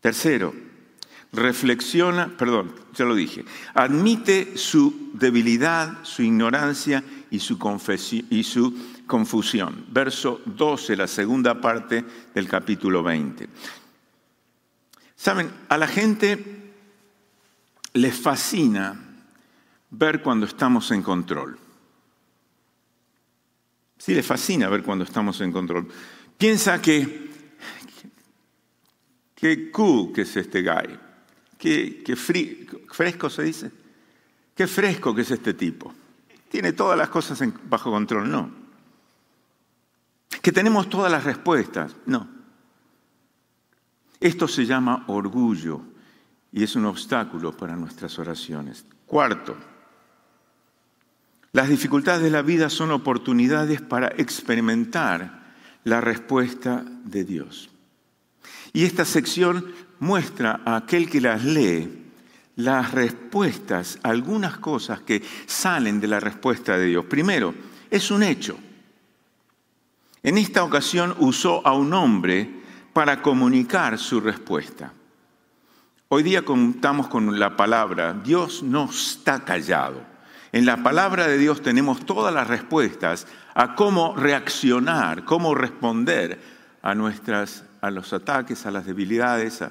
Tercero, 0.00 0.54
reflexiona, 1.30 2.34
perdón, 2.38 2.74
ya 2.94 3.04
lo 3.04 3.14
dije, 3.14 3.44
admite 3.74 4.56
su 4.56 5.10
debilidad, 5.12 5.98
su 6.04 6.22
ignorancia 6.22 7.04
y 7.30 7.38
su, 7.38 7.58
y 8.30 8.42
su 8.44 8.74
confusión. 9.06 9.84
Verso 9.90 10.40
12, 10.46 10.96
la 10.96 11.06
segunda 11.06 11.60
parte 11.60 12.02
del 12.34 12.48
capítulo 12.48 13.02
20. 13.02 13.46
Saben, 15.14 15.50
a 15.68 15.76
la 15.76 15.86
gente 15.86 16.72
les 17.92 18.18
fascina 18.18 19.07
ver 19.90 20.22
cuando 20.22 20.46
estamos 20.46 20.90
en 20.90 21.02
control. 21.02 21.58
Sí, 23.98 24.14
les 24.14 24.24
fascina 24.24 24.68
ver 24.68 24.82
cuando 24.82 25.04
estamos 25.04 25.40
en 25.40 25.52
control. 25.52 25.88
Piensa 26.36 26.80
que, 26.80 27.30
qué 29.34 29.70
cool 29.70 30.12
que 30.12 30.22
es 30.22 30.36
este 30.36 30.62
guy, 30.62 30.98
qué, 31.58 32.16
fresco 32.90 33.28
se 33.28 33.42
dice, 33.42 33.72
qué 34.54 34.66
fresco 34.66 35.14
que 35.14 35.22
es 35.22 35.30
este 35.30 35.54
tipo. 35.54 35.92
Tiene 36.48 36.72
todas 36.72 36.96
las 36.96 37.08
cosas 37.08 37.42
bajo 37.64 37.90
control, 37.90 38.30
no. 38.30 38.50
Que 40.40 40.52
tenemos 40.52 40.88
todas 40.88 41.10
las 41.10 41.24
respuestas, 41.24 41.94
no. 42.06 42.28
Esto 44.20 44.48
se 44.48 44.64
llama 44.64 45.04
orgullo 45.08 45.82
y 46.52 46.62
es 46.62 46.74
un 46.76 46.86
obstáculo 46.86 47.56
para 47.56 47.76
nuestras 47.76 48.18
oraciones. 48.18 48.86
Cuarto, 49.06 49.56
las 51.58 51.68
dificultades 51.68 52.22
de 52.22 52.30
la 52.30 52.42
vida 52.42 52.70
son 52.70 52.92
oportunidades 52.92 53.80
para 53.82 54.12
experimentar 54.16 55.40
la 55.82 56.00
respuesta 56.00 56.84
de 57.02 57.24
Dios. 57.24 57.68
Y 58.72 58.84
esta 58.84 59.04
sección 59.04 59.66
muestra 59.98 60.60
a 60.64 60.76
aquel 60.76 61.10
que 61.10 61.20
las 61.20 61.44
lee 61.44 62.12
las 62.54 62.92
respuestas, 62.92 63.98
algunas 64.04 64.58
cosas 64.58 65.00
que 65.00 65.20
salen 65.46 65.98
de 65.98 66.06
la 66.06 66.20
respuesta 66.20 66.78
de 66.78 66.86
Dios. 66.86 67.06
Primero, 67.06 67.52
es 67.90 68.12
un 68.12 68.22
hecho. 68.22 68.56
En 70.22 70.38
esta 70.38 70.62
ocasión 70.62 71.12
usó 71.18 71.66
a 71.66 71.72
un 71.72 71.92
hombre 71.92 72.48
para 72.92 73.20
comunicar 73.20 73.98
su 73.98 74.20
respuesta. 74.20 74.92
Hoy 76.06 76.22
día 76.22 76.44
contamos 76.44 77.08
con 77.08 77.36
la 77.36 77.56
palabra, 77.56 78.12
Dios 78.12 78.62
no 78.62 78.88
está 78.88 79.44
callado. 79.44 80.17
En 80.58 80.66
la 80.66 80.82
palabra 80.82 81.28
de 81.28 81.38
Dios 81.38 81.62
tenemos 81.62 82.04
todas 82.04 82.34
las 82.34 82.48
respuestas 82.48 83.28
a 83.54 83.76
cómo 83.76 84.16
reaccionar, 84.16 85.24
cómo 85.24 85.54
responder 85.54 86.36
a, 86.82 86.96
nuestras, 86.96 87.62
a 87.80 87.92
los 87.92 88.12
ataques, 88.12 88.66
a 88.66 88.72
las 88.72 88.84
debilidades, 88.84 89.62
a, 89.62 89.70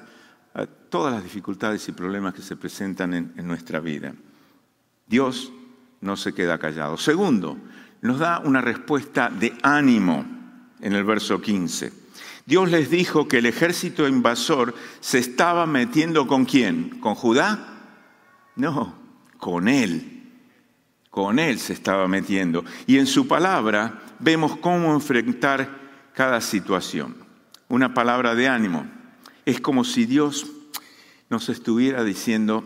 todas 0.88 1.12
las 1.12 1.22
dificultades 1.22 1.86
y 1.90 1.92
problemas 1.92 2.32
que 2.32 2.40
se 2.40 2.56
presentan 2.56 3.12
en, 3.12 3.34
en 3.36 3.46
nuestra 3.46 3.80
vida. 3.80 4.14
Dios 5.06 5.52
no 6.00 6.16
se 6.16 6.32
queda 6.32 6.56
callado. 6.56 6.96
Segundo, 6.96 7.58
nos 8.00 8.18
da 8.18 8.38
una 8.38 8.62
respuesta 8.62 9.28
de 9.28 9.58
ánimo 9.62 10.24
en 10.80 10.94
el 10.94 11.04
verso 11.04 11.38
15. 11.38 11.92
Dios 12.46 12.70
les 12.70 12.88
dijo 12.88 13.28
que 13.28 13.40
el 13.40 13.46
ejército 13.46 14.08
invasor 14.08 14.74
se 15.00 15.18
estaba 15.18 15.66
metiendo 15.66 16.26
con 16.26 16.46
quién? 16.46 16.98
¿Con 17.00 17.14
Judá? 17.14 17.76
No, 18.56 18.94
con 19.36 19.68
él. 19.68 20.14
Con 21.18 21.40
él 21.40 21.58
se 21.58 21.72
estaba 21.72 22.06
metiendo. 22.06 22.64
Y 22.86 22.98
en 22.98 23.08
su 23.08 23.26
palabra 23.26 24.02
vemos 24.20 24.56
cómo 24.58 24.94
enfrentar 24.94 25.68
cada 26.14 26.40
situación. 26.40 27.16
Una 27.66 27.92
palabra 27.92 28.36
de 28.36 28.46
ánimo. 28.46 28.86
Es 29.44 29.60
como 29.60 29.82
si 29.82 30.06
Dios 30.06 30.46
nos 31.28 31.48
estuviera 31.48 32.04
diciendo, 32.04 32.62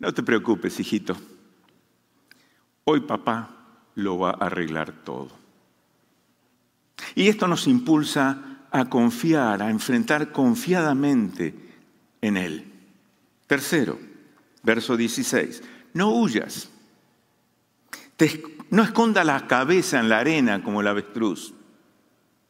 no 0.00 0.12
te 0.12 0.24
preocupes, 0.24 0.80
hijito. 0.80 1.16
Hoy 2.82 3.02
papá 3.02 3.64
lo 3.94 4.18
va 4.18 4.30
a 4.30 4.46
arreglar 4.46 4.90
todo. 5.04 5.30
Y 7.14 7.28
esto 7.28 7.46
nos 7.46 7.68
impulsa 7.68 8.66
a 8.72 8.86
confiar, 8.86 9.62
a 9.62 9.70
enfrentar 9.70 10.32
confiadamente 10.32 11.54
en 12.20 12.36
Él. 12.36 12.72
Tercero, 13.46 14.00
verso 14.64 14.96
16, 14.96 15.62
no 15.92 16.10
huyas, 16.10 16.70
No 18.70 18.82
esconda 18.82 19.24
la 19.24 19.46
cabeza 19.46 20.00
en 20.00 20.08
la 20.08 20.18
arena 20.18 20.62
como 20.62 20.80
el 20.80 20.88
avestruz. 20.88 21.54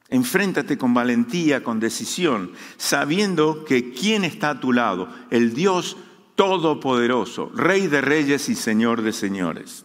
Enfréntate 0.09 0.79
con 0.79 0.95
valentía, 0.95 1.63
con 1.65 1.81
decisión, 1.81 2.53
sabiendo 2.77 3.65
que 3.65 3.93
quién 3.93 4.25
está 4.25 4.51
a 4.51 4.61
tu 4.61 4.73
lado, 4.73 5.09
el 5.31 5.55
Dios 5.55 5.97
Todopoderoso, 6.35 7.51
Rey 7.55 7.87
de 7.87 8.01
reyes 8.01 8.49
y 8.49 8.55
Señor 8.55 9.03
de 9.03 9.13
señores. 9.13 9.85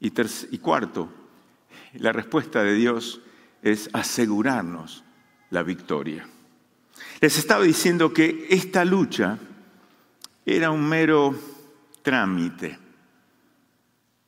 Y 0.00 0.58
cuarto, 0.58 1.08
la 1.94 2.12
respuesta 2.12 2.62
de 2.62 2.74
Dios 2.74 3.20
es 3.62 3.88
asegurarnos 3.92 5.04
la 5.50 5.62
victoria. 5.62 6.28
Les 7.20 7.38
estaba 7.38 7.64
diciendo 7.64 8.12
que 8.12 8.46
esta 8.50 8.84
lucha 8.84 9.38
era 10.44 10.70
un 10.70 10.86
mero 10.86 11.34
trámite. 12.02 12.83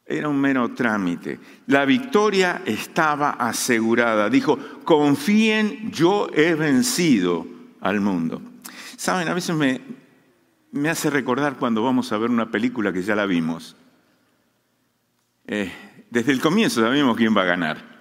Era 0.08 0.28
un 0.28 0.40
mero 0.40 0.72
trámite. 0.72 1.40
La 1.66 1.84
victoria 1.84 2.62
estaba 2.64 3.30
asegurada. 3.30 4.30
Dijo, 4.30 4.56
confíen, 4.84 5.90
yo 5.90 6.28
he 6.32 6.54
vencido 6.54 7.44
al 7.80 8.00
mundo. 8.00 8.40
Saben, 8.96 9.26
a 9.26 9.34
veces 9.34 9.56
me, 9.56 9.80
me 10.70 10.88
hace 10.90 11.10
recordar 11.10 11.56
cuando 11.56 11.82
vamos 11.82 12.12
a 12.12 12.18
ver 12.18 12.30
una 12.30 12.52
película 12.52 12.92
que 12.92 13.02
ya 13.02 13.16
la 13.16 13.26
vimos. 13.26 13.74
Eh, 15.44 15.72
desde 16.10 16.30
el 16.30 16.40
comienzo 16.40 16.82
sabemos 16.82 17.16
quién 17.16 17.36
va 17.36 17.42
a 17.42 17.46
ganar. 17.46 17.96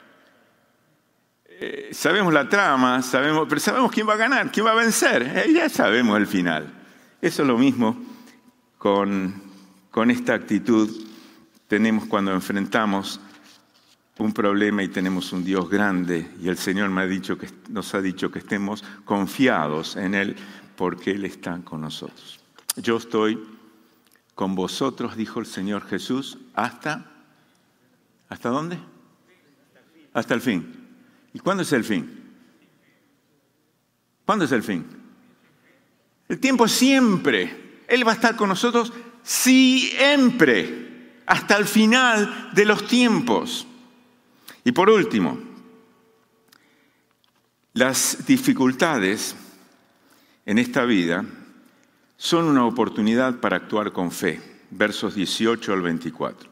Eh, 1.48 1.90
sabemos 1.92 2.32
la 2.34 2.48
trama, 2.48 3.02
sabemos, 3.02 3.48
pero 3.50 3.60
sabemos 3.60 3.92
quién 3.92 4.08
va 4.08 4.14
a 4.14 4.18
ganar, 4.18 4.52
quién 4.52 4.66
va 4.66 4.74
a 4.74 4.76
vencer. 4.76 5.24
Eh, 5.24 5.54
ya 5.54 5.70
sabemos 5.70 6.18
el 6.18 6.28
final. 6.28 6.72
Eso 7.20 7.42
es 7.42 7.48
lo 7.48 7.58
mismo 7.58 7.98
con, 8.78 9.42
con 9.90 10.12
esta 10.12 10.36
actitud 10.36 11.05
tenemos 11.68 12.06
cuando 12.06 12.32
enfrentamos 12.34 13.20
un 14.18 14.34
problema 14.34 14.84
y 14.84 14.88
tenemos 14.88 15.34
un 15.34 15.44
Dios 15.44 15.70
grande 15.70 16.32
y 16.42 16.48
el 16.48 16.58
Señor 16.58 16.90
me 16.90 17.02
ha 17.02 17.08
dicho 17.08 17.38
que, 17.38 17.50
nos 17.70 17.94
ha 17.96 18.02
dicho 18.02 18.32
que 18.32 18.40
estemos 18.40 18.84
confiados 19.04 19.96
en 19.98 20.16
Él 20.16 20.36
porque 20.76 21.12
Él 21.12 21.26
está 21.26 21.60
con 21.64 21.82
nosotros. 21.82 22.40
Yo 22.78 22.98
estoy 22.98 23.42
con 24.36 24.56
vosotros, 24.56 25.16
dijo 25.16 25.40
el 25.40 25.46
Señor 25.46 25.86
Jesús, 25.88 26.38
hasta... 26.54 27.12
¿Hasta 28.28 28.50
dónde? 28.50 28.80
Hasta 30.14 30.34
el 30.34 30.42
fin. 30.42 30.88
¿Y 31.34 31.40
cuándo 31.40 31.64
es 31.64 31.72
el 31.74 31.84
fin? 31.84 32.26
¿Cuándo 34.26 34.46
es 34.46 34.52
el 34.52 34.64
fin? 34.64 34.86
El 36.28 36.40
tiempo 36.40 36.68
siempre. 36.68 37.84
Él 37.88 38.06
va 38.06 38.14
a 38.14 38.16
estar 38.16 38.36
con 38.36 38.50
nosotros 38.50 38.92
siempre, 39.22 40.85
hasta 41.26 41.58
el 41.58 41.66
final 41.66 42.50
de 42.54 42.66
los 42.66 42.88
tiempos. 42.88 43.68
Y 44.64 44.72
por 44.72 44.90
último, 44.90 45.38
las 47.74 48.26
dificultades 48.26 49.36
en 50.46 50.58
esta 50.58 50.86
vida 50.86 51.26
son 52.18 52.46
una 52.46 52.66
oportunidad 52.66 53.36
para 53.40 53.58
actuar 53.58 53.92
con 53.92 54.12
fe. 54.12 54.42
Versos 54.72 55.16
18 55.16 55.74
al 55.74 55.82
24. 55.82 56.50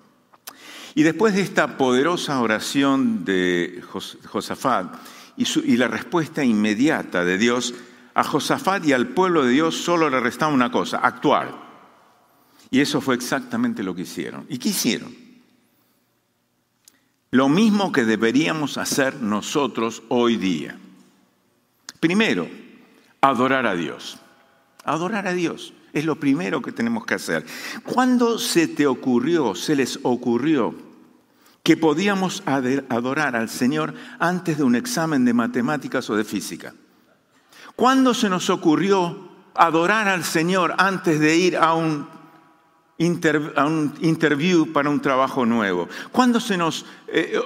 Y 0.96 1.04
después 1.04 1.34
de 1.34 1.42
esta 1.42 1.78
poderosa 1.78 2.40
oración 2.40 3.26
de 3.26 3.82
Jos- 3.92 4.18
Josafat 4.28 4.94
y 5.38 5.78
la 5.78 5.88
respuesta 5.88 6.44
inmediata 6.44 7.26
de 7.26 7.38
Dios, 7.40 7.74
a 8.14 8.24
Josafat 8.24 8.86
y 8.86 8.94
al 8.94 9.08
pueblo 9.08 9.44
de 9.44 9.52
Dios 9.52 9.76
solo 9.76 10.10
le 10.10 10.20
restaba 10.20 10.54
una 10.54 10.72
cosa, 10.72 10.98
actuar. 10.98 11.63
Y 12.74 12.82
eso 12.82 13.02
fue 13.02 13.14
exactamente 13.14 13.84
lo 13.84 13.94
que 13.94 14.02
hicieron. 14.02 14.48
¿Y 14.50 14.58
qué 14.58 14.70
hicieron? 14.70 15.16
Lo 17.30 17.48
mismo 17.48 17.92
que 17.92 18.04
deberíamos 18.04 18.80
hacer 18.80 19.22
nosotros 19.22 20.02
hoy 20.10 20.38
día. 20.38 20.76
Primero, 22.00 22.50
adorar 23.22 23.68
a 23.68 23.76
Dios. 23.76 24.18
Adorar 24.86 25.28
a 25.28 25.34
Dios 25.34 25.76
es 25.94 26.04
lo 26.06 26.20
primero 26.20 26.64
que 26.64 26.72
tenemos 26.72 27.06
que 27.06 27.14
hacer. 27.14 27.46
¿Cuándo 27.84 28.40
se 28.40 28.68
te 28.68 28.88
ocurrió, 28.88 29.54
se 29.54 29.76
les 29.76 30.00
ocurrió 30.02 30.74
que 31.62 31.78
podíamos 31.78 32.42
adorar 32.48 33.36
al 33.36 33.50
Señor 33.50 33.94
antes 34.18 34.58
de 34.58 34.64
un 34.64 34.76
examen 34.76 35.26
de 35.26 35.34
matemáticas 35.36 36.10
o 36.10 36.16
de 36.16 36.24
física? 36.24 36.74
¿Cuándo 37.76 38.16
se 38.16 38.30
nos 38.30 38.50
ocurrió 38.50 39.30
adorar 39.54 40.08
al 40.08 40.24
Señor 40.24 40.74
antes 40.80 41.20
de 41.20 41.38
ir 41.38 41.58
a 41.58 41.76
un, 41.76 42.13
a 43.56 43.66
un 43.66 43.94
interview 44.02 44.72
para 44.72 44.90
un 44.90 45.02
trabajo 45.02 45.46
nuevo? 45.46 45.88
¿Cuándo 46.12 46.40
se 46.40 46.58
nos 46.58 46.86
eh, 47.08 47.40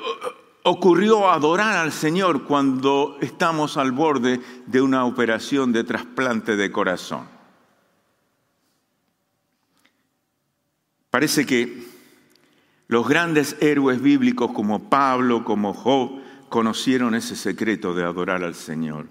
ocurrió 0.64 1.30
adorar 1.30 1.78
al 1.78 1.92
Señor 1.92 2.44
cuando 2.44 3.18
estamos 3.22 3.78
al 3.78 3.92
borde 3.92 4.42
de 4.66 4.82
una 4.82 5.06
operación 5.06 5.72
de 5.72 5.84
trasplante 5.84 6.56
de 6.56 6.72
corazón? 6.72 7.28
Parece 11.10 11.46
que 11.46 11.88
los 12.88 13.08
grandes 13.08 13.58
héroes 13.60 14.02
bíblicos 14.02 14.52
como 14.52 14.90
Pablo, 14.90 15.44
como 15.44 15.74
Job, 15.74 16.22
conocieron 16.50 17.16
ese 17.16 17.36
secreto 17.36 17.94
de 17.94 18.04
adorar 18.04 18.44
al 18.44 18.56
Señor. 18.56 19.08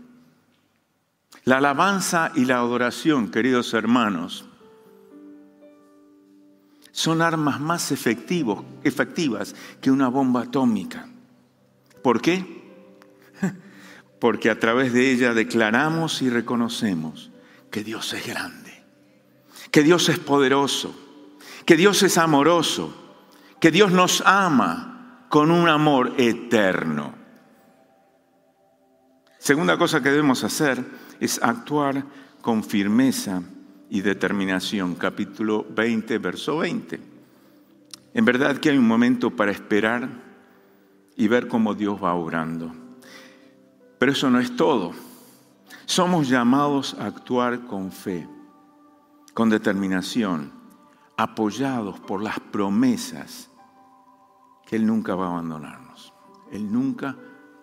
La 1.45 1.59
alabanza 1.59 2.32
y 2.34 2.45
la 2.45 2.57
adoración, 2.57 3.30
queridos 3.30 3.74
hermanos, 3.74 4.47
son 6.97 7.20
armas 7.20 7.61
más 7.61 7.92
efectivas 7.92 9.55
que 9.82 9.90
una 9.90 10.09
bomba 10.09 10.44
atómica. 10.44 11.07
¿Por 12.03 12.22
qué? 12.22 12.64
Porque 14.18 14.49
a 14.49 14.59
través 14.59 14.94
de 14.94 15.11
ella 15.11 15.34
declaramos 15.34 16.22
y 16.22 16.30
reconocemos 16.30 17.30
que 17.70 17.84
Dios 17.84 18.14
es 18.14 18.26
grande, 18.26 18.82
que 19.70 19.82
Dios 19.82 20.09
es 20.09 20.18
poderoso, 20.18 20.99
que 21.66 21.76
Dios 21.76 22.03
es 22.03 22.16
amoroso, 22.16 22.97
que 23.61 23.70
Dios 23.70 23.92
nos 23.92 24.22
ama 24.24 25.26
con 25.28 25.51
un 25.51 25.68
amor 25.68 26.14
eterno. 26.16 27.14
Segunda 29.38 29.76
cosa 29.76 30.03
que 30.03 30.09
debemos 30.09 30.42
hacer 30.44 30.82
es 31.20 31.42
actuar 31.42 32.07
con 32.40 32.64
firmeza 32.64 33.42
y 33.91 34.01
determinación. 34.01 34.95
Capítulo 34.95 35.66
20, 35.70 36.18
verso 36.18 36.59
20. 36.59 37.01
En 38.14 38.24
verdad 38.24 38.57
que 38.59 38.70
hay 38.70 38.78
un 38.78 38.87
momento 38.87 39.30
para 39.30 39.53
esperar 39.53 40.09
y 41.16 41.28
ver 41.28 41.49
cómo 41.49 41.74
Dios 41.74 42.03
va 42.03 42.14
obrando. 42.14 42.72
Pero 43.99 44.12
eso 44.12 44.30
no 44.30 44.41
es 44.41 44.55
todo. 44.57 44.93
Somos 45.84 46.28
llamados 46.28 46.95
a 46.95 47.07
actuar 47.07 47.66
con 47.66 47.93
fe, 47.93 48.28
con 49.34 49.49
determinación, 49.51 50.53
apoyados 51.16 52.01
por 52.01 52.22
las 52.22 52.41
promesas 52.41 53.51
que 54.66 54.76
Él 54.76 54.87
nunca 54.87 55.14
va 55.14 55.26
a 55.26 55.30
abandonarnos. 55.30 56.12
Él 56.53 56.70
nunca 56.72 57.16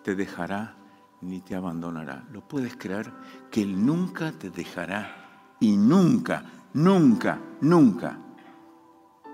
te 0.04 0.16
dejará 0.16 0.76
ni 1.22 1.42
te 1.42 1.56
abandonará. 1.56 2.26
¿Lo 2.32 2.48
puedes 2.48 2.76
creer? 2.76 3.12
Que 3.52 3.62
Él 3.62 3.86
nunca 3.86 4.32
te 4.32 4.50
dejará 4.50 5.23
y 5.64 5.78
nunca, 5.78 6.44
nunca, 6.74 7.40
nunca 7.62 8.20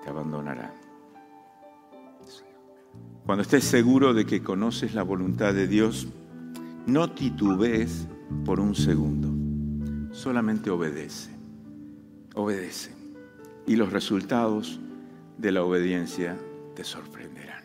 te 0.04 0.10
abandonará. 0.10 0.72
Cuando 3.26 3.42
estés 3.42 3.64
seguro 3.64 4.14
de 4.14 4.28
que 4.28 4.44
conoces 4.44 4.94
la 4.94 5.02
voluntad 5.02 5.56
de 5.56 5.68
Dios, 5.68 6.08
no 6.86 7.12
titubees 7.12 8.08
por 8.46 8.60
un 8.60 8.76
segundo. 8.76 10.14
Solamente 10.14 10.70
obedece. 10.70 11.32
Obedece. 12.36 12.92
Y 13.66 13.76
los 13.76 13.92
resultados 13.92 14.80
de 15.40 15.52
la 15.52 15.64
obediencia 15.64 16.38
te 16.76 16.84
sorprenderán. 16.84 17.64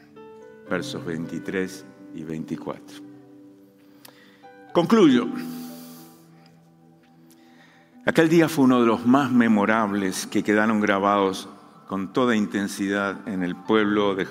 Versos 0.70 1.04
23 1.04 1.84
y 2.14 2.24
24. 2.24 2.96
Concluyo. 4.72 5.28
Aquel 8.06 8.28
día 8.28 8.50
fue 8.50 8.66
uno 8.66 8.82
de 8.82 8.86
los 8.86 9.06
más 9.06 9.32
memorables 9.32 10.26
que 10.26 10.42
quedaron 10.42 10.78
grabados 10.78 11.48
con 11.88 12.12
toda 12.12 12.36
intensidad 12.36 13.26
en 13.26 13.42
el 13.42 13.56
pueblo 13.56 14.14
de 14.14 14.26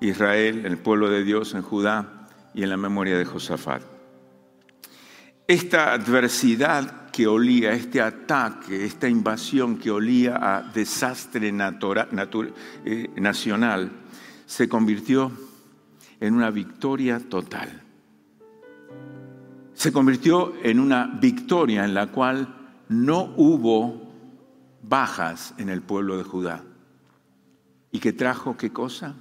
Israel, 0.00 0.66
en 0.66 0.72
el 0.72 0.76
pueblo 0.76 1.08
de 1.08 1.24
Dios, 1.24 1.54
en 1.54 1.62
Judá 1.62 2.28
y 2.52 2.62
en 2.62 2.68
la 2.68 2.76
memoria 2.76 3.16
de 3.16 3.24
Josafat. 3.24 3.82
Esta 5.48 5.94
adversidad 5.94 7.10
que 7.10 7.26
olía, 7.26 7.72
este 7.72 8.02
ataque, 8.02 8.84
esta 8.84 9.08
invasión 9.08 9.78
que 9.78 9.90
olía 9.90 10.36
a 10.36 10.62
desastre 10.62 11.48
eh, 11.48 13.10
nacional, 13.16 13.92
se 14.44 14.68
convirtió 14.68 15.32
en 16.20 16.34
una 16.34 16.50
victoria 16.50 17.18
total. 17.18 17.82
Se 19.72 19.90
convirtió 19.90 20.52
en 20.62 20.78
una 20.78 21.06
victoria 21.06 21.86
en 21.86 21.94
la 21.94 22.08
cual 22.08 22.59
no 22.90 23.32
hubo 23.36 24.00
bajas 24.82 25.54
en 25.58 25.68
el 25.68 25.80
pueblo 25.80 26.16
de 26.16 26.24
Judá. 26.24 26.64
¿Y 27.92 28.00
que 28.00 28.12
trajo 28.12 28.56
qué 28.56 28.72
cosa? 28.72 29.14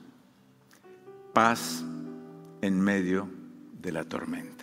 Paz 1.33 1.85
en 2.61 2.81
medio 2.81 3.29
de 3.79 3.91
la 3.91 4.05
tormenta. 4.05 4.58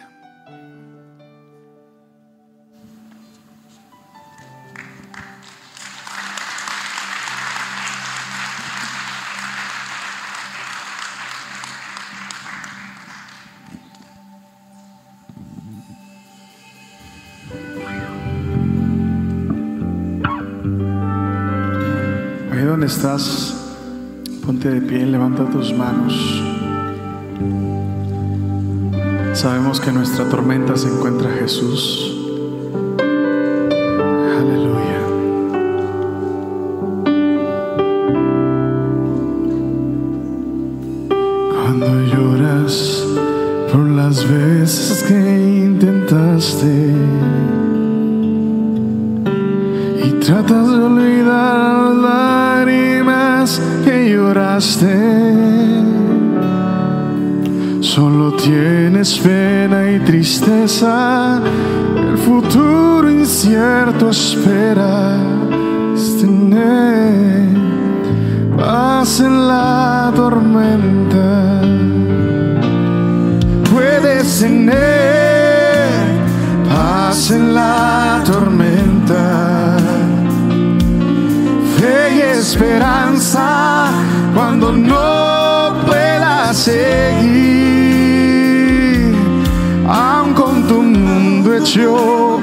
Estás, 22.87 23.55
ponte 24.45 24.71
de 24.71 24.81
pie, 24.81 25.05
levanta 25.07 25.45
tus 25.51 25.73
manos. 25.73 26.15
Sabemos 29.35 29.81
que 29.81 29.91
en 29.91 29.97
nuestra 29.97 30.29
tormenta 30.29 30.77
se 30.77 30.89
encuentra 30.89 31.31
Jesús. 31.31 32.16
Tienes 59.07 59.19
pena 59.19 59.93
y 59.93 60.01
tristeza, 60.01 61.41
el 61.97 62.19
futuro 62.19 63.11
incierto 63.11 64.11
espera 64.11 65.19
tener 66.21 67.49
paz 68.57 69.21
en 69.21 69.49
la 69.49 70.13
tormenta. 70.15 71.61
Puedes 73.73 74.41
tener 74.41 74.75
paz 76.69 77.31
en 77.31 77.55
la 77.55 78.23
tormenta 78.25 79.77
fe 81.79 82.17
y 82.17 82.21
esperanza 82.21 83.91
cuando 84.35 84.73
no 84.73 85.75
puedas 85.87 86.57
seguir, 86.57 87.16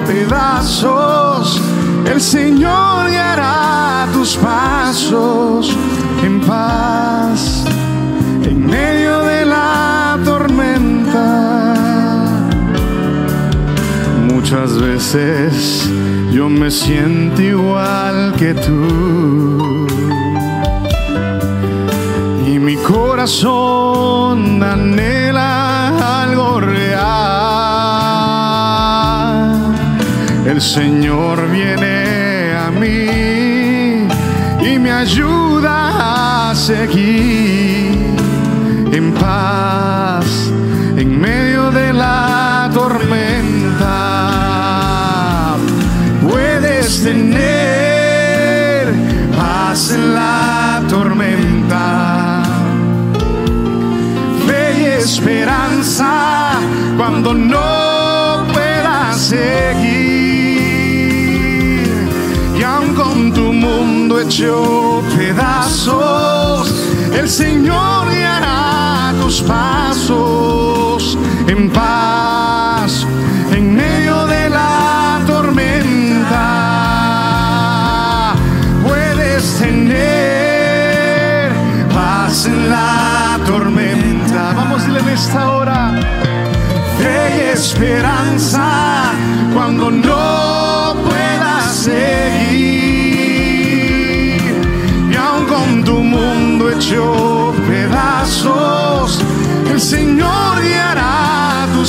pedazos, 0.06 1.62
el 2.06 2.20
Señor 2.20 3.10
guiará 3.10 4.08
tus 4.12 4.36
pasos 4.36 5.76
en 6.22 6.42
paz 6.42 7.64
en 8.44 8.66
medio 8.66 9.24
de 9.24 9.46
la 9.46 10.20
tormenta. 10.26 11.74
Muchas 14.28 14.78
veces 14.80 15.90
yo 16.32 16.50
me 16.50 16.70
siento 16.70 17.42
igual 17.42 18.34
que 18.38 18.54
tú. 18.54 19.88
Y 22.46 22.60
mi 22.60 22.76
corazón 22.76 23.93
El 30.54 30.62
Señor 30.62 31.50
viene 31.50 32.54
a 32.56 32.70
mí 32.70 34.08
y 34.62 34.78
me 34.78 34.92
ayuda 34.92 36.52
a 36.52 36.56
seguir 36.56 37.98
en 38.92 39.12
paz 39.14 40.52
en 40.96 41.20
medio 41.20 41.72
de 41.72 41.92
la 41.92 42.70
tormenta. 42.72 43.88
Puedes 46.22 47.02
tener 47.02 48.94
paz 49.36 49.90
en 49.90 50.14
la 50.14 50.84
tormenta, 50.88 52.44
fe 54.46 54.82
y 54.82 54.86
esperanza 55.02 56.60
cuando 56.96 57.34
no 57.34 58.46
puedas 58.54 59.18
seguir. 59.18 59.93
Pedazos, 65.16 66.74
el 67.14 67.30
Señor 67.30 68.10
guiará 68.10 69.14
tus 69.22 69.44
pasos 69.44 71.16
en 71.48 71.70
paz 71.70 73.06
en 73.52 73.76
medio 73.76 74.26
de 74.26 74.50
la 74.50 75.22
tormenta. 75.28 76.34
Puedes 78.84 79.60
tener 79.60 80.02
paz 81.94 82.48
en 82.48 82.70
la 82.70 83.40
tormenta. 83.46 84.54
Vamos 84.56 84.82
a 84.84 84.98
en 84.98 85.10
esta 85.10 85.50
hora 85.52 85.94
fe 86.98 87.52
esperanza 87.52 88.53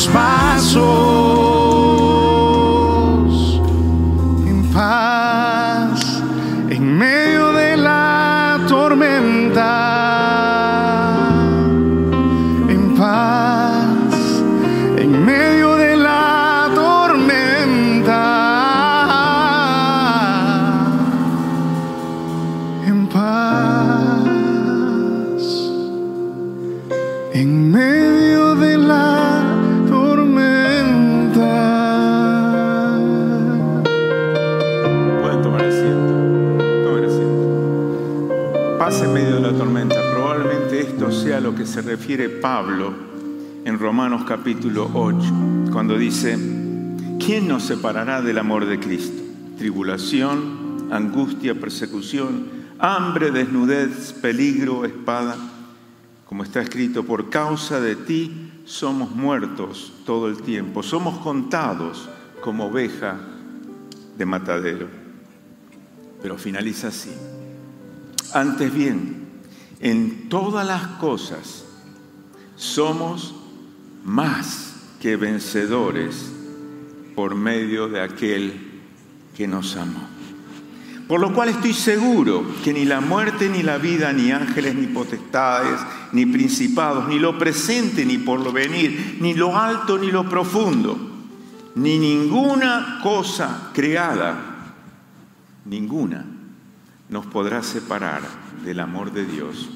pasos 0.06 1.03
refiere 42.04 42.28
Pablo 42.28 42.92
en 43.64 43.78
Romanos 43.78 44.24
capítulo 44.28 44.90
8, 44.92 45.70
cuando 45.72 45.96
dice, 45.96 46.36
¿quién 47.18 47.48
nos 47.48 47.62
separará 47.62 48.20
del 48.20 48.36
amor 48.36 48.66
de 48.66 48.78
Cristo? 48.78 49.22
Tribulación, 49.56 50.88
angustia, 50.90 51.58
persecución, 51.58 52.44
hambre, 52.78 53.30
desnudez, 53.30 54.12
peligro, 54.20 54.84
espada. 54.84 55.34
Como 56.26 56.42
está 56.42 56.60
escrito, 56.60 57.04
por 57.04 57.30
causa 57.30 57.80
de 57.80 57.96
ti 57.96 58.52
somos 58.66 59.12
muertos 59.12 59.94
todo 60.04 60.28
el 60.28 60.42
tiempo, 60.42 60.82
somos 60.82 61.16
contados 61.20 62.10
como 62.42 62.66
oveja 62.66 63.16
de 64.18 64.26
matadero. 64.26 64.88
Pero 66.20 66.36
finaliza 66.36 66.88
así. 66.88 67.12
Antes 68.34 68.74
bien, 68.74 69.24
en 69.80 70.28
todas 70.28 70.66
las 70.66 70.86
cosas 70.98 71.64
somos 72.56 73.34
más 74.04 74.74
que 75.00 75.16
vencedores 75.16 76.32
por 77.14 77.34
medio 77.34 77.88
de 77.88 78.00
aquel 78.00 78.54
que 79.36 79.46
nos 79.46 79.76
amó. 79.76 80.08
Por 81.08 81.20
lo 81.20 81.34
cual 81.34 81.50
estoy 81.50 81.74
seguro 81.74 82.46
que 82.64 82.72
ni 82.72 82.86
la 82.86 83.00
muerte, 83.00 83.50
ni 83.50 83.62
la 83.62 83.76
vida, 83.76 84.12
ni 84.12 84.32
ángeles, 84.32 84.74
ni 84.74 84.86
potestades, 84.86 85.78
ni 86.12 86.24
principados, 86.24 87.08
ni 87.08 87.18
lo 87.18 87.38
presente, 87.38 88.06
ni 88.06 88.16
por 88.16 88.40
lo 88.40 88.52
venir, 88.52 89.18
ni 89.20 89.34
lo 89.34 89.56
alto, 89.56 89.98
ni 89.98 90.10
lo 90.10 90.26
profundo, 90.28 90.96
ni 91.74 91.98
ninguna 91.98 93.00
cosa 93.02 93.70
creada, 93.74 94.72
ninguna, 95.66 96.24
nos 97.10 97.26
podrá 97.26 97.62
separar 97.62 98.22
del 98.64 98.80
amor 98.80 99.12
de 99.12 99.26
Dios 99.26 99.68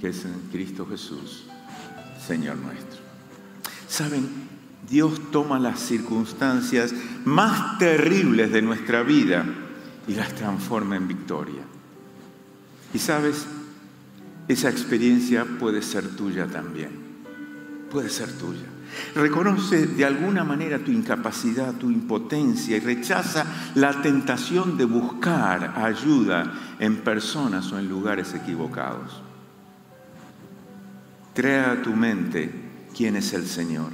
que 0.00 0.08
es 0.08 0.24
en 0.24 0.34
Cristo 0.50 0.84
Jesús, 0.84 1.44
Señor 2.26 2.56
nuestro. 2.56 3.00
Saben, 3.88 4.28
Dios 4.88 5.30
toma 5.30 5.58
las 5.58 5.80
circunstancias 5.80 6.94
más 7.24 7.78
terribles 7.78 8.52
de 8.52 8.62
nuestra 8.62 9.02
vida 9.02 9.44
y 10.06 10.14
las 10.14 10.34
transforma 10.34 10.96
en 10.96 11.08
victoria. 11.08 11.62
Y 12.94 12.98
sabes, 12.98 13.46
esa 14.48 14.68
experiencia 14.68 15.44
puede 15.44 15.82
ser 15.82 16.16
tuya 16.16 16.46
también. 16.46 16.90
Puede 17.90 18.08
ser 18.08 18.30
tuya. 18.32 18.66
Reconoce 19.14 19.86
de 19.86 20.04
alguna 20.04 20.44
manera 20.44 20.78
tu 20.78 20.90
incapacidad, 20.90 21.74
tu 21.74 21.90
impotencia 21.90 22.76
y 22.76 22.80
rechaza 22.80 23.46
la 23.74 24.02
tentación 24.02 24.76
de 24.76 24.84
buscar 24.84 25.74
ayuda 25.76 26.76
en 26.78 26.96
personas 26.98 27.72
o 27.72 27.78
en 27.78 27.88
lugares 27.88 28.34
equivocados. 28.34 29.22
Trae 31.34 31.60
a 31.60 31.82
tu 31.82 31.90
mente 31.94 32.50
quién 32.96 33.16
es 33.16 33.32
el 33.32 33.46
Señor. 33.46 33.90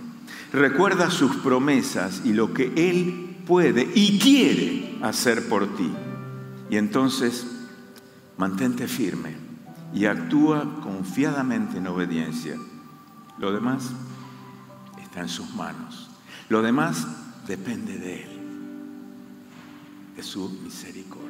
Recuerda 0.53 1.11
sus 1.11 1.37
promesas 1.37 2.23
y 2.25 2.33
lo 2.33 2.53
que 2.55 2.73
Él 2.77 3.37
puede 3.47 3.89
y 3.95 4.19
quiere 4.19 4.99
hacer 5.03 5.49
por 5.49 5.77
ti. 5.77 5.91
Y 6.71 6.77
entonces 6.77 7.47
mantente 8.37 8.89
firme 8.89 9.37
y 9.93 10.07
actúa 10.07 10.81
confiadamente 10.83 11.79
en 11.79 11.87
obediencia. 11.87 12.57
Lo 13.39 13.53
demás 13.53 13.91
está 15.03 15.21
en 15.21 15.29
sus 15.29 15.55
manos. 15.55 16.11
Lo 16.49 16.63
demás 16.63 17.07
depende 17.47 17.99
de 17.99 18.23
Él, 18.25 18.41
de 20.17 20.23
su 20.23 20.49
misericordia. 20.63 21.29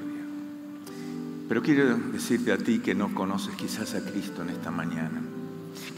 Pero 1.48 1.62
quiero 1.62 1.96
decirte 1.96 2.52
a 2.52 2.58
ti 2.58 2.80
que 2.80 2.94
no 2.94 3.14
conoces 3.14 3.54
quizás 3.54 3.94
a 3.94 4.04
Cristo 4.04 4.42
en 4.42 4.50
esta 4.50 4.70
mañana, 4.70 5.22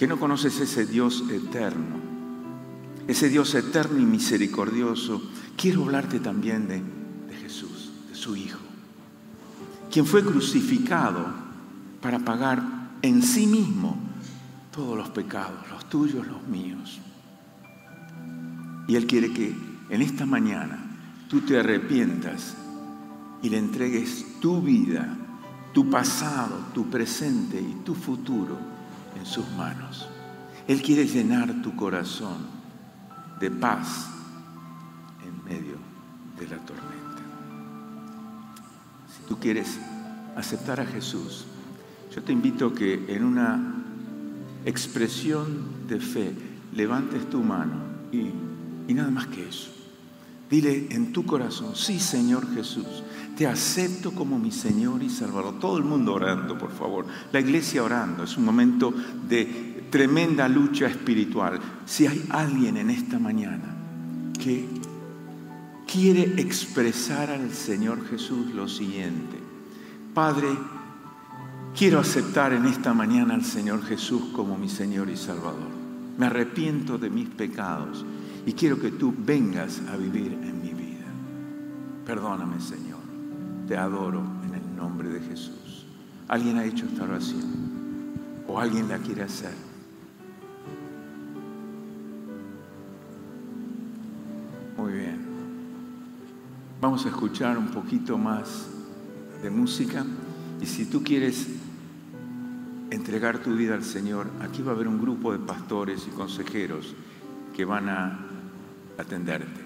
que 0.00 0.06
no 0.06 0.18
conoces 0.18 0.58
ese 0.60 0.86
Dios 0.86 1.24
eterno, 1.30 1.96
ese 3.06 3.28
Dios 3.28 3.54
eterno 3.54 3.98
y 4.00 4.06
misericordioso. 4.06 5.20
Quiero 5.58 5.82
hablarte 5.82 6.20
también 6.20 6.68
de, 6.68 6.82
Jesús, 7.36 7.90
de 8.08 8.14
su 8.14 8.34
Hijo, 8.34 8.60
quien 9.90 10.06
fue 10.06 10.24
crucificado 10.24 11.26
para 12.00 12.18
pagar 12.18 12.62
en 13.02 13.22
sí 13.22 13.46
mismo 13.46 13.94
todos 14.74 14.96
los 14.96 15.10
pecados, 15.10 15.68
los 15.68 15.86
tuyos, 15.90 16.26
los 16.26 16.48
míos. 16.48 16.98
Y 18.88 18.96
Él 18.96 19.06
quiere 19.06 19.34
que 19.34 19.54
en 19.90 20.00
esta 20.00 20.24
mañana 20.24 20.82
tú 21.28 21.42
te 21.42 21.58
arrepientas 21.58 22.56
y 23.42 23.50
le 23.50 23.58
entregues 23.58 24.40
tu 24.40 24.62
vida, 24.62 25.14
tu 25.74 25.90
pasado, 25.90 26.58
tu 26.72 26.88
presente 26.88 27.60
y 27.60 27.84
tu 27.84 27.94
futuro 27.94 28.69
en 29.20 29.26
sus 29.26 29.48
manos. 29.50 30.08
Él 30.66 30.82
quiere 30.82 31.06
llenar 31.06 31.62
tu 31.62 31.76
corazón 31.76 32.46
de 33.38 33.50
paz 33.50 34.08
en 35.24 35.44
medio 35.44 35.76
de 36.38 36.48
la 36.48 36.56
tormenta. 36.58 37.22
Si 39.14 39.22
tú 39.28 39.38
quieres 39.38 39.78
aceptar 40.36 40.80
a 40.80 40.86
Jesús, 40.86 41.44
yo 42.14 42.22
te 42.22 42.32
invito 42.32 42.74
que 42.74 43.14
en 43.14 43.24
una 43.24 43.74
expresión 44.64 45.86
de 45.88 46.00
fe 46.00 46.34
levantes 46.74 47.28
tu 47.30 47.42
mano 47.42 47.76
y, 48.12 48.30
y 48.88 48.94
nada 48.94 49.10
más 49.10 49.26
que 49.28 49.48
eso. 49.48 49.79
Dile 50.50 50.88
en 50.90 51.12
tu 51.12 51.24
corazón, 51.24 51.76
sí 51.76 52.00
Señor 52.00 52.52
Jesús, 52.52 53.04
te 53.36 53.46
acepto 53.46 54.12
como 54.12 54.38
mi 54.38 54.50
Señor 54.50 55.02
y 55.02 55.08
Salvador. 55.08 55.60
Todo 55.60 55.78
el 55.78 55.84
mundo 55.84 56.12
orando, 56.12 56.58
por 56.58 56.72
favor. 56.72 57.06
La 57.32 57.40
iglesia 57.40 57.84
orando. 57.84 58.24
Es 58.24 58.36
un 58.36 58.44
momento 58.44 58.92
de 59.28 59.86
tremenda 59.90 60.48
lucha 60.48 60.88
espiritual. 60.88 61.58
Si 61.86 62.06
hay 62.06 62.22
alguien 62.30 62.76
en 62.76 62.90
esta 62.90 63.18
mañana 63.18 63.76
que 64.38 64.66
quiere 65.90 66.40
expresar 66.40 67.30
al 67.30 67.50
Señor 67.52 68.06
Jesús 68.08 68.52
lo 68.54 68.68
siguiente. 68.68 69.38
Padre, 70.12 70.48
quiero 71.76 71.98
aceptar 71.98 72.52
en 72.52 72.66
esta 72.66 72.92
mañana 72.92 73.34
al 73.34 73.44
Señor 73.44 73.82
Jesús 73.84 74.24
como 74.34 74.58
mi 74.58 74.68
Señor 74.68 75.08
y 75.08 75.16
Salvador. 75.16 75.70
Me 76.18 76.26
arrepiento 76.26 76.98
de 76.98 77.08
mis 77.08 77.28
pecados 77.28 78.04
y 78.46 78.52
quiero 78.52 78.80
que 78.80 78.90
tú 78.90 79.14
vengas 79.16 79.80
a 79.92 79.96
vivir 79.96 80.32
en 80.32 80.62
mi 80.62 80.72
vida. 80.72 81.06
Perdóname, 82.06 82.60
Señor. 82.60 83.00
Te 83.68 83.76
adoro 83.76 84.22
en 84.44 84.54
el 84.54 84.76
nombre 84.76 85.08
de 85.08 85.20
Jesús. 85.20 85.86
¿Alguien 86.28 86.58
ha 86.58 86.64
hecho 86.64 86.86
esta 86.86 87.04
oración? 87.04 87.44
¿O 88.46 88.58
alguien 88.58 88.88
la 88.88 88.98
quiere 88.98 89.22
hacer? 89.22 89.52
Muy 94.76 94.92
bien. 94.92 95.20
Vamos 96.80 97.04
a 97.04 97.10
escuchar 97.10 97.58
un 97.58 97.68
poquito 97.68 98.16
más 98.16 98.68
de 99.42 99.50
música. 99.50 100.04
Y 100.60 100.66
si 100.66 100.86
tú 100.86 101.02
quieres 101.02 101.46
entregar 102.90 103.38
tu 103.38 103.54
vida 103.54 103.74
al 103.74 103.84
Señor, 103.84 104.28
aquí 104.40 104.62
va 104.62 104.72
a 104.72 104.74
haber 104.74 104.88
un 104.88 105.00
grupo 105.00 105.32
de 105.32 105.38
pastores 105.38 106.06
y 106.08 106.10
consejeros 106.10 106.94
que 107.54 107.64
van 107.64 107.88
a 107.88 108.29
atenderte. 109.00 109.60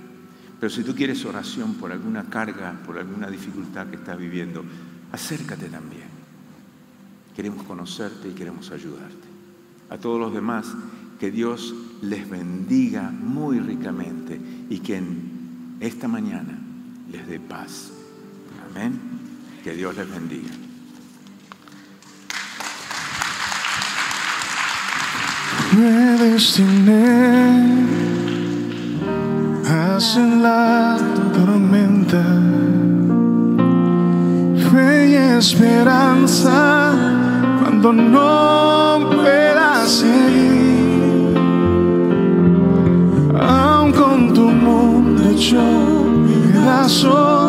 Pero 0.61 0.71
si 0.71 0.83
tú 0.83 0.95
quieres 0.95 1.25
oración 1.25 1.75
por 1.75 1.93
alguna 1.93 2.25
carga, 2.25 2.81
por 2.87 2.99
alguna 2.99 3.29
dificultad 3.29 3.89
que 3.89 3.97
estás 3.97 4.19
viviendo, 4.19 4.65
acércate 5.13 5.69
también. 5.69 6.09
Queremos 7.37 7.65
conocerte 7.65 8.29
y 8.29 8.33
queremos 8.33 8.71
ayudarte. 8.71 9.29
A 9.91 9.99
todos 9.99 10.19
los 10.19 10.33
demás, 10.33 10.67
que 11.19 11.31
Dios 11.31 11.75
les 12.03 12.29
bendiga 12.29 13.11
muy 13.11 13.59
ricamente 13.61 14.41
y 14.71 14.79
que 14.79 14.97
en 14.97 15.77
esta 15.81 16.09
mañana 16.09 16.59
les 17.11 17.27
dé 17.27 17.41
paz. 17.41 17.93
Amén. 18.71 18.99
Que 19.63 19.75
Dios 19.75 19.97
les 19.97 20.11
bendiga. 20.11 20.51
Dios 30.05 30.17
en 30.17 30.43
la 30.43 30.99
tormenta, 31.33 32.23
fe 34.71 35.09
y 35.09 35.15
esperanza 35.39 36.93
cuando 37.63 37.91
no 37.91 39.09
puedas 39.15 39.89
seguir, 39.89 41.39
aun 43.41 43.93
con 43.93 44.35
tu 44.35 44.51
mundo 44.51 45.23
hecho 45.31 45.63
pedazos. 46.53 47.44